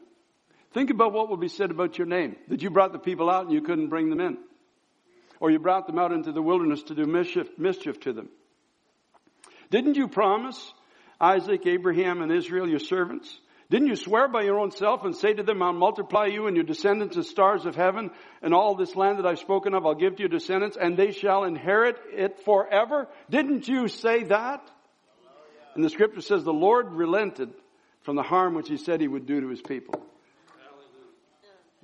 Think 0.74 0.90
about 0.90 1.12
what 1.12 1.28
will 1.28 1.38
be 1.38 1.48
said 1.48 1.72
about 1.72 1.98
your 1.98 2.08
name. 2.08 2.36
That 2.50 2.62
you 2.62 2.70
brought 2.70 2.94
the 2.94 3.00
people 3.00 3.30
out 3.30 3.46
and 3.46 3.54
you 3.54 3.62
couldn't 3.62 3.88
bring 3.88 4.10
them 4.10 4.22
in. 4.22 4.38
Or 5.40 5.50
you 5.50 5.58
brought 5.58 5.88
them 5.88 5.98
out 5.98 6.12
into 6.12 6.32
the 6.32 6.42
wilderness 6.42 6.84
to 6.84 6.96
do 6.96 7.06
mischief, 7.06 7.48
mischief 7.58 8.00
to 8.02 8.14
them. 8.14 8.30
Didn't 9.72 9.96
you 9.96 10.08
promise 10.08 10.74
Isaac, 11.20 11.66
Abraham, 11.66 12.22
and 12.22 12.32
Israel, 12.32 12.70
your 12.70 12.80
servants, 12.80 13.36
didn't 13.72 13.88
you 13.88 13.96
swear 13.96 14.28
by 14.28 14.42
your 14.42 14.60
own 14.60 14.72
self 14.72 15.06
and 15.06 15.16
say 15.16 15.34
to 15.34 15.44
them, 15.44 15.64
I'll 15.64 15.72
multiply 15.72 16.26
you 16.26 16.48
and 16.48 16.58
your 16.58 16.66
descendants 16.66 17.16
as 17.16 17.30
stars 17.30 17.66
of 17.66 17.74
heaven, 17.74 18.12
and 18.42 18.54
all 18.54 18.76
this 18.76 18.98
land 18.98 19.18
that 19.18 19.26
I've 19.26 19.40
spoken 19.40 19.74
of 19.74 19.86
I'll 19.86 19.96
give 19.96 20.18
to 20.18 20.20
your 20.20 20.30
descendants, 20.30 20.78
and 20.80 20.98
they 20.98 21.14
shall 21.14 21.46
inherit 21.46 21.96
it 22.12 22.44
forever? 22.44 23.08
Didn't 23.30 23.70
you 23.70 23.88
say 23.88 24.26
that? 24.26 24.62
And 25.74 25.86
the 25.86 25.90
scripture 25.90 26.20
says 26.20 26.44
the 26.44 26.52
Lord 26.52 26.92
relented 26.92 27.54
from 28.02 28.18
the 28.18 28.24
harm 28.24 28.56
which 28.56 28.68
he 28.68 28.76
said 28.76 29.00
he 29.00 29.08
would 29.08 29.26
do 29.26 29.40
to 29.40 29.48
his 29.48 29.62
people. 29.62 30.06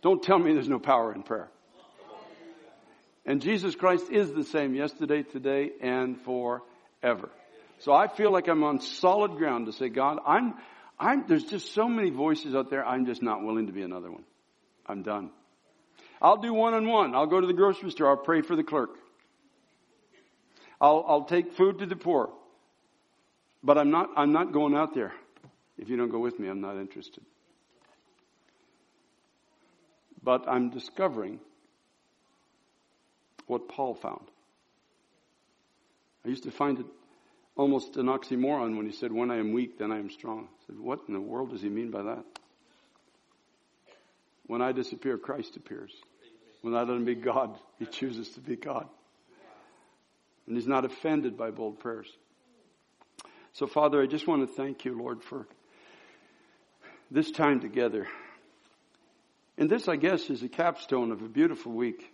Don't 0.02 0.22
tell 0.22 0.38
me 0.38 0.54
there's 0.54 0.68
no 0.68 0.80
power 0.80 1.14
in 1.14 1.24
prayer. 1.24 1.50
And 3.26 3.42
Jesus 3.42 3.76
Christ 3.76 4.10
is 4.12 4.34
the 4.34 4.44
same 4.44 4.76
yesterday, 4.76 5.24
today, 5.24 5.72
and 5.82 6.20
forever. 6.22 7.30
So 7.80 7.94
I 7.94 8.08
feel 8.08 8.32
like 8.32 8.48
I'm 8.48 8.64
on 8.64 8.80
solid 8.80 9.38
ground 9.38 9.68
to 9.68 9.72
say, 9.72 9.90
God, 9.90 10.20
I'm, 10.26 10.56
I'm, 11.00 11.26
there's 11.28 11.44
just 11.44 11.74
so 11.74 11.88
many 11.88 12.10
voices 12.10 12.56
out 12.56 12.70
there, 12.70 12.86
I'm 12.86 13.06
just 13.06 13.22
not 13.22 13.44
willing 13.44 13.68
to 13.68 13.74
be 13.74 13.84
another 13.84 14.12
one. 14.12 14.24
I'm 14.86 15.04
done. 15.04 15.30
I'll 16.22 16.38
do 16.38 16.54
one 16.54 16.74
on 16.74 16.88
one. 16.88 17.14
I'll 17.14 17.28
go 17.28 17.40
to 17.40 17.46
the 17.46 17.54
grocery 17.54 17.92
store. 17.92 18.10
I'll 18.10 18.18
pray 18.18 18.42
for 18.42 18.56
the 18.56 18.64
clerk. 18.64 18.92
I'll, 20.82 21.04
I'll 21.08 21.26
take 21.26 21.54
food 21.54 21.80
to 21.80 21.86
the 21.86 21.96
poor. 21.96 22.30
But 23.64 23.78
I'm 23.78 23.92
not, 23.92 24.10
I'm 24.16 24.32
not 24.32 24.52
going 24.54 24.76
out 24.76 24.96
there. 24.96 25.14
If 25.78 25.90
you 25.90 25.98
don't 25.98 26.10
go 26.10 26.20
with 26.20 26.40
me, 26.40 26.48
I'm 26.48 26.62
not 26.62 26.78
interested. 26.78 27.24
But 30.24 30.48
I'm 30.48 30.70
discovering 30.70 31.40
what 33.46 33.70
Paul 33.70 33.94
found. 33.94 34.28
I 36.26 36.30
used 36.30 36.44
to 36.44 36.52
find 36.52 36.80
it 36.80 36.86
almost 37.58 37.98
an 37.98 38.06
oxymoron 38.06 38.78
when 38.78 38.86
he 38.86 38.92
said, 38.92 39.12
When 39.12 39.32
I 39.32 39.38
am 39.38 39.52
weak, 39.52 39.78
then 39.80 39.92
I 39.92 39.98
am 39.98 40.10
strong. 40.10 40.48
I 40.48 40.66
said, 40.68 40.80
What 40.80 41.02
in 41.08 41.14
the 41.14 41.20
world 41.20 41.52
does 41.52 41.62
he 41.62 41.70
mean 41.70 41.92
by 41.92 42.04
that? 42.04 42.24
When 44.46 44.62
I 44.62 44.72
disappear, 44.72 45.18
Christ 45.18 45.58
appears. 45.58 45.92
When 46.62 46.74
I 46.74 46.80
let 46.80 46.96
him 46.96 47.06
be 47.06 47.16
God, 47.16 47.58
he 47.80 47.86
chooses 47.86 48.30
to 48.30 48.40
be 48.40 48.56
God. 48.56 48.88
And 50.48 50.56
he's 50.56 50.68
not 50.68 50.86
offended 50.86 51.38
by 51.38 51.52
bold 51.52 51.80
prayers. 51.80 52.08
So, 53.54 53.68
Father, 53.68 54.02
I 54.02 54.06
just 54.06 54.28
want 54.28 54.48
to 54.48 54.56
thank 54.56 54.86
you, 54.86 54.98
Lord, 54.98 55.24
for 55.24 55.46
this 57.12 57.32
time 57.32 57.60
together. 57.60 58.08
And 59.58 59.70
this, 59.70 59.88
I 59.88 59.96
guess, 59.96 60.30
is 60.30 60.44
a 60.44 60.50
capstone 60.50 61.12
of 61.12 61.22
a 61.22 61.28
beautiful 61.28 61.72
week 61.72 62.14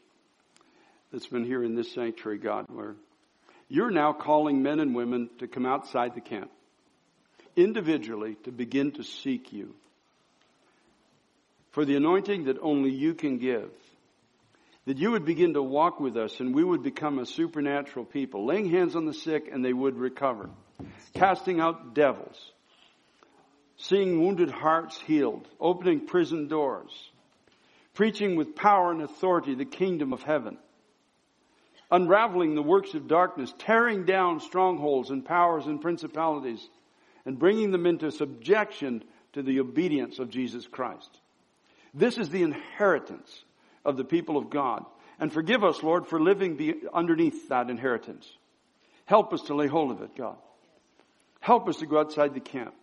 that's 1.11 1.27
been 1.27 1.45
here 1.45 1.63
in 1.63 1.75
this 1.75 1.91
sanctuary, 1.91 2.39
God, 2.39 2.65
where 2.69 2.95
you're 3.67 3.91
now 3.91 4.13
calling 4.13 4.61
men 4.61 4.79
and 4.79 4.95
women 4.95 5.29
to 5.39 5.47
come 5.47 5.65
outside 5.65 6.15
the 6.15 6.21
camp, 6.21 6.51
individually 7.55 8.35
to 8.43 8.51
begin 8.51 8.91
to 8.93 9.03
seek 9.03 9.53
you 9.53 9.75
for 11.71 11.85
the 11.85 11.95
anointing 11.95 12.45
that 12.45 12.57
only 12.61 12.91
you 12.91 13.13
can 13.13 13.39
give. 13.39 13.69
That 14.85 14.97
you 14.97 15.11
would 15.11 15.25
begin 15.25 15.53
to 15.53 15.61
walk 15.61 15.99
with 15.99 16.17
us 16.17 16.39
and 16.39 16.53
we 16.53 16.63
would 16.63 16.83
become 16.83 17.17
a 17.17 17.25
supernatural 17.25 18.05
people, 18.05 18.45
laying 18.45 18.69
hands 18.69 18.95
on 18.95 19.05
the 19.05 19.13
sick 19.13 19.49
and 19.51 19.63
they 19.63 19.73
would 19.73 19.97
recover, 19.97 20.49
casting 21.13 21.61
out 21.61 21.95
devils, 21.95 22.51
seeing 23.77 24.21
wounded 24.21 24.51
hearts 24.51 24.99
healed, 25.01 25.47
opening 25.59 26.05
prison 26.05 26.47
doors, 26.47 26.91
preaching 27.93 28.35
with 28.35 28.55
power 28.55 28.91
and 28.91 29.01
authority 29.01 29.55
the 29.55 29.65
kingdom 29.65 30.11
of 30.11 30.21
heaven 30.21 30.57
unraveling 31.93 32.55
the 32.55 32.63
works 32.63 32.95
of 32.95 33.07
darkness, 33.07 33.53
tearing 33.59 34.03
down 34.03 34.39
strongholds 34.39 35.11
and 35.11 35.23
powers 35.23 35.67
and 35.67 35.79
principalities, 35.79 36.67
and 37.23 37.37
bringing 37.37 37.71
them 37.71 37.85
into 37.85 38.11
subjection 38.11 39.03
to 39.33 39.43
the 39.43 39.59
obedience 39.59 40.17
of 40.17 40.31
Jesus 40.31 40.67
Christ. 40.67 41.09
This 41.93 42.17
is 42.17 42.29
the 42.29 42.41
inheritance 42.41 43.31
of 43.85 43.95
the 43.95 44.03
people 44.03 44.37
of 44.37 44.49
God. 44.49 44.83
And 45.19 45.31
forgive 45.31 45.63
us, 45.63 45.83
Lord, 45.83 46.07
for 46.07 46.19
living 46.19 46.81
underneath 46.91 47.49
that 47.49 47.69
inheritance. 47.69 48.27
Help 49.05 49.31
us 49.31 49.43
to 49.43 49.55
lay 49.55 49.67
hold 49.67 49.91
of 49.91 50.01
it, 50.01 50.17
God. 50.17 50.37
Help 51.41 51.69
us 51.69 51.77
to 51.77 51.85
go 51.85 51.99
outside 51.99 52.33
the 52.33 52.39
camp. 52.39 52.73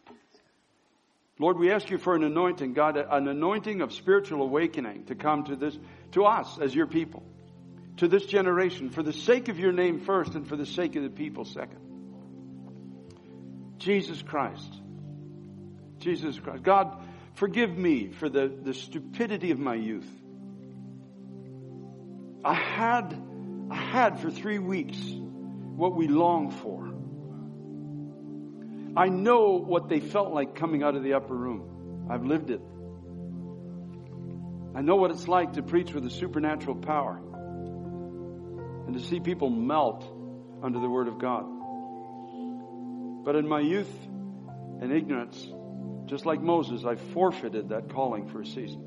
Lord, 1.40 1.58
we 1.58 1.72
ask 1.72 1.90
you 1.90 1.98
for 1.98 2.14
an 2.14 2.22
anointing, 2.22 2.74
God, 2.74 2.96
an 2.96 3.26
anointing 3.26 3.80
of 3.80 3.92
spiritual 3.92 4.42
awakening 4.42 5.06
to 5.06 5.16
come 5.16 5.44
to 5.44 5.56
this, 5.56 5.76
to 6.12 6.26
us 6.26 6.58
as 6.60 6.72
your 6.72 6.86
people 6.86 7.24
to 8.00 8.08
this 8.08 8.24
generation 8.24 8.88
for 8.88 9.02
the 9.02 9.12
sake 9.12 9.50
of 9.50 9.58
your 9.58 9.72
name 9.72 10.00
first 10.00 10.34
and 10.34 10.48
for 10.48 10.56
the 10.56 10.64
sake 10.64 10.96
of 10.96 11.02
the 11.02 11.10
people 11.10 11.44
second. 11.44 11.80
Jesus 13.76 14.22
Christ. 14.22 14.72
Jesus 15.98 16.40
Christ. 16.40 16.62
God, 16.62 16.96
forgive 17.34 17.76
me 17.76 18.08
for 18.08 18.30
the, 18.30 18.48
the 18.48 18.72
stupidity 18.72 19.50
of 19.50 19.58
my 19.58 19.74
youth. 19.74 20.08
I 22.42 22.54
had, 22.54 23.22
I 23.70 23.76
had 23.76 24.18
for 24.20 24.30
three 24.30 24.58
weeks 24.58 24.96
what 24.96 25.94
we 25.94 26.08
long 26.08 26.52
for. 26.52 26.86
I 28.98 29.10
know 29.10 29.58
what 29.58 29.90
they 29.90 30.00
felt 30.00 30.32
like 30.32 30.54
coming 30.54 30.82
out 30.82 30.96
of 30.96 31.02
the 31.02 31.12
upper 31.12 31.34
room. 31.34 32.06
I've 32.10 32.24
lived 32.24 32.48
it. 32.48 32.62
I 34.74 34.80
know 34.80 34.96
what 34.96 35.10
it's 35.10 35.28
like 35.28 35.52
to 35.52 35.62
preach 35.62 35.92
with 35.92 36.06
a 36.06 36.10
supernatural 36.10 36.76
power 36.76 37.20
and 38.90 38.98
to 38.98 39.06
see 39.06 39.20
people 39.20 39.50
melt 39.50 40.04
under 40.64 40.80
the 40.80 40.90
Word 40.90 41.06
of 41.06 41.20
God. 41.20 41.44
But 43.24 43.36
in 43.36 43.46
my 43.46 43.60
youth 43.60 43.88
and 44.80 44.92
ignorance, 44.92 45.46
just 46.06 46.26
like 46.26 46.40
Moses, 46.40 46.84
I 46.84 46.96
forfeited 46.96 47.68
that 47.68 47.90
calling 47.90 48.26
for 48.26 48.40
a 48.40 48.46
season. 48.46 48.82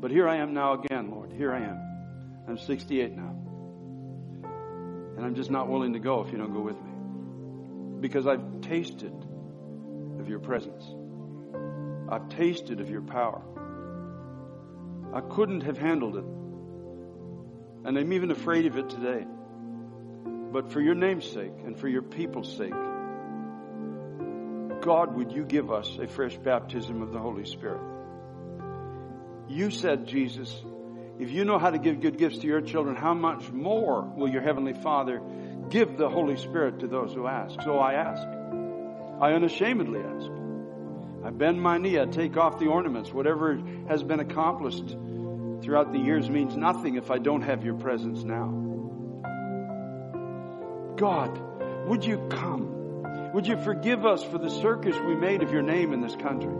But 0.00 0.10
here 0.10 0.28
I 0.28 0.38
am 0.38 0.54
now 0.54 0.72
again, 0.72 1.12
Lord. 1.12 1.32
Here 1.34 1.54
I 1.54 1.60
am. 1.60 1.78
I'm 2.48 2.58
68 2.58 3.16
now. 3.16 3.36
And 5.16 5.24
I'm 5.24 5.36
just 5.36 5.52
not 5.52 5.68
willing 5.68 5.92
to 5.92 6.00
go 6.00 6.24
if 6.24 6.32
you 6.32 6.38
don't 6.38 6.52
go 6.52 6.62
with 6.62 6.82
me. 6.82 8.00
Because 8.00 8.26
I've 8.26 8.60
tasted 8.62 9.14
of 10.18 10.28
your 10.28 10.40
presence. 10.40 10.84
I've 12.08 12.28
tasted 12.30 12.80
of 12.80 12.90
your 12.90 13.02
power. 13.02 13.40
I 15.14 15.20
couldn't 15.20 15.60
have 15.60 15.78
handled 15.78 16.16
it. 16.16 16.24
And 17.86 17.96
I'm 17.96 18.12
even 18.12 18.32
afraid 18.32 18.66
of 18.66 18.76
it 18.76 18.90
today. 18.90 19.24
But 20.52 20.72
for 20.72 20.80
your 20.80 20.96
name's 20.96 21.30
sake 21.30 21.52
and 21.64 21.78
for 21.78 21.86
your 21.86 22.02
people's 22.02 22.56
sake, 22.56 22.74
God, 24.82 25.16
would 25.16 25.30
you 25.30 25.44
give 25.44 25.70
us 25.70 25.96
a 26.00 26.08
fresh 26.08 26.36
baptism 26.36 27.00
of 27.00 27.12
the 27.12 27.20
Holy 27.20 27.44
Spirit? 27.44 27.80
You 29.48 29.70
said, 29.70 30.06
Jesus, 30.06 30.52
if 31.20 31.30
you 31.30 31.44
know 31.44 31.60
how 31.60 31.70
to 31.70 31.78
give 31.78 32.00
good 32.00 32.18
gifts 32.18 32.38
to 32.38 32.48
your 32.48 32.60
children, 32.60 32.96
how 32.96 33.14
much 33.14 33.52
more 33.52 34.02
will 34.02 34.28
your 34.28 34.42
Heavenly 34.42 34.74
Father 34.74 35.22
give 35.70 35.96
the 35.96 36.08
Holy 36.08 36.36
Spirit 36.36 36.80
to 36.80 36.88
those 36.88 37.14
who 37.14 37.28
ask? 37.28 37.62
So 37.62 37.78
I 37.78 37.94
ask. 37.94 38.26
I 39.20 39.32
unashamedly 39.32 40.00
ask. 40.00 40.30
I 41.24 41.30
bend 41.30 41.62
my 41.62 41.78
knee. 41.78 42.00
I 42.00 42.06
take 42.06 42.36
off 42.36 42.58
the 42.58 42.66
ornaments. 42.66 43.12
Whatever 43.12 43.60
has 43.88 44.02
been 44.02 44.18
accomplished 44.18 44.96
throughout 45.66 45.92
the 45.92 45.98
years 45.98 46.30
means 46.30 46.56
nothing 46.56 46.94
if 46.94 47.10
I 47.10 47.18
don't 47.18 47.42
have 47.42 47.64
your 47.64 47.74
presence 47.74 48.22
now. 48.22 48.46
God, 50.96 51.36
would 51.88 52.04
you 52.04 52.28
come? 52.30 53.32
Would 53.34 53.48
you 53.48 53.56
forgive 53.56 54.06
us 54.06 54.22
for 54.22 54.38
the 54.38 54.48
circus 54.48 54.96
we 54.96 55.16
made 55.16 55.42
of 55.42 55.50
your 55.50 55.62
name 55.62 55.92
in 55.92 56.00
this 56.00 56.14
country? 56.14 56.54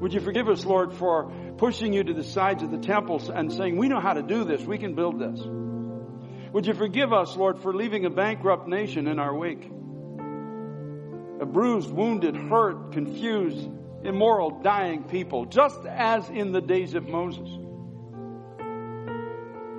Would 0.00 0.12
you 0.12 0.18
forgive 0.20 0.48
us, 0.48 0.64
Lord, 0.64 0.92
for 0.92 1.30
pushing 1.56 1.92
you 1.92 2.02
to 2.02 2.14
the 2.14 2.24
sides 2.24 2.64
of 2.64 2.72
the 2.72 2.78
temples 2.78 3.30
and 3.30 3.52
saying, 3.52 3.76
we 3.76 3.86
know 3.86 4.00
how 4.00 4.14
to 4.14 4.22
do 4.22 4.42
this. 4.42 4.62
We 4.62 4.78
can 4.78 4.96
build 4.96 5.20
this. 5.20 5.40
Would 6.52 6.66
you 6.66 6.74
forgive 6.74 7.12
us, 7.12 7.36
Lord, 7.36 7.60
for 7.60 7.72
leaving 7.72 8.06
a 8.06 8.10
bankrupt 8.10 8.66
nation 8.66 9.06
in 9.06 9.20
our 9.20 9.34
wake? 9.34 9.64
A 11.40 11.46
bruised, 11.46 11.92
wounded, 11.92 12.34
hurt, 12.34 12.90
confused, 12.90 13.70
immoral, 14.04 14.62
dying 14.62 15.04
people, 15.04 15.44
just 15.46 15.84
as 15.86 16.28
in 16.28 16.52
the 16.52 16.60
days 16.60 16.94
of 16.94 17.08
Moses. 17.08 17.48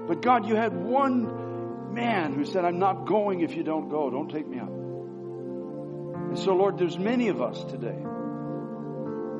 But 0.07 0.21
God, 0.21 0.47
you 0.47 0.55
had 0.55 0.73
one 0.73 1.93
man 1.93 2.33
who 2.33 2.45
said, 2.45 2.65
I'm 2.65 2.79
not 2.79 3.05
going 3.05 3.41
if 3.41 3.55
you 3.55 3.63
don't 3.63 3.89
go. 3.89 4.09
Don't 4.09 4.29
take 4.29 4.47
me 4.47 4.59
out. 4.59 4.69
And 4.69 6.39
so, 6.39 6.55
Lord, 6.55 6.77
there's 6.77 6.97
many 6.97 7.29
of 7.29 7.41
us 7.41 7.63
today 7.65 7.97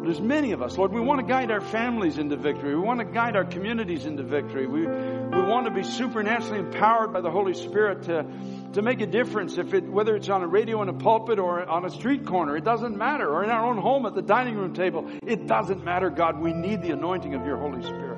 there's 0.08 0.22
many 0.22 0.54
of 0.54 0.62
us, 0.62 0.78
Lord. 0.78 0.94
We 0.94 1.02
want 1.02 1.20
to 1.20 1.28
guide 1.28 1.52
our 1.52 1.60
families 1.60 2.18
into 2.18 2.38
victory. 2.38 2.76
We 2.76 2.82
want 2.82 3.00
to 3.00 3.06
guide 3.06 3.36
our 3.36 3.44
communities 3.44 4.06
into 4.06 4.24
victory. 4.24 4.66
We, 4.66 4.82
we 4.82 5.42
want 5.42 5.66
to 5.66 5.72
be 5.72 5.84
supernaturally 5.84 6.60
empowered 6.60 7.12
by 7.12 7.22
the 7.22 7.30
Holy 7.30 7.54
Spirit 7.54 8.04
to, 8.04 8.26
to 8.74 8.82
make 8.82 9.02
a 9.02 9.06
difference. 9.06 9.58
If 9.58 9.74
it, 9.74 9.84
whether 9.84 10.16
it's 10.16 10.30
on 10.30 10.44
a 10.44 10.48
radio 10.48 10.82
in 10.82 10.90
a 10.90 10.94
pulpit 10.94 11.40
or 11.40 11.66
on 11.68 11.86
a 11.86 11.90
street 11.90 12.26
corner, 12.26 12.56
it 12.58 12.64
doesn't 12.64 12.98
matter. 12.98 13.28
Or 13.28 13.44
in 13.44 13.50
our 13.50 13.66
own 13.66 13.78
home 13.78 14.06
at 14.06 14.14
the 14.14 14.22
dining 14.22 14.56
room 14.56 14.74
table, 14.74 15.10
it 15.26 15.48
doesn't 15.48 15.84
matter, 15.84 16.10
God. 16.10 16.40
We 16.40 16.54
need 16.54 16.82
the 16.82 16.92
anointing 16.92 17.34
of 17.34 17.46
your 17.46 17.58
Holy 17.58 17.82
Spirit. 17.82 18.18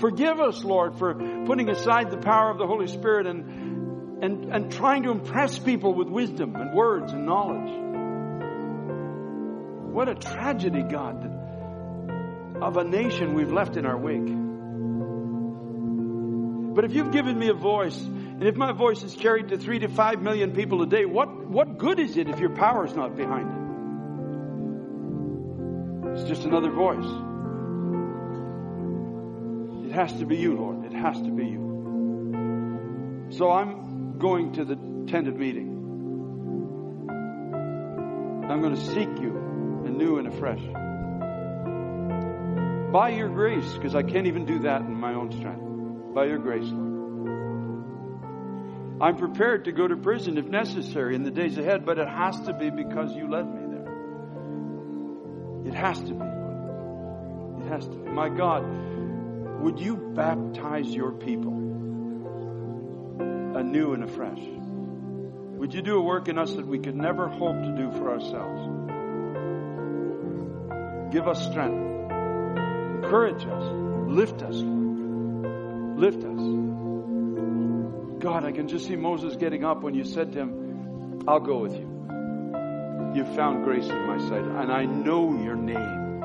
Forgive 0.00 0.40
us, 0.40 0.62
Lord, 0.62 0.96
for 0.98 1.14
putting 1.46 1.68
aside 1.68 2.10
the 2.10 2.18
power 2.18 2.50
of 2.50 2.58
the 2.58 2.66
Holy 2.66 2.86
Spirit 2.86 3.26
and, 3.26 4.22
and, 4.22 4.44
and 4.52 4.72
trying 4.72 5.02
to 5.02 5.10
impress 5.10 5.58
people 5.58 5.92
with 5.92 6.08
wisdom 6.08 6.54
and 6.54 6.72
words 6.72 7.12
and 7.12 7.26
knowledge. 7.26 7.70
What 9.92 10.08
a 10.08 10.14
tragedy, 10.14 10.82
God, 10.82 11.24
of 12.62 12.76
a 12.76 12.84
nation 12.84 13.34
we've 13.34 13.52
left 13.52 13.76
in 13.76 13.86
our 13.86 13.98
wake. 13.98 14.47
But 16.78 16.84
if 16.84 16.94
you've 16.94 17.10
given 17.10 17.36
me 17.36 17.48
a 17.48 17.54
voice, 17.54 17.98
and 17.98 18.44
if 18.44 18.54
my 18.54 18.70
voice 18.70 19.02
is 19.02 19.12
carried 19.12 19.48
to 19.48 19.58
three 19.58 19.80
to 19.80 19.88
five 19.88 20.22
million 20.22 20.52
people 20.52 20.80
a 20.80 20.86
day, 20.86 21.06
what, 21.06 21.48
what 21.50 21.76
good 21.76 21.98
is 21.98 22.16
it 22.16 22.28
if 22.28 22.38
your 22.38 22.50
power 22.50 22.86
is 22.86 22.94
not 22.94 23.16
behind 23.16 23.50
it? 26.06 26.10
It's 26.12 26.28
just 26.28 26.44
another 26.44 26.70
voice. 26.70 27.04
It 29.86 29.92
has 29.92 30.12
to 30.20 30.24
be 30.24 30.36
you, 30.36 30.54
Lord. 30.54 30.84
It 30.84 30.92
has 30.92 31.20
to 31.20 31.30
be 31.32 31.46
you. 31.46 33.26
So 33.30 33.50
I'm 33.50 34.16
going 34.20 34.52
to 34.52 34.64
the 34.64 34.76
tent 35.10 35.26
of 35.26 35.34
meeting. 35.34 35.74
I'm 38.48 38.60
going 38.60 38.76
to 38.76 38.80
seek 38.80 39.18
you 39.20 39.82
anew 39.84 40.18
and 40.18 40.28
afresh. 40.28 40.62
By 42.92 43.08
your 43.08 43.30
grace, 43.30 43.68
because 43.72 43.96
I 43.96 44.04
can't 44.04 44.28
even 44.28 44.44
do 44.44 44.60
that 44.60 44.82
in 44.82 44.94
my 44.94 45.14
own 45.14 45.32
strength. 45.32 45.67
By 46.14 46.24
your 46.24 46.38
grace, 46.38 46.64
Lord. 46.64 46.98
I'm 49.00 49.16
prepared 49.16 49.66
to 49.66 49.72
go 49.72 49.86
to 49.86 49.96
prison 49.96 50.38
if 50.38 50.46
necessary 50.46 51.14
in 51.14 51.22
the 51.22 51.30
days 51.30 51.56
ahead, 51.56 51.86
but 51.86 51.98
it 51.98 52.08
has 52.08 52.40
to 52.42 52.52
be 52.52 52.70
because 52.70 53.14
you 53.14 53.30
led 53.30 53.46
me 53.46 53.60
there. 53.70 53.78
It 55.68 55.74
has 55.74 56.00
to 56.00 56.14
be. 56.14 56.24
It 57.64 57.68
has 57.68 57.86
to 57.86 57.94
be. 57.96 58.10
My 58.10 58.28
God, 58.28 58.64
would 59.60 59.78
you 59.78 59.96
baptize 59.96 60.88
your 60.88 61.12
people 61.12 61.52
anew 63.56 63.92
and 63.92 64.02
afresh? 64.02 64.40
Would 65.58 65.74
you 65.74 65.82
do 65.82 65.96
a 65.98 66.02
work 66.02 66.28
in 66.28 66.38
us 66.38 66.52
that 66.54 66.66
we 66.66 66.78
could 66.78 66.96
never 66.96 67.28
hope 67.28 67.60
to 67.60 67.72
do 67.76 67.92
for 67.92 68.10
ourselves? 68.12 68.62
Give 71.12 71.28
us 71.28 71.44
strength. 71.44 72.10
Encourage 73.04 73.44
us. 73.44 73.72
Lift 74.08 74.42
us. 74.42 74.77
Lift 75.98 76.22
us. 76.22 76.38
God, 78.20 78.44
I 78.44 78.52
can 78.52 78.68
just 78.68 78.86
see 78.86 78.94
Moses 78.94 79.34
getting 79.34 79.64
up 79.64 79.82
when 79.82 79.94
you 79.94 80.04
said 80.04 80.32
to 80.32 80.38
him, 80.38 81.24
I'll 81.26 81.40
go 81.40 81.58
with 81.58 81.72
you. 81.72 81.88
You've 83.16 83.34
found 83.34 83.64
grace 83.64 83.88
in 83.88 84.06
my 84.06 84.18
sight, 84.28 84.44
and 84.44 84.70
I 84.70 84.84
know 84.84 85.42
your 85.42 85.56
name. 85.56 86.22